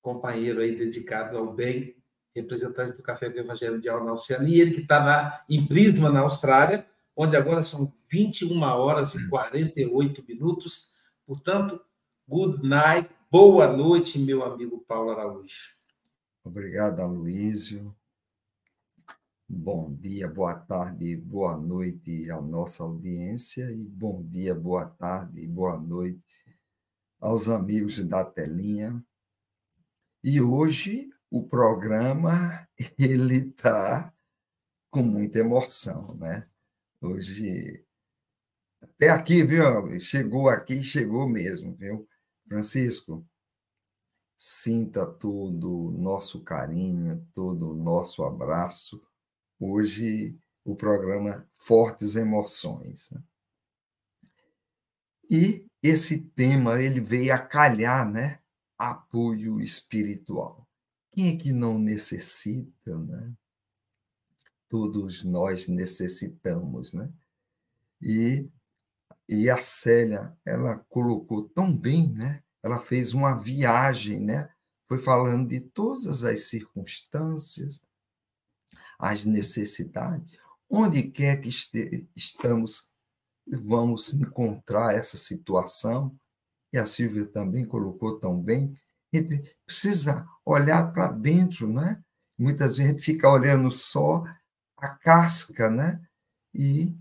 companheiro 0.00 0.60
aí 0.60 0.76
dedicado 0.76 1.36
ao 1.36 1.52
bem, 1.52 1.96
representante 2.34 2.92
do 2.92 3.02
Café 3.02 3.28
do 3.28 3.38
Evangelho 3.38 3.80
de 3.80 3.88
na 3.88 4.12
Oceania, 4.12 4.62
ele 4.62 4.74
que 4.74 4.82
está 4.82 5.44
em 5.48 5.66
Brisbane, 5.66 6.14
na 6.14 6.20
Austrália, 6.20 6.86
onde 7.16 7.36
agora 7.36 7.62
são 7.62 7.92
21 8.10 8.60
horas 8.62 9.14
e 9.14 9.28
48 9.28 10.24
minutos. 10.26 10.94
Portanto, 11.26 11.80
good 12.28 12.66
night, 12.66 13.08
boa 13.30 13.74
noite, 13.74 14.18
meu 14.18 14.42
amigo 14.42 14.84
Paulo 14.86 15.10
Araújo. 15.10 15.76
Obrigado, 16.44 17.00
Aloísio. 17.00 17.94
Bom 19.48 19.94
dia, 19.94 20.26
boa 20.28 20.54
tarde, 20.54 21.14
boa 21.14 21.58
noite 21.58 22.30
à 22.30 22.40
nossa 22.40 22.82
audiência 22.82 23.70
e 23.70 23.86
bom 23.86 24.22
dia, 24.24 24.54
boa 24.54 24.86
tarde, 24.86 25.46
boa 25.46 25.78
noite 25.78 26.22
aos 27.20 27.48
amigos 27.48 28.02
da 28.02 28.24
telinha. 28.24 29.04
E 30.24 30.40
hoje 30.40 31.10
o 31.30 31.46
programa 31.46 32.66
ele 32.98 33.50
está 33.50 34.12
com 34.90 35.02
muita 35.02 35.38
emoção, 35.38 36.14
né? 36.14 36.48
Hoje 37.02 37.84
até 38.80 39.10
aqui, 39.10 39.42
viu? 39.42 39.62
Chegou 40.00 40.48
aqui, 40.48 40.82
chegou 40.82 41.28
mesmo, 41.28 41.74
viu? 41.74 42.08
Francisco, 42.48 43.26
sinta 44.38 45.06
todo 45.06 45.88
o 45.88 45.90
nosso 45.90 46.42
carinho, 46.42 47.26
todo 47.34 47.72
o 47.72 47.74
nosso 47.74 48.24
abraço 48.24 49.02
hoje 49.62 50.36
o 50.64 50.74
programa 50.74 51.48
Fortes 51.54 52.16
Emoções. 52.16 53.10
Né? 53.10 53.22
E 55.30 55.66
esse 55.82 56.20
tema 56.20 56.82
ele 56.82 57.00
veio 57.00 57.32
a 57.32 57.38
calhar, 57.38 58.08
né? 58.10 58.40
Apoio 58.76 59.60
espiritual. 59.60 60.68
Quem 61.12 61.34
é 61.34 61.36
que 61.36 61.52
não 61.52 61.78
necessita, 61.78 62.98
né? 62.98 63.32
Todos 64.72 65.22
nós 65.22 65.68
necessitamos, 65.68 66.94
né? 66.94 67.12
E, 68.00 68.48
e 69.28 69.50
a 69.50 69.60
Célia, 69.60 70.34
ela 70.46 70.78
colocou 70.88 71.46
tão 71.46 71.76
bem, 71.76 72.10
né? 72.14 72.42
Ela 72.62 72.78
fez 72.80 73.12
uma 73.12 73.34
viagem, 73.34 74.18
né? 74.18 74.48
Foi 74.88 74.98
falando 74.98 75.46
de 75.46 75.60
todas 75.60 76.24
as 76.24 76.46
circunstâncias, 76.46 77.82
as 78.98 79.26
necessidades, 79.26 80.38
onde 80.70 81.02
quer 81.02 81.38
que 81.42 81.50
este, 81.50 82.08
estamos, 82.16 82.90
vamos 83.46 84.14
encontrar 84.14 84.94
essa 84.94 85.18
situação, 85.18 86.18
e 86.72 86.78
a 86.78 86.86
Silvia 86.86 87.26
também 87.26 87.66
colocou 87.66 88.18
tão 88.18 88.40
bem, 88.40 88.74
gente 89.12 89.54
precisa 89.66 90.26
olhar 90.46 90.90
para 90.94 91.08
dentro, 91.08 91.70
né? 91.70 92.02
Muitas 92.38 92.78
vezes 92.78 92.90
a 92.90 92.94
gente 92.94 93.04
fica 93.04 93.28
olhando 93.28 93.70
só 93.70 94.24
a 94.82 94.88
casca, 94.88 95.70
né? 95.70 96.00
E 96.52 96.92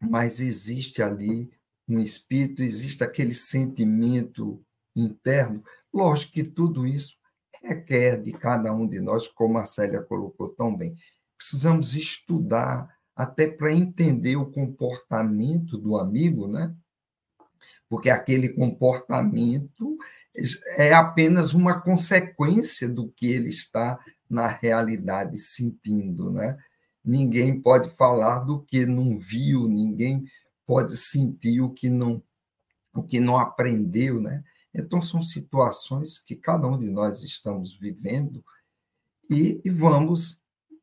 mas 0.00 0.38
existe 0.38 1.02
ali 1.02 1.50
um 1.88 1.98
espírito, 1.98 2.62
existe 2.62 3.02
aquele 3.02 3.34
sentimento 3.34 4.62
interno. 4.94 5.64
Lógico 5.92 6.34
que 6.34 6.44
tudo 6.44 6.86
isso 6.86 7.16
requer 7.62 8.22
de 8.22 8.32
cada 8.32 8.72
um 8.72 8.86
de 8.86 9.00
nós, 9.00 9.26
como 9.26 9.58
a 9.58 9.66
Célia 9.66 10.00
colocou 10.02 10.50
tão 10.50 10.76
bem, 10.76 10.94
precisamos 11.36 11.96
estudar 11.96 12.88
até 13.16 13.50
para 13.50 13.72
entender 13.72 14.36
o 14.36 14.50
comportamento 14.50 15.76
do 15.76 15.96
amigo, 15.96 16.46
né? 16.46 16.72
Porque 17.88 18.10
aquele 18.10 18.50
comportamento 18.50 19.98
é 20.76 20.92
apenas 20.92 21.54
uma 21.54 21.80
consequência 21.80 22.88
do 22.88 23.10
que 23.10 23.26
ele 23.26 23.48
está 23.48 23.98
na 24.30 24.46
realidade 24.46 25.38
sentindo, 25.38 26.30
né? 26.30 26.56
Ninguém 27.08 27.58
pode 27.58 27.88
falar 27.96 28.40
do 28.40 28.62
que 28.64 28.84
não 28.84 29.18
viu, 29.18 29.66
ninguém 29.66 30.26
pode 30.66 30.94
sentir 30.94 31.62
o 31.62 31.72
que 31.72 31.88
não 31.88 32.22
o 32.94 33.02
que 33.02 33.18
não 33.18 33.38
aprendeu, 33.38 34.20
né? 34.20 34.44
Então 34.74 35.00
são 35.00 35.22
situações 35.22 36.18
que 36.18 36.36
cada 36.36 36.66
um 36.66 36.76
de 36.76 36.90
nós 36.90 37.22
estamos 37.22 37.78
vivendo 37.78 38.44
e, 39.30 39.58
e 39.64 39.70
vamos 39.70 40.42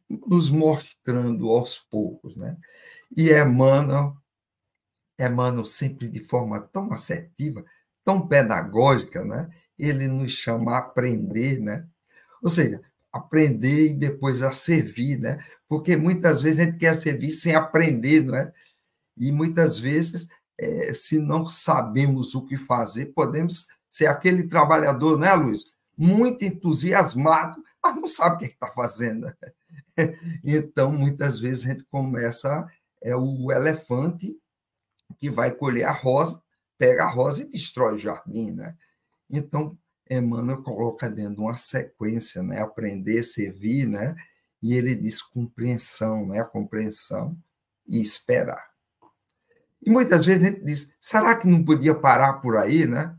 nos 0.09 0.49
mostrando 0.49 1.47
aos 1.49 1.77
poucos, 1.77 2.35
né? 2.35 2.57
E 3.15 3.29
Emmanuel, 3.31 4.17
Emmanuel 5.19 5.65
sempre 5.65 6.07
de 6.07 6.23
forma 6.23 6.59
tão 6.59 6.91
assertiva, 6.91 7.63
tão 8.03 8.27
pedagógica, 8.27 9.23
né? 9.23 9.47
Ele 9.77 10.07
nos 10.07 10.31
chama 10.31 10.71
a 10.71 10.77
aprender, 10.79 11.59
né? 11.59 11.87
Ou 12.41 12.49
seja, 12.49 12.81
aprender 13.15 13.91
e 13.91 13.93
depois 13.93 14.41
a 14.41 14.51
servir, 14.51 15.19
né? 15.19 15.43
Porque 15.67 15.95
muitas 15.95 16.41
vezes 16.41 16.59
a 16.59 16.63
gente 16.65 16.77
quer 16.77 16.99
servir 16.99 17.31
sem 17.31 17.55
aprender, 17.55 18.25
não 18.25 18.35
é? 18.35 18.51
E 19.17 19.31
muitas 19.31 19.79
vezes, 19.79 20.27
é, 20.59 20.93
se 20.93 21.17
não 21.17 21.47
sabemos 21.47 22.35
o 22.35 22.45
que 22.45 22.57
fazer, 22.57 23.07
podemos 23.07 23.67
ser 23.89 24.07
aquele 24.07 24.47
trabalhador, 24.47 25.17
né, 25.17 25.33
Luiz? 25.33 25.67
Muito 25.97 26.43
entusiasmado, 26.43 27.63
mas 27.81 27.95
não 27.95 28.05
sabe 28.05 28.35
o 28.35 28.39
que 28.39 28.45
está 28.53 28.69
fazendo. 28.71 29.33
Então, 30.43 30.91
muitas 30.91 31.39
vezes, 31.39 31.63
a 31.63 31.69
gente 31.69 31.85
começa, 31.85 32.67
é 33.01 33.15
o 33.15 33.49
elefante 33.49 34.37
que 35.17 35.29
vai 35.29 35.51
colher 35.51 35.85
a 35.85 35.93
rosa, 35.93 36.43
pega 36.77 37.05
a 37.05 37.09
rosa 37.09 37.43
e 37.43 37.49
destrói 37.49 37.93
o 37.93 37.97
jardim, 37.97 38.51
né? 38.51 38.75
Então, 39.29 39.77
Emmanuel 40.09 40.61
coloca 40.61 41.09
dentro 41.09 41.35
de 41.35 41.41
uma 41.41 41.57
sequência, 41.57 42.43
né? 42.43 42.61
Aprender, 42.61 43.23
servir, 43.23 43.87
né? 43.87 44.15
E 44.61 44.73
ele 44.73 44.95
diz 44.95 45.21
compreensão, 45.21 46.27
né? 46.27 46.41
A 46.41 46.45
compreensão 46.45 47.37
e 47.87 48.01
esperar. 48.01 48.63
E 49.81 49.91
muitas 49.91 50.25
vezes 50.25 50.43
a 50.43 50.47
gente 50.47 50.63
diz, 50.63 50.93
será 50.99 51.35
que 51.35 51.47
não 51.47 51.63
podia 51.63 51.93
parar 51.93 52.33
por 52.35 52.57
aí, 52.57 52.87
né? 52.87 53.15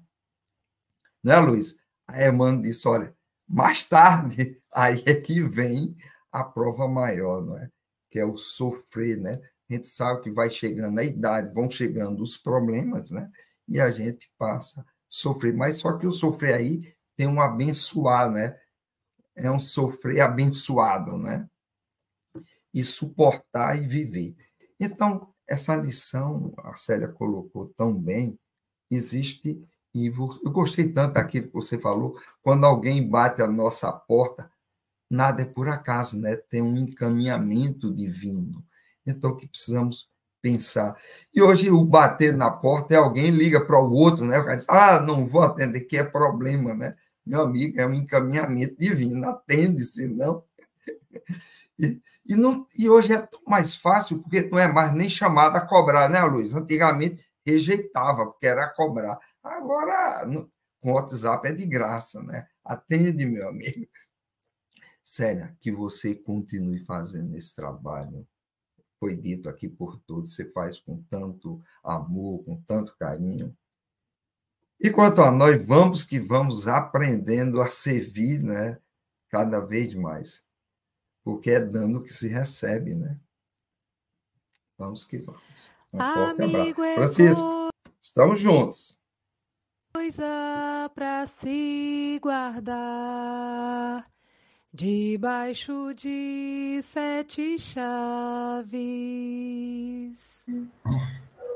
Né, 1.23 1.37
Luiz? 1.39 1.77
Aí 2.09 2.29
Emmanuel 2.29 2.63
disse, 2.63 2.87
olha, 2.89 3.17
mais 3.49 3.83
tarde, 3.85 4.61
aí 4.73 5.03
é 5.07 5.15
que 5.15 5.41
vem 5.43 5.95
a 6.33 6.45
prova 6.45 6.89
maior, 6.89 7.45
não 7.45 7.57
é? 7.57 7.71
Que 8.11 8.19
é 8.19 8.25
o 8.25 8.37
sofrer, 8.37 9.17
né? 9.17 9.41
A 9.69 9.75
gente 9.75 9.87
sabe 9.87 10.23
que 10.23 10.31
vai 10.31 10.51
chegando 10.51 10.99
a 10.99 11.05
idade, 11.05 11.53
vão 11.53 11.71
chegando 11.71 12.23
os 12.23 12.37
problemas, 12.37 13.11
né? 13.11 13.31
E 13.69 13.81
a 13.81 13.91
gente 13.91 14.31
passa 14.39 14.81
a 14.81 14.85
sofrer. 15.17 15.55
Mas 15.55 15.79
só 15.79 15.97
que 15.97 16.07
o 16.07 16.13
sofrer 16.13 16.55
aí 16.55 16.95
tem 17.17 17.27
um 17.27 17.41
abençoar, 17.41 18.31
né? 18.31 18.59
É 19.35 19.51
um 19.51 19.59
sofrer 19.59 20.21
abençoado, 20.21 21.17
né? 21.17 21.49
E 22.73 22.85
suportar 22.85 23.81
e 23.81 23.87
viver. 23.87 24.37
Então, 24.79 25.33
essa 25.49 25.75
lição, 25.75 26.53
a 26.59 26.75
Célia 26.77 27.09
colocou 27.09 27.69
tão 27.69 27.99
bem, 27.99 28.39
existe, 28.91 29.67
e 29.95 30.07
eu 30.07 30.53
gostei 30.53 30.93
tanto 30.93 31.15
daquilo 31.15 31.47
que 31.47 31.55
você 31.55 31.79
falou, 31.79 32.21
quando 32.43 32.67
alguém 32.67 33.09
bate 33.09 33.41
a 33.41 33.47
nossa 33.47 33.91
porta, 33.91 34.51
nada 35.11 35.43
é 35.43 35.47
por 35.47 35.69
acaso, 35.69 36.19
né? 36.19 36.37
Tem 36.37 36.61
um 36.61 36.77
encaminhamento 36.77 37.95
divino. 37.95 38.65
Então, 39.07 39.35
que 39.35 39.49
precisamos 39.49 40.11
pensar. 40.47 40.97
E 41.35 41.43
hoje 41.43 41.71
o 41.73 41.85
bater 41.85 42.33
na 42.33 42.49
porta 42.49 42.95
é 42.95 42.97
alguém 42.97 43.31
liga 43.31 43.61
para 43.67 43.81
o 43.81 43.93
outro, 43.93 44.25
né? 44.25 44.39
O 44.39 44.57
diz, 44.57 44.67
ah, 44.69 45.01
não 45.01 45.27
vou 45.27 45.43
atender, 45.43 45.81
que 45.81 45.99
é 45.99 46.05
problema, 46.05 46.73
né? 46.73 46.95
Meu 47.27 47.41
amigo, 47.43 47.81
é 47.81 47.85
um 47.85 47.93
encaminhamento 47.93 48.77
divino, 48.79 49.29
atende, 49.29 49.85
senão. 49.85 50.45
E, 51.79 52.01
e, 52.25 52.35
não, 52.35 52.67
e 52.75 52.89
hoje 52.89 53.13
é 53.13 53.19
tão 53.19 53.39
mais 53.47 53.75
fácil, 53.75 54.19
porque 54.23 54.49
não 54.51 54.59
é 54.59 54.67
mais 54.67 54.95
nem 54.95 55.11
chamado 55.11 55.57
a 55.57 55.61
cobrar, 55.61 56.09
né, 56.09 56.23
Luiz? 56.23 56.55
Antigamente 56.55 57.29
rejeitava, 57.45 58.25
porque 58.25 58.47
era 58.47 58.67
cobrar. 58.71 59.19
Agora, 59.45 60.25
no, 60.25 60.51
com 60.81 60.93
o 60.93 60.95
WhatsApp 60.95 61.49
é 61.49 61.53
de 61.53 61.67
graça, 61.67 62.23
né? 62.23 62.47
Atende, 62.65 63.27
meu 63.27 63.47
amigo. 63.47 63.87
Sério, 65.05 65.55
que 65.61 65.71
você 65.71 66.15
continue 66.15 66.79
fazendo 66.79 67.37
esse 67.37 67.55
trabalho 67.55 68.27
foi 68.99 69.15
dito 69.15 69.49
aqui 69.49 69.69
por 69.69 69.99
todos, 70.01 70.35
você 70.35 70.51
faz 70.53 70.79
com 70.79 71.03
tanto 71.05 71.63
amor, 71.83 72.43
com 72.45 72.61
tanto 72.63 72.97
carinho. 72.97 73.57
E 74.81 74.91
quanto 74.91 75.23
a 75.23 75.31
nós, 75.31 75.67
vamos 75.67 76.05
que 76.05 76.19
vamos 76.19 76.69
aprendendo 76.69 77.61
a 77.63 77.67
servir, 77.67 78.43
né? 78.43 78.79
Cada 79.29 79.61
vez 79.61 79.95
mais. 79.95 80.45
Porque 81.25 81.51
é 81.51 81.61
dando 81.61 82.03
que 82.03 82.13
se 82.13 82.29
recebe, 82.29 82.95
né? 82.95 83.19
Vamos 84.79 85.05
que 85.05 85.19
vamos. 85.19 85.71
Um 85.93 85.99
forte 85.99 86.43
abraço. 86.43 86.83
É 86.85 86.95
Francisco, 86.95 87.69
estamos 88.01 88.41
juntos. 88.41 89.01
Coisa 89.95 90.91
para 90.95 91.27
se 91.27 92.19
guardar 92.23 94.05
debaixo 94.77 95.95
de 95.95 96.81
sete 96.83 97.59
chaves. 97.59 98.75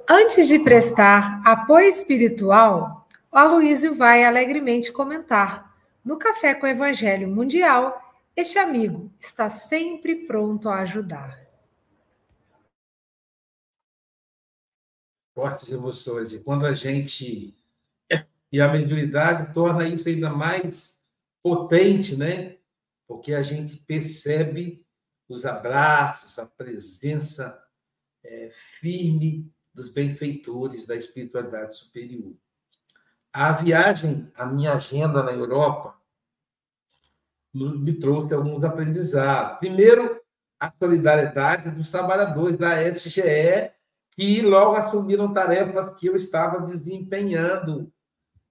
Antes 0.08 0.48
de 0.48 0.58
prestar 0.60 1.42
apoio 1.44 1.86
espiritual, 1.86 3.06
o 3.30 3.36
Aloísio 3.36 3.94
vai 3.94 4.24
alegremente 4.24 4.90
comentar. 4.90 5.76
No 6.02 6.16
Café 6.16 6.54
com 6.54 6.64
o 6.64 6.68
Evangelho 6.70 7.28
Mundial, 7.28 8.00
este 8.34 8.58
amigo 8.58 9.12
está 9.20 9.50
sempre 9.50 10.26
pronto 10.26 10.70
a 10.70 10.78
ajudar. 10.78 11.38
Fortes 15.34 15.70
emoções. 15.70 16.32
E 16.32 16.38
quando 16.38 16.64
a 16.64 16.72
gente. 16.72 17.54
E 18.50 18.60
a 18.60 18.72
mediunidade 18.72 19.52
torna 19.52 19.86
isso 19.86 20.08
ainda 20.08 20.30
mais 20.30 21.06
potente, 21.42 22.16
né? 22.16 22.56
Porque 23.10 23.34
a 23.34 23.42
gente 23.42 23.76
percebe 23.76 24.86
os 25.28 25.44
abraços, 25.44 26.38
a 26.38 26.46
presença 26.46 27.60
é, 28.22 28.50
firme 28.52 29.52
dos 29.74 29.88
benfeitores 29.88 30.86
da 30.86 30.94
espiritualidade 30.94 31.74
superior. 31.74 32.32
A 33.32 33.50
viagem, 33.50 34.30
a 34.32 34.46
minha 34.46 34.74
agenda 34.74 35.24
na 35.24 35.32
Europa, 35.32 36.00
me 37.52 37.94
trouxe 37.94 38.32
alguns 38.32 38.62
aprendizados. 38.62 39.58
Primeiro, 39.58 40.20
a 40.60 40.70
solidariedade 40.70 41.68
dos 41.72 41.90
trabalhadores 41.90 42.56
da 42.56 42.80
SGE, 42.92 43.72
que 44.12 44.40
logo 44.40 44.76
assumiram 44.76 45.34
tarefas 45.34 45.96
que 45.96 46.06
eu 46.06 46.14
estava 46.14 46.60
desempenhando 46.60 47.92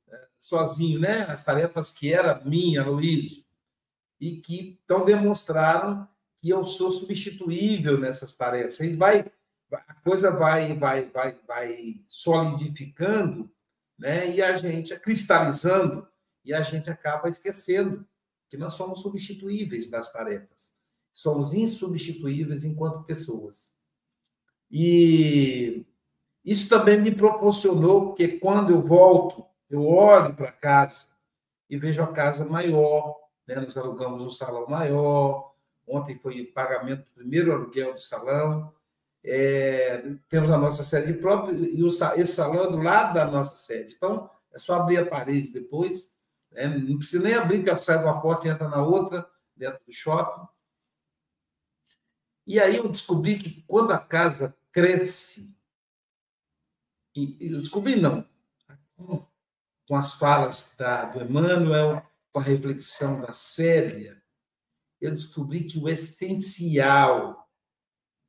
é, 0.09 0.27
sozinho, 0.37 0.99
né? 0.99 1.21
As 1.29 1.45
tarefas 1.45 1.93
que 1.93 2.13
era 2.13 2.43
minha, 2.43 2.85
Luiz 2.85 3.47
e 4.19 4.37
que 4.37 4.79
então 4.83 5.05
demonstraram 5.05 6.07
que 6.41 6.49
eu 6.49 6.65
sou 6.65 6.91
substituível 6.91 7.99
nessas 7.99 8.35
tarefas. 8.35 8.79
Vai 8.95 9.31
a 9.71 9.93
coisa 9.95 10.31
vai 10.31 10.75
vai 10.75 11.05
vai 11.05 11.37
vai 11.47 12.01
solidificando, 12.07 13.51
né? 13.97 14.29
E 14.31 14.41
a 14.41 14.57
gente 14.57 14.97
cristalizando 14.99 16.07
e 16.43 16.53
a 16.53 16.61
gente 16.61 16.89
acaba 16.89 17.29
esquecendo 17.29 18.07
que 18.49 18.57
nós 18.57 18.73
somos 18.73 19.01
substituíveis 19.01 19.89
das 19.89 20.11
tarefas. 20.11 20.73
Somos 21.13 21.53
insubstituíveis 21.53 22.63
enquanto 22.63 23.03
pessoas. 23.03 23.71
E 24.71 25.85
isso 26.43 26.69
também 26.69 26.99
me 26.99 27.11
proporcionou, 27.11 28.07
porque 28.07 28.39
quando 28.39 28.71
eu 28.71 28.79
volto, 28.79 29.45
eu 29.69 29.85
olho 29.85 30.33
para 30.35 30.51
casa 30.51 31.07
e 31.69 31.77
vejo 31.77 32.01
a 32.01 32.11
casa 32.11 32.45
maior, 32.45 33.15
né? 33.49 33.55
Nós 33.55 33.75
alugamos 33.75 34.21
um 34.21 34.29
salão 34.29 34.67
maior. 34.67 35.55
Ontem 35.87 36.19
foi 36.19 36.41
o 36.41 36.53
pagamento 36.53 36.99
do 36.99 37.15
primeiro 37.15 37.51
aluguel 37.51 37.95
do 37.95 38.01
salão. 38.01 38.71
É, 39.23 40.15
temos 40.29 40.51
a 40.51 40.57
nossa 40.57 40.83
sede 40.83 41.13
própria 41.13 41.53
e 41.53 41.83
o, 41.83 41.87
esse 41.87 42.27
salão 42.27 42.65
é 42.65 42.71
do 42.71 42.77
lado 42.77 43.15
da 43.15 43.25
nossa 43.25 43.55
sede. 43.55 43.95
Então, 43.95 44.29
é 44.53 44.59
só 44.59 44.75
abrir 44.75 44.97
a 44.97 45.05
parede 45.05 45.51
depois. 45.51 46.19
Né? 46.51 46.67
Não 46.67 46.99
precisa 46.99 47.23
nem 47.23 47.33
abrir, 47.33 47.63
que 47.63 47.83
sai 47.83 47.97
de 47.97 48.03
uma 48.03 48.21
porta 48.21 48.47
e 48.47 48.51
entra 48.51 48.69
na 48.69 48.83
outra, 48.83 49.27
dentro 49.55 49.79
do 49.83 49.91
shopping. 49.91 50.47
E 52.45 52.59
aí 52.59 52.77
eu 52.77 52.87
descobri 52.87 53.37
que 53.37 53.63
quando 53.67 53.91
a 53.91 53.99
casa 53.99 54.55
cresce, 54.71 55.51
e 57.15 57.51
eu 57.51 57.59
descobri 57.59 57.95
não, 57.95 58.25
com 59.87 59.95
as 59.95 60.13
falas 60.13 60.75
da, 60.77 61.05
do 61.05 61.23
Emmanuel, 61.23 62.08
com 62.31 62.39
a 62.39 62.43
reflexão 62.43 63.21
da 63.21 63.33
Célia, 63.33 64.21
eu 65.01 65.11
descobri 65.11 65.63
que 65.63 65.79
o 65.79 65.87
essencial 65.87 67.49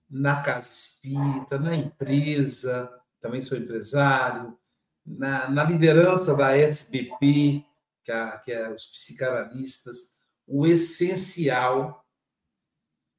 na 0.09 0.43
casa 0.43 0.73
espírita, 0.73 1.59
na 1.59 1.77
empresa, 1.77 2.91
também 3.21 3.41
sou 3.41 3.57
empresário, 3.57 4.59
na, 5.07 5.49
na 5.49 5.65
liderança 5.65 6.35
da 6.35 6.57
SBP, 6.57 7.65
que 8.03 8.11
é, 8.11 8.39
que 8.39 8.53
é 8.53 8.69
os 8.71 8.87
psicanalistas, 8.87 10.19
o 10.47 10.67
essencial, 10.67 12.05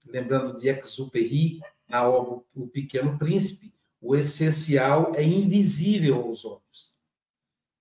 lembrando 0.06 0.60
de 0.60 0.68
Exupéry, 0.68 1.62
na 1.88 2.08
obra 2.08 2.44
O 2.56 2.68
Pequeno 2.68 3.18
Príncipe, 3.18 3.74
o 4.02 4.16
essencial 4.16 5.14
é 5.16 5.24
invisível 5.24 6.22
aos 6.22 6.44
olhos. 6.44 7.00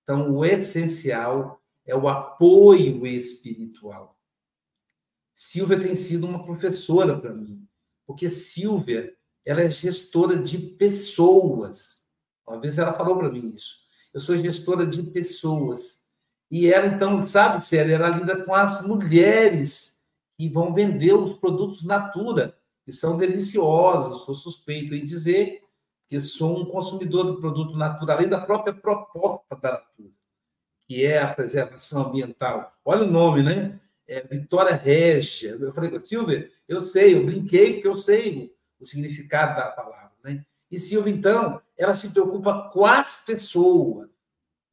Então, 0.03 0.31
o 0.31 0.45
essencial 0.45 1.60
é 1.91 1.95
o 1.95 2.07
apoio 2.07 3.05
espiritual. 3.05 4.17
Silvia 5.33 5.77
tem 5.77 5.95
sido 5.97 6.25
uma 6.25 6.45
professora 6.45 7.19
para 7.19 7.33
mim, 7.33 7.67
porque 8.07 8.29
Silvia 8.29 9.13
ela 9.45 9.61
é 9.61 9.69
gestora 9.69 10.37
de 10.37 10.57
pessoas. 10.57 12.07
Uma 12.47 12.61
vez 12.61 12.77
ela 12.77 12.93
falou 12.93 13.17
para 13.17 13.29
mim 13.29 13.51
isso. 13.53 13.81
Eu 14.13 14.21
sou 14.21 14.37
gestora 14.37 14.87
de 14.87 15.03
pessoas. 15.03 16.09
E 16.49 16.71
ela, 16.71 16.87
então, 16.87 17.25
sabe, 17.25 17.63
Célia, 17.63 17.95
ela 17.95 18.09
lida 18.09 18.45
com 18.45 18.53
as 18.53 18.87
mulheres 18.87 20.05
que 20.37 20.47
vão 20.47 20.73
vender 20.73 21.13
os 21.13 21.37
produtos 21.39 21.83
Natura, 21.83 22.57
que 22.85 22.91
são 22.91 23.17
deliciosos. 23.17 24.19
Estou 24.19 24.35
suspeito 24.35 24.95
em 24.95 25.03
dizer 25.03 25.61
que 26.07 26.21
sou 26.21 26.61
um 26.61 26.65
consumidor 26.65 27.25
do 27.25 27.39
produto 27.39 27.75
natural, 27.75 28.17
além 28.17 28.29
da 28.29 28.39
própria 28.39 28.73
proposta 28.73 29.55
da 29.55 29.71
natura, 29.71 30.11
que 30.91 31.05
é 31.05 31.19
a 31.19 31.33
preservação 31.33 32.07
ambiental. 32.07 32.77
Olha 32.83 33.03
o 33.03 33.09
nome, 33.09 33.41
né? 33.41 33.79
É 34.05 34.19
Vitória 34.27 34.75
Régia. 34.75 35.51
Eu 35.51 35.71
falei, 35.71 35.97
Silvia, 36.01 36.51
eu 36.67 36.83
sei, 36.83 37.15
eu 37.15 37.25
brinquei 37.25 37.75
porque 37.75 37.87
eu 37.87 37.95
sei 37.95 38.53
o 38.77 38.83
significado 38.83 39.55
da 39.55 39.71
palavra, 39.71 40.11
né? 40.21 40.45
E 40.69 40.77
Silvia, 40.77 41.13
então, 41.13 41.61
ela 41.77 41.93
se 41.93 42.11
preocupa 42.11 42.69
com 42.73 42.85
as 42.85 43.23
pessoas. 43.23 44.09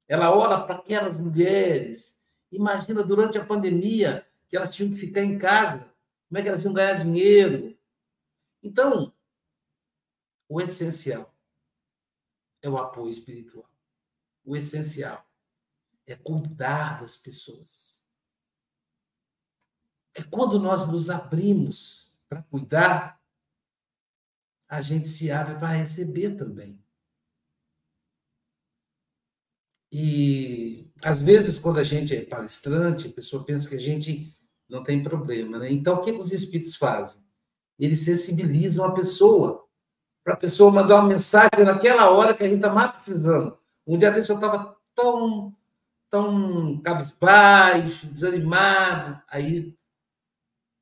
Ela 0.09 0.35
ora 0.35 0.61
para 0.61 0.81
aquelas 0.81 1.17
mulheres. 1.17 2.19
Imagina, 2.51 3.05
durante 3.05 3.39
a 3.39 3.45
pandemia, 3.45 4.27
que 4.49 4.57
elas 4.57 4.75
tinham 4.75 4.93
que 4.93 4.99
ficar 4.99 5.23
em 5.23 5.39
casa. 5.39 5.89
Como 6.29 6.41
é 6.41 6.43
que 6.43 6.49
elas 6.49 6.65
que 6.65 6.73
ganhar 6.73 6.95
dinheiro? 6.95 7.79
Então, 8.61 9.15
o 10.49 10.61
essencial 10.61 11.33
é 12.61 12.69
o 12.69 12.77
apoio 12.77 13.09
espiritual. 13.09 13.71
O 14.45 14.57
essencial 14.57 15.28
é 16.09 16.17
cuidar 16.17 17.01
das 17.01 17.17
pessoas. 17.17 18.03
E 20.19 20.25
quando 20.25 20.59
nós 20.59 20.89
nos 20.89 21.11
abrimos 21.11 22.19
para 22.29 22.43
cuidar, 22.43 23.23
a 24.69 24.81
gente 24.81 25.09
se 25.09 25.31
abre 25.31 25.55
para 25.57 25.69
receber 25.69 26.37
também. 26.37 26.83
E 29.93 30.91
às 31.03 31.21
vezes, 31.21 31.59
quando 31.59 31.79
a 31.79 31.85
gente 31.85 32.17
é 32.17 32.25
palestrante, 32.25 33.09
a 33.09 33.13
pessoa 33.13 33.45
pensa 33.45 33.69
que 33.69 33.77
a 33.77 33.81
gente 33.81 34.37
não 34.69 34.83
tem 34.83 35.03
problema, 35.03 35.59
né? 35.59 35.71
Então, 35.71 35.97
o 35.97 36.01
que 36.03 36.11
os 36.11 36.33
espíritos 36.33 36.75
fazem? 36.75 37.23
Eles 37.79 38.01
sensibilizam 38.01 38.85
a 38.85 38.95
pessoa 38.95 39.67
para 40.25 40.35
a 40.35 40.37
pessoa 40.37 40.71
mandar 40.71 40.97
uma 40.97 41.09
mensagem 41.09 41.65
naquela 41.65 42.11
hora 42.11 42.35
que 42.35 42.43
a 42.43 42.49
gente 42.49 42.59
está 42.59 42.73
mais 42.73 42.93
precisando. 42.93 43.59
Um 43.87 43.97
dia 43.97 44.11
desse 44.11 44.31
eu 44.31 44.37
estava 44.37 44.77
tão, 44.95 45.57
tão 46.11 46.81
cabisbaixo, 46.81 48.07
desanimado, 48.07 49.21
aí 49.29 49.77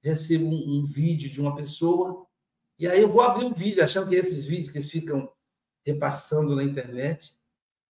recebo 0.03 0.47
um, 0.47 0.81
um, 0.81 0.85
vídeo 0.85 1.31
de 1.31 1.41
uma 1.41 1.55
pessoa, 1.55 2.27
e 2.79 2.87
aí 2.87 3.03
eu 3.03 3.09
vou 3.09 3.23
abrir 3.23 3.45
um 3.45 3.53
vídeo, 3.53 3.83
achando 3.83 4.09
que 4.09 4.15
esses 4.15 4.47
vídeos 4.47 4.71
que 4.71 4.79
eles 4.79 4.91
ficam 4.91 5.31
repassando 5.85 6.55
na 6.55 6.63
internet, 6.63 7.35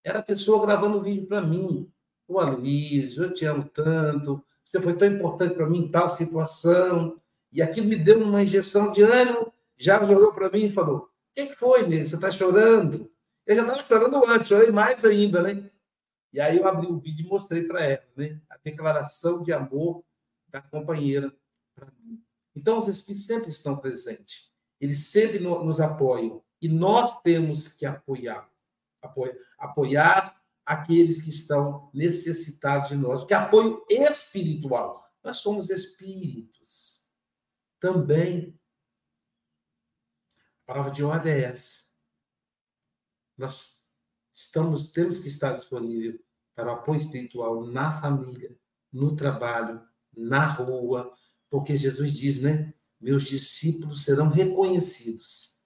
era 0.03 0.19
a 0.19 0.23
pessoa 0.23 0.65
gravando 0.65 0.97
um 0.97 1.01
vídeo 1.01 1.27
para 1.27 1.41
mim. 1.41 1.91
O 2.27 2.39
Aloysio, 2.39 3.23
eu 3.23 3.33
te 3.33 3.45
amo 3.45 3.69
tanto, 3.69 4.43
você 4.63 4.81
foi 4.81 4.95
tão 4.95 5.07
importante 5.07 5.55
para 5.55 5.69
mim 5.69 5.79
em 5.79 5.91
tal 5.91 6.09
situação, 6.09 7.21
e 7.51 7.61
aquilo 7.61 7.87
me 7.87 7.95
deu 7.95 8.21
uma 8.21 8.43
injeção 8.43 8.91
de 8.91 9.03
ânimo, 9.03 9.53
já 9.77 10.03
olhou 10.03 10.33
para 10.33 10.49
mim 10.49 10.65
e 10.65 10.71
falou, 10.71 11.09
que, 11.37 11.45
que 11.45 11.55
foi, 11.55 11.87
Nele? 11.87 12.07
Você 12.07 12.15
está 12.15 12.31
chorando? 12.31 13.11
Eu 13.45 13.55
já 13.55 13.61
estava 13.61 13.83
chorando 13.83 14.25
antes, 14.25 14.47
chorei 14.47 14.71
mais 14.71 15.05
ainda, 15.05 15.43
né? 15.43 15.69
E 16.37 16.39
aí 16.39 16.57
eu 16.57 16.67
abri 16.67 16.85
o 16.85 16.99
vídeo 16.99 17.25
e 17.25 17.27
mostrei 17.27 17.63
para 17.63 17.83
ela, 17.83 18.07
né? 18.15 18.39
A 18.47 18.57
declaração 18.57 19.41
de 19.41 19.51
amor 19.51 20.05
da 20.47 20.61
companheira 20.61 21.35
para 21.73 21.91
mim. 21.99 22.23
Então, 22.55 22.77
os 22.77 22.87
Espíritos 22.87 23.25
sempre 23.25 23.49
estão 23.49 23.75
presentes. 23.75 24.53
Eles 24.79 25.07
sempre 25.07 25.39
nos 25.39 25.81
apoiam. 25.81 26.43
E 26.61 26.69
nós 26.69 27.19
temos 27.23 27.67
que 27.69 27.87
apoiar. 27.87 28.47
Apoiar, 29.01 29.35
apoiar 29.57 30.43
aqueles 30.63 31.23
que 31.23 31.31
estão 31.31 31.89
necessitados 31.91 32.89
de 32.89 32.97
nós. 32.97 33.25
Que 33.25 33.33
apoio 33.33 33.83
espiritual. 33.89 35.11
Nós 35.23 35.37
somos 35.39 35.71
espíritos. 35.71 37.03
Também 37.79 38.55
a 40.61 40.65
palavra 40.67 40.91
de 40.91 41.03
ordem 41.03 41.33
é 41.33 41.41
essa. 41.45 41.87
Nós 43.35 43.89
estamos, 44.31 44.91
temos 44.91 45.19
que 45.19 45.29
estar 45.29 45.53
disponível 45.53 46.26
para 46.57 46.71
o 46.71 46.73
apoio 46.73 46.97
espiritual 46.97 47.67
na 47.67 48.01
família, 48.01 48.57
no 48.91 49.15
trabalho, 49.15 49.79
na 50.11 50.43
rua, 50.43 51.13
porque 51.51 51.77
Jesus 51.77 52.11
diz, 52.11 52.41
né? 52.41 52.73
Meus 52.99 53.25
discípulos 53.25 54.03
serão 54.03 54.29
reconhecidos 54.29 55.61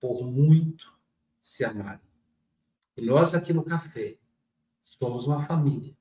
por 0.00 0.24
muito 0.24 0.96
se 1.40 1.64
amarem. 1.64 2.06
E 2.96 3.02
nós 3.02 3.34
aqui 3.34 3.52
no 3.52 3.64
café 3.64 4.16
somos 4.80 5.26
uma 5.26 5.44
família. 5.44 5.96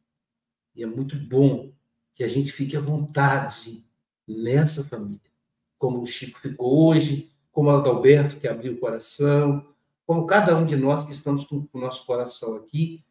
E 0.75 0.83
é 0.83 0.85
muito 0.85 1.17
bom 1.17 1.73
que 2.13 2.23
a 2.23 2.27
gente 2.27 2.51
fique 2.51 2.77
à 2.77 2.79
vontade 2.79 3.83
nessa 4.27 4.83
família, 4.83 5.31
como 5.79 5.99
o 5.99 6.05
Chico 6.05 6.39
ficou 6.39 6.89
hoje, 6.89 7.33
como 7.51 7.69
o 7.69 7.71
Adalberto, 7.71 8.37
que 8.37 8.47
abriu 8.47 8.73
o 8.73 8.79
coração, 8.79 9.67
como 10.05 10.27
cada 10.27 10.55
um 10.55 10.63
de 10.63 10.75
nós 10.75 11.05
que 11.05 11.11
estamos 11.11 11.43
com 11.43 11.67
o 11.73 11.79
nosso 11.79 12.05
coração 12.05 12.55
aqui, 12.55 13.03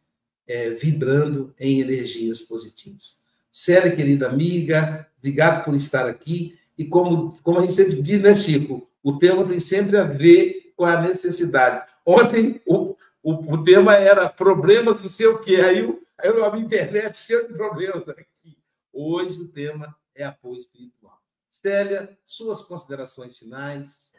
é, 0.51 0.71
vibrando 0.71 1.55
em 1.57 1.79
energias 1.79 2.41
positivas. 2.41 3.23
Célia, 3.49 3.95
querida 3.95 4.27
amiga, 4.27 5.07
obrigado 5.17 5.63
por 5.63 5.73
estar 5.73 6.07
aqui. 6.07 6.59
E 6.77 6.85
como, 6.85 7.31
como 7.41 7.59
a 7.59 7.61
gente 7.61 7.73
sempre 7.73 8.01
diz, 8.01 8.21
né, 8.21 8.35
Chico? 8.35 8.85
O 9.01 9.17
tema 9.17 9.47
tem 9.47 9.61
sempre 9.61 9.97
a 9.97 10.03
ver 10.03 10.73
com 10.75 10.83
a 10.83 11.01
necessidade. 11.01 11.87
Ontem 12.05 12.61
o, 12.67 12.97
o, 13.23 13.53
o 13.53 13.63
tema 13.63 13.95
era 13.95 14.27
problemas, 14.27 15.01
não 15.01 15.07
sei 15.07 15.27
o 15.27 15.39
quê. 15.39 15.55
Aí, 15.55 15.79
eu, 15.79 16.03
eu, 16.21 16.43
a 16.43 16.51
minha 16.51 16.65
internet 16.65 17.17
cheia 17.17 17.47
de 17.47 17.53
problemas 17.53 18.07
aqui. 18.09 18.57
Hoje 18.91 19.41
o 19.41 19.47
tema 19.47 19.95
é 20.13 20.25
apoio 20.25 20.57
espiritual. 20.57 21.17
Célia, 21.49 22.17
suas 22.25 22.61
considerações 22.61 23.37
finais. 23.37 24.13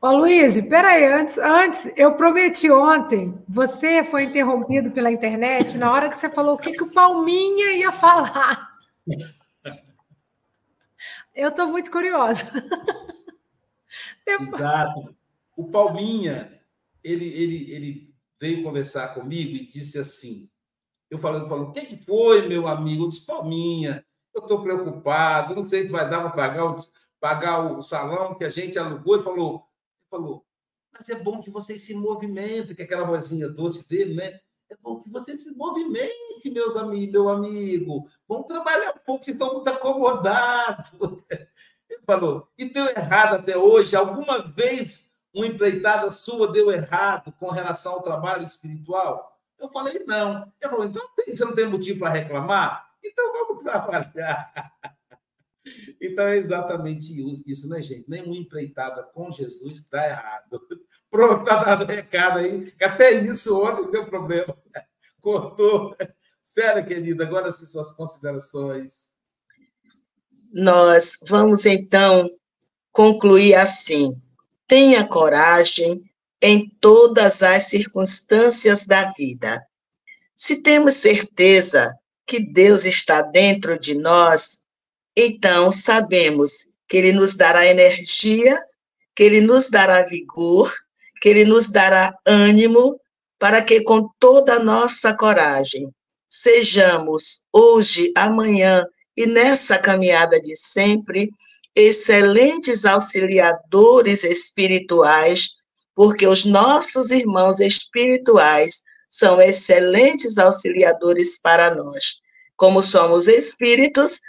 Ô, 0.00 0.12
Luiz, 0.12 0.60
peraí, 0.68 1.04
antes, 1.06 1.38
antes, 1.38 1.92
eu 1.96 2.14
prometi 2.14 2.70
ontem, 2.70 3.36
você 3.48 4.04
foi 4.04 4.24
interrompido 4.24 4.92
pela 4.92 5.10
internet 5.10 5.76
na 5.76 5.92
hora 5.92 6.08
que 6.08 6.16
você 6.16 6.30
falou 6.30 6.54
o 6.54 6.58
que, 6.58 6.70
que 6.70 6.84
o 6.84 6.92
Palminha 6.92 7.72
ia 7.72 7.90
falar. 7.90 8.78
Eu 11.34 11.50
estou 11.50 11.68
muito 11.68 11.88
curiosa. 11.88 12.50
Exato. 14.26 15.14
O 15.56 15.70
Palminha, 15.70 16.60
ele, 17.02 17.28
ele, 17.28 17.72
ele 17.72 18.14
veio 18.40 18.64
conversar 18.64 19.14
comigo 19.14 19.54
e 19.54 19.64
disse 19.64 20.00
assim, 20.00 20.50
eu 21.08 21.16
falando, 21.16 21.48
falando, 21.48 21.68
o 21.68 21.72
que, 21.72 21.82
que 21.82 22.04
foi, 22.04 22.48
meu 22.48 22.66
amigo? 22.66 23.04
Eu 23.04 23.08
disse, 23.08 23.24
Palminha, 23.24 24.04
eu 24.34 24.42
estou 24.42 24.64
preocupado, 24.64 25.54
não 25.54 25.64
sei 25.64 25.84
se 25.84 25.88
vai 25.90 26.10
dar 26.10 26.22
para 26.22 26.30
pagar 26.30 26.64
o, 26.64 26.76
pagar 27.20 27.60
o 27.60 27.82
salão 27.82 28.34
que 28.34 28.44
a 28.44 28.50
gente 28.50 28.76
alugou. 28.76 29.16
E 29.16 29.22
falou, 29.22 29.67
falou, 30.10 30.44
mas 30.92 31.08
é 31.08 31.14
bom 31.14 31.40
que 31.40 31.50
vocês 31.50 31.82
se 31.82 31.94
movimentem, 31.94 32.74
que 32.74 32.82
aquela 32.82 33.04
vozinha 33.04 33.48
doce 33.48 33.88
dele, 33.88 34.14
né? 34.14 34.40
É 34.70 34.76
bom 34.82 34.98
que 34.98 35.08
você 35.08 35.38
se 35.38 35.54
movimente, 35.54 36.50
meus 36.50 36.76
amigos, 36.76 37.12
meu 37.12 37.28
amigo. 37.28 38.08
Vamos 38.28 38.46
trabalhar 38.46 38.90
um 38.90 38.98
pouco, 39.04 39.24
vocês 39.24 39.34
estão 39.34 39.54
muito 39.54 39.68
acomodados. 39.68 40.92
Ele 41.88 42.02
falou, 42.04 42.48
e 42.58 42.66
deu 42.66 42.86
errado 42.86 43.36
até 43.36 43.56
hoje? 43.56 43.96
Alguma 43.96 44.42
vez 44.42 45.16
uma 45.32 45.46
empreitada 45.46 46.10
sua 46.10 46.52
deu 46.52 46.70
errado 46.70 47.32
com 47.38 47.48
relação 47.48 47.94
ao 47.94 48.02
trabalho 48.02 48.44
espiritual? 48.44 49.38
Eu 49.58 49.70
falei, 49.70 50.04
não. 50.04 50.52
Ele 50.60 50.70
falou, 50.70 50.84
então 50.84 51.02
você 51.26 51.44
não 51.44 51.54
tem 51.54 51.66
motivo 51.66 52.00
para 52.00 52.10
reclamar? 52.10 52.90
Então 53.02 53.32
vamos 53.32 53.62
trabalhar. 53.64 54.52
Então 56.00 56.26
é 56.26 56.36
exatamente 56.36 57.12
isso, 57.46 57.68
né, 57.68 57.80
gente? 57.80 58.08
Nenhuma 58.08 58.36
empreitada 58.36 59.02
com 59.02 59.30
Jesus 59.30 59.78
está 59.78 60.06
errado. 60.06 60.60
Pronto, 61.10 61.42
está 61.42 61.62
dado 61.62 61.84
recado 61.86 62.38
aí, 62.38 62.70
que 62.72 62.84
até 62.84 63.12
isso 63.12 63.60
ontem 63.60 63.90
deu 63.90 64.06
problema. 64.06 64.56
Cortou. 65.20 65.96
Sério, 66.42 66.86
querida, 66.86 67.24
agora 67.24 67.52
sim 67.52 67.66
suas 67.66 67.92
considerações. 67.92 69.08
Nós 70.52 71.18
vamos 71.26 71.66
então 71.66 72.30
concluir 72.92 73.54
assim. 73.54 74.20
Tenha 74.66 75.06
coragem 75.06 76.02
em 76.42 76.68
todas 76.80 77.42
as 77.42 77.64
circunstâncias 77.64 78.86
da 78.86 79.12
vida. 79.12 79.62
Se 80.34 80.62
temos 80.62 80.94
certeza 80.94 81.94
que 82.26 82.40
Deus 82.40 82.84
está 82.84 83.22
dentro 83.22 83.78
de 83.78 83.94
nós, 83.94 84.64
então 85.20 85.72
sabemos 85.72 86.68
que 86.88 86.96
Ele 86.96 87.12
nos 87.12 87.34
dará 87.34 87.66
energia, 87.66 88.56
que 89.16 89.24
Ele 89.24 89.40
nos 89.40 89.68
dará 89.68 90.04
vigor, 90.04 90.72
que 91.20 91.28
Ele 91.28 91.44
nos 91.44 91.70
dará 91.70 92.16
ânimo, 92.24 93.00
para 93.36 93.60
que 93.62 93.80
com 93.80 94.08
toda 94.20 94.54
a 94.54 94.58
nossa 94.62 95.12
coragem 95.12 95.92
sejamos 96.28 97.40
hoje, 97.52 98.12
amanhã 98.16 98.86
e 99.16 99.26
nessa 99.26 99.76
caminhada 99.76 100.40
de 100.40 100.54
sempre 100.54 101.30
excelentes 101.74 102.84
auxiliadores 102.84 104.22
espirituais, 104.22 105.48
porque 105.96 106.28
os 106.28 106.44
nossos 106.44 107.10
irmãos 107.10 107.58
espirituais 107.58 108.82
são 109.10 109.40
excelentes 109.40 110.38
auxiliadores 110.38 111.40
para 111.40 111.74
nós. 111.74 112.20
Como 112.56 112.82
somos 112.84 113.26
espíritos, 113.26 114.20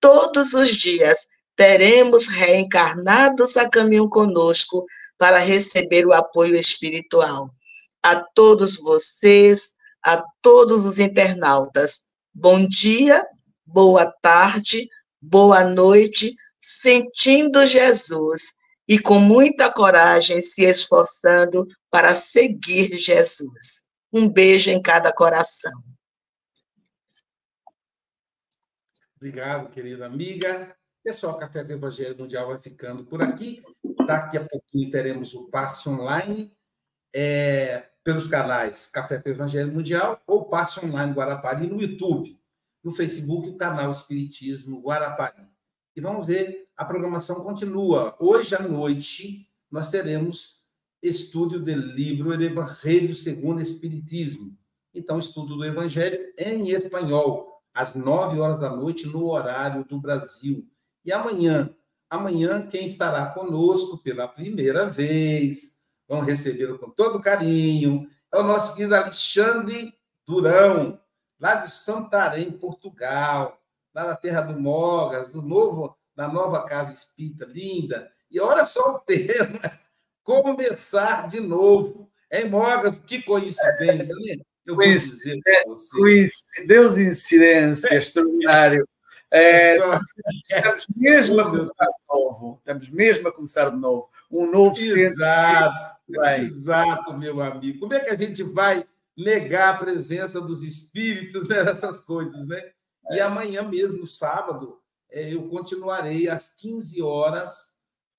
todos 0.00 0.54
os 0.54 0.70
dias 0.70 1.26
teremos 1.56 2.28
reencarnados 2.28 3.56
a 3.56 3.68
caminho 3.68 4.08
conosco 4.08 4.84
para 5.18 5.38
receber 5.38 6.06
o 6.06 6.12
apoio 6.12 6.56
espiritual. 6.56 7.50
a 8.02 8.22
todos 8.34 8.78
vocês, 8.78 9.74
a 10.00 10.22
todos 10.40 10.84
os 10.84 11.00
internautas. 11.00 12.02
Bom 12.32 12.64
dia, 12.68 13.26
boa 13.66 14.12
tarde, 14.22 14.88
boa 15.20 15.64
noite, 15.64 16.36
sentindo 16.56 17.66
Jesus 17.66 18.54
e 18.86 18.96
com 18.96 19.18
muita 19.18 19.72
coragem 19.72 20.40
se 20.40 20.62
esforçando 20.62 21.66
para 21.90 22.14
seguir 22.14 22.96
Jesus. 22.96 23.82
Um 24.12 24.28
beijo 24.28 24.70
em 24.70 24.80
cada 24.80 25.12
coração. 25.12 25.72
Obrigado, 29.26 29.70
querida 29.70 30.06
amiga. 30.06 30.72
Pessoal, 31.02 31.36
Café 31.36 31.64
do 31.64 31.72
Evangelho 31.72 32.16
Mundial 32.16 32.46
vai 32.46 32.60
ficando 32.60 33.04
por 33.04 33.20
aqui. 33.20 33.60
Daqui 34.06 34.38
a 34.38 34.46
pouquinho 34.46 34.88
teremos 34.88 35.34
o 35.34 35.50
passe 35.50 35.88
online 35.88 36.56
é, 37.12 37.88
pelos 38.04 38.28
canais 38.28 38.86
Café 38.86 39.18
do 39.18 39.28
Evangelho 39.28 39.72
Mundial 39.72 40.22
ou 40.28 40.44
passe 40.44 40.78
online 40.86 41.12
Guarapari 41.12 41.66
no 41.66 41.82
YouTube, 41.82 42.40
no 42.84 42.92
Facebook, 42.92 43.48
o 43.48 43.56
canal 43.56 43.90
Espiritismo 43.90 44.80
Guarapari. 44.80 45.42
E 45.96 46.00
vamos 46.00 46.28
ver, 46.28 46.68
a 46.76 46.84
programação 46.84 47.42
continua. 47.42 48.16
Hoje 48.20 48.54
à 48.54 48.62
noite 48.62 49.50
nós 49.68 49.90
teremos 49.90 50.68
estudo 51.02 51.58
do 51.58 51.72
livro 51.72 52.32
Evangelho 52.40 53.12
segundo 53.12 53.60
Espiritismo. 53.60 54.56
Então, 54.94 55.18
estudo 55.18 55.56
do 55.56 55.64
Evangelho 55.64 56.32
em 56.38 56.70
espanhol 56.70 57.55
às 57.76 57.94
nove 57.94 58.40
horas 58.40 58.58
da 58.58 58.70
noite, 58.70 59.06
no 59.06 59.30
horário 59.30 59.84
do 59.84 60.00
Brasil. 60.00 60.66
E 61.04 61.12
amanhã, 61.12 61.68
amanhã, 62.08 62.66
quem 62.66 62.86
estará 62.86 63.26
conosco 63.26 63.98
pela 63.98 64.26
primeira 64.26 64.88
vez, 64.88 65.74
vamos 66.08 66.26
recebê-lo 66.26 66.78
com 66.78 66.88
todo 66.88 67.20
carinho, 67.20 68.08
é 68.32 68.38
o 68.38 68.42
nosso 68.42 68.74
querido 68.74 68.96
Alexandre 68.96 69.92
Durão, 70.26 70.98
lá 71.38 71.56
de 71.56 71.70
Santarém, 71.70 72.50
Portugal, 72.50 73.60
lá 73.94 74.04
na 74.04 74.16
terra 74.16 74.40
do 74.40 74.58
Mogas, 74.58 75.28
do 75.28 75.42
novo, 75.42 75.94
da 76.14 76.26
nova 76.28 76.64
casa 76.64 76.94
espírita, 76.94 77.44
linda. 77.44 78.10
E 78.30 78.40
olha 78.40 78.64
só 78.64 78.94
o 78.94 78.98
tema, 79.00 79.60
começar 80.24 81.28
de 81.28 81.40
novo. 81.40 82.10
Em 82.32 82.48
Mogas, 82.48 82.98
que 82.98 83.20
coincidência, 83.20 84.14
né? 84.14 84.42
Eu 84.66 84.74
vou 84.74 84.84
dizer 84.84 85.40
Coincidência, 85.92 87.96
extraordinário. 87.96 88.86
É, 89.30 89.76
estamos 89.76 90.86
mesmo 90.96 91.40
a 91.40 91.44
começar 91.44 91.84
de 91.84 92.02
novo. 92.08 92.58
Estamos 92.58 92.88
mesmo 92.90 93.28
a 93.28 93.32
começar 93.32 93.70
de 93.70 93.76
novo. 93.76 94.08
Um 94.30 94.50
novo 94.50 94.76
Exato, 94.76 95.96
centro. 96.08 96.44
Exato, 96.44 97.16
meu 97.16 97.40
amigo. 97.40 97.78
Como 97.78 97.94
é 97.94 98.00
que 98.00 98.10
a 98.10 98.16
gente 98.16 98.42
vai 98.42 98.84
negar 99.16 99.74
a 99.74 99.78
presença 99.78 100.40
dos 100.40 100.62
espíritos 100.62 101.48
nessas 101.48 102.00
coisas, 102.00 102.46
né? 102.46 102.72
E 103.10 103.20
amanhã 103.20 103.62
mesmo, 103.62 103.98
no 103.98 104.06
sábado, 104.06 104.80
é, 105.10 105.32
eu 105.32 105.48
continuarei 105.48 106.28
às 106.28 106.54
15 106.56 107.00
horas 107.02 107.76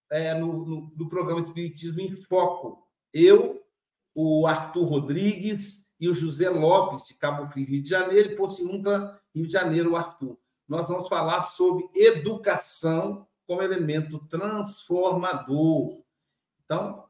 é, 0.10 0.34
no, 0.34 0.66
no, 0.66 0.94
no 0.96 1.10
programa 1.10 1.42
Espiritismo 1.42 2.00
em 2.00 2.16
Foco. 2.16 2.88
Eu, 3.14 3.62
o 4.16 4.48
Arthur 4.48 4.86
Rodrigues 4.86 5.87
e 6.00 6.08
o 6.08 6.14
José 6.14 6.50
Lopes, 6.50 7.08
de 7.08 7.16
Cabo 7.16 7.46
Frio, 7.52 7.66
Rio 7.66 7.82
de 7.82 7.90
Janeiro, 7.90 8.32
e 8.32 8.36
Porciúncula, 8.36 9.20
Rio 9.34 9.48
de 9.48 9.54
Janeiro, 9.54 9.92
o 9.92 9.96
Arthur. 9.96 10.38
Nós 10.68 10.90
vamos 10.90 11.08
falar 11.08 11.44
sobre 11.44 11.90
educação 11.96 13.26
como 13.48 13.62
elemento 13.62 14.20
transformador. 14.28 16.04
Então. 16.64 17.06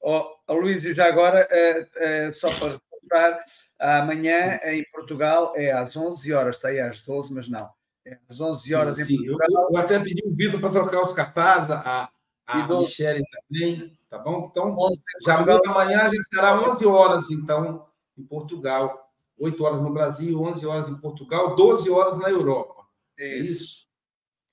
Oh, 0.00 0.36
Luís, 0.48 0.82
já 0.82 1.06
agora, 1.06 1.46
é, 1.48 1.88
é, 1.94 2.32
só 2.32 2.48
para 2.58 2.72
reforçar, 2.72 3.44
amanhã 3.78 4.58
sim. 4.58 4.68
em 4.70 4.84
Portugal 4.90 5.52
é 5.54 5.70
às 5.70 5.96
11 5.96 6.32
horas, 6.32 6.56
está 6.56 6.68
aí 6.68 6.80
às 6.80 7.02
12, 7.02 7.32
mas 7.32 7.48
não. 7.48 7.70
É 8.04 8.18
às 8.28 8.40
11 8.40 8.74
horas 8.74 8.96
sim, 8.96 9.14
em. 9.14 9.26
Portugal. 9.26 9.48
Eu, 9.50 9.68
eu, 9.72 9.76
até 9.80 10.00
pedi 10.00 10.26
o 10.26 10.34
Vitor 10.34 10.58
para 10.58 10.70
trocar 10.70 11.02
os 11.02 11.12
cartazes, 11.12 11.70
a, 11.70 12.10
a 12.46 12.66
Michele 12.66 13.22
também, 13.30 13.96
tá 14.10 14.18
bom? 14.18 14.48
Então, 14.50 14.76
já 15.24 15.36
amanhã 15.36 16.10
já 16.12 16.22
será 16.22 16.60
11 16.72 16.84
horas, 16.84 17.30
então, 17.30 17.86
em 18.16 18.24
Portugal, 18.24 19.10
8 19.38 19.64
horas 19.64 19.80
no 19.80 19.92
Brasil, 19.92 20.40
11 20.40 20.66
horas 20.66 20.88
em 20.88 21.00
Portugal, 21.00 21.54
12 21.56 21.90
horas 21.90 22.18
na 22.18 22.30
Europa. 22.30 22.86
É 23.18 23.36
isso. 23.36 23.90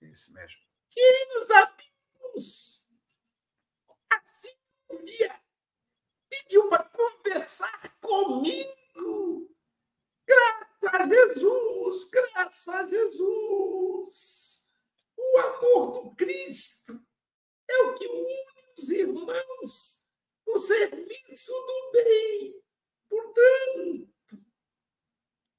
É 0.01 0.07
isso 0.07 0.33
mesmo. 0.33 0.59
Queridos 0.89 1.49
amigos, 1.51 2.91
assim 4.11 4.53
um 4.89 5.03
dia 5.03 5.39
pediu 6.29 6.69
para 6.69 6.83
conversar 6.83 7.97
comigo. 8.01 9.49
Graças 10.25 10.93
a 10.93 11.07
Jesus, 11.07 12.09
graças 12.09 12.67
a 12.67 12.87
Jesus. 12.87 14.73
O 15.17 15.37
amor 15.37 15.91
do 15.91 16.15
Cristo 16.15 16.99
é 17.69 17.77
o 17.83 17.95
que 17.95 18.07
une 18.07 18.49
os 18.79 18.89
irmãos 18.89 20.09
no 20.47 20.57
serviço 20.57 21.51
do 21.51 21.91
bem. 21.91 22.63
Portanto, 23.09 24.09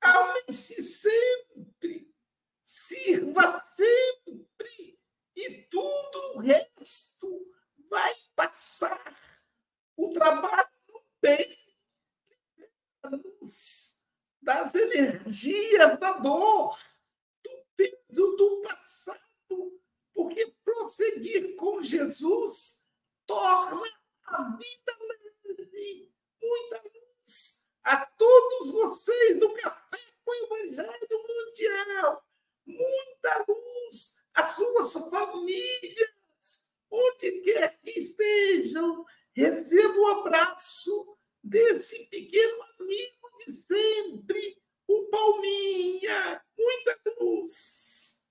ame-se 0.00 0.82
sempre, 0.82 2.14
sirva 2.62 3.60
sempre, 3.60 4.98
e 5.36 5.62
tudo 5.64 6.36
o 6.36 6.38
resto 6.38 7.52
vai 7.88 8.14
passar. 8.34 9.16
O 9.96 10.12
trabalho 10.12 10.68
no 10.88 11.04
bem 11.20 11.60
das 14.40 14.74
energias 14.74 15.98
da 15.98 16.12
dor, 16.18 16.78
do 17.42 17.50
peso 17.76 18.36
do 18.36 18.62
passado, 18.62 19.80
porque 20.14 20.54
prosseguir 20.64 21.56
com 21.56 21.82
Jesus 21.82 22.92
torna 23.26 23.86
a 24.24 24.56
vida 24.56 24.98
leve, 25.00 26.14
muita 26.40 26.82
a 27.84 28.04
todos 28.04 28.70
vocês 28.70 29.38
do 29.38 29.52
Café 29.54 29.98
com 30.24 30.30
o 30.30 30.56
Evangelho 30.56 31.08
Mundial. 31.10 32.24
Muita 32.66 33.44
luz 33.48 34.26
às 34.34 34.50
suas 34.50 34.92
famílias, 35.10 36.72
onde 36.90 37.40
quer 37.42 37.78
que 37.82 38.00
estejam. 38.00 39.04
recebo 39.32 40.00
o 40.00 40.02
um 40.02 40.08
abraço 40.20 41.16
desse 41.42 42.04
pequeno 42.06 42.62
amigo 42.78 43.30
de 43.44 43.52
sempre, 43.52 44.62
o 44.86 45.04
Palminha. 45.04 46.44
Muita 46.56 47.00
luz. 47.20 48.22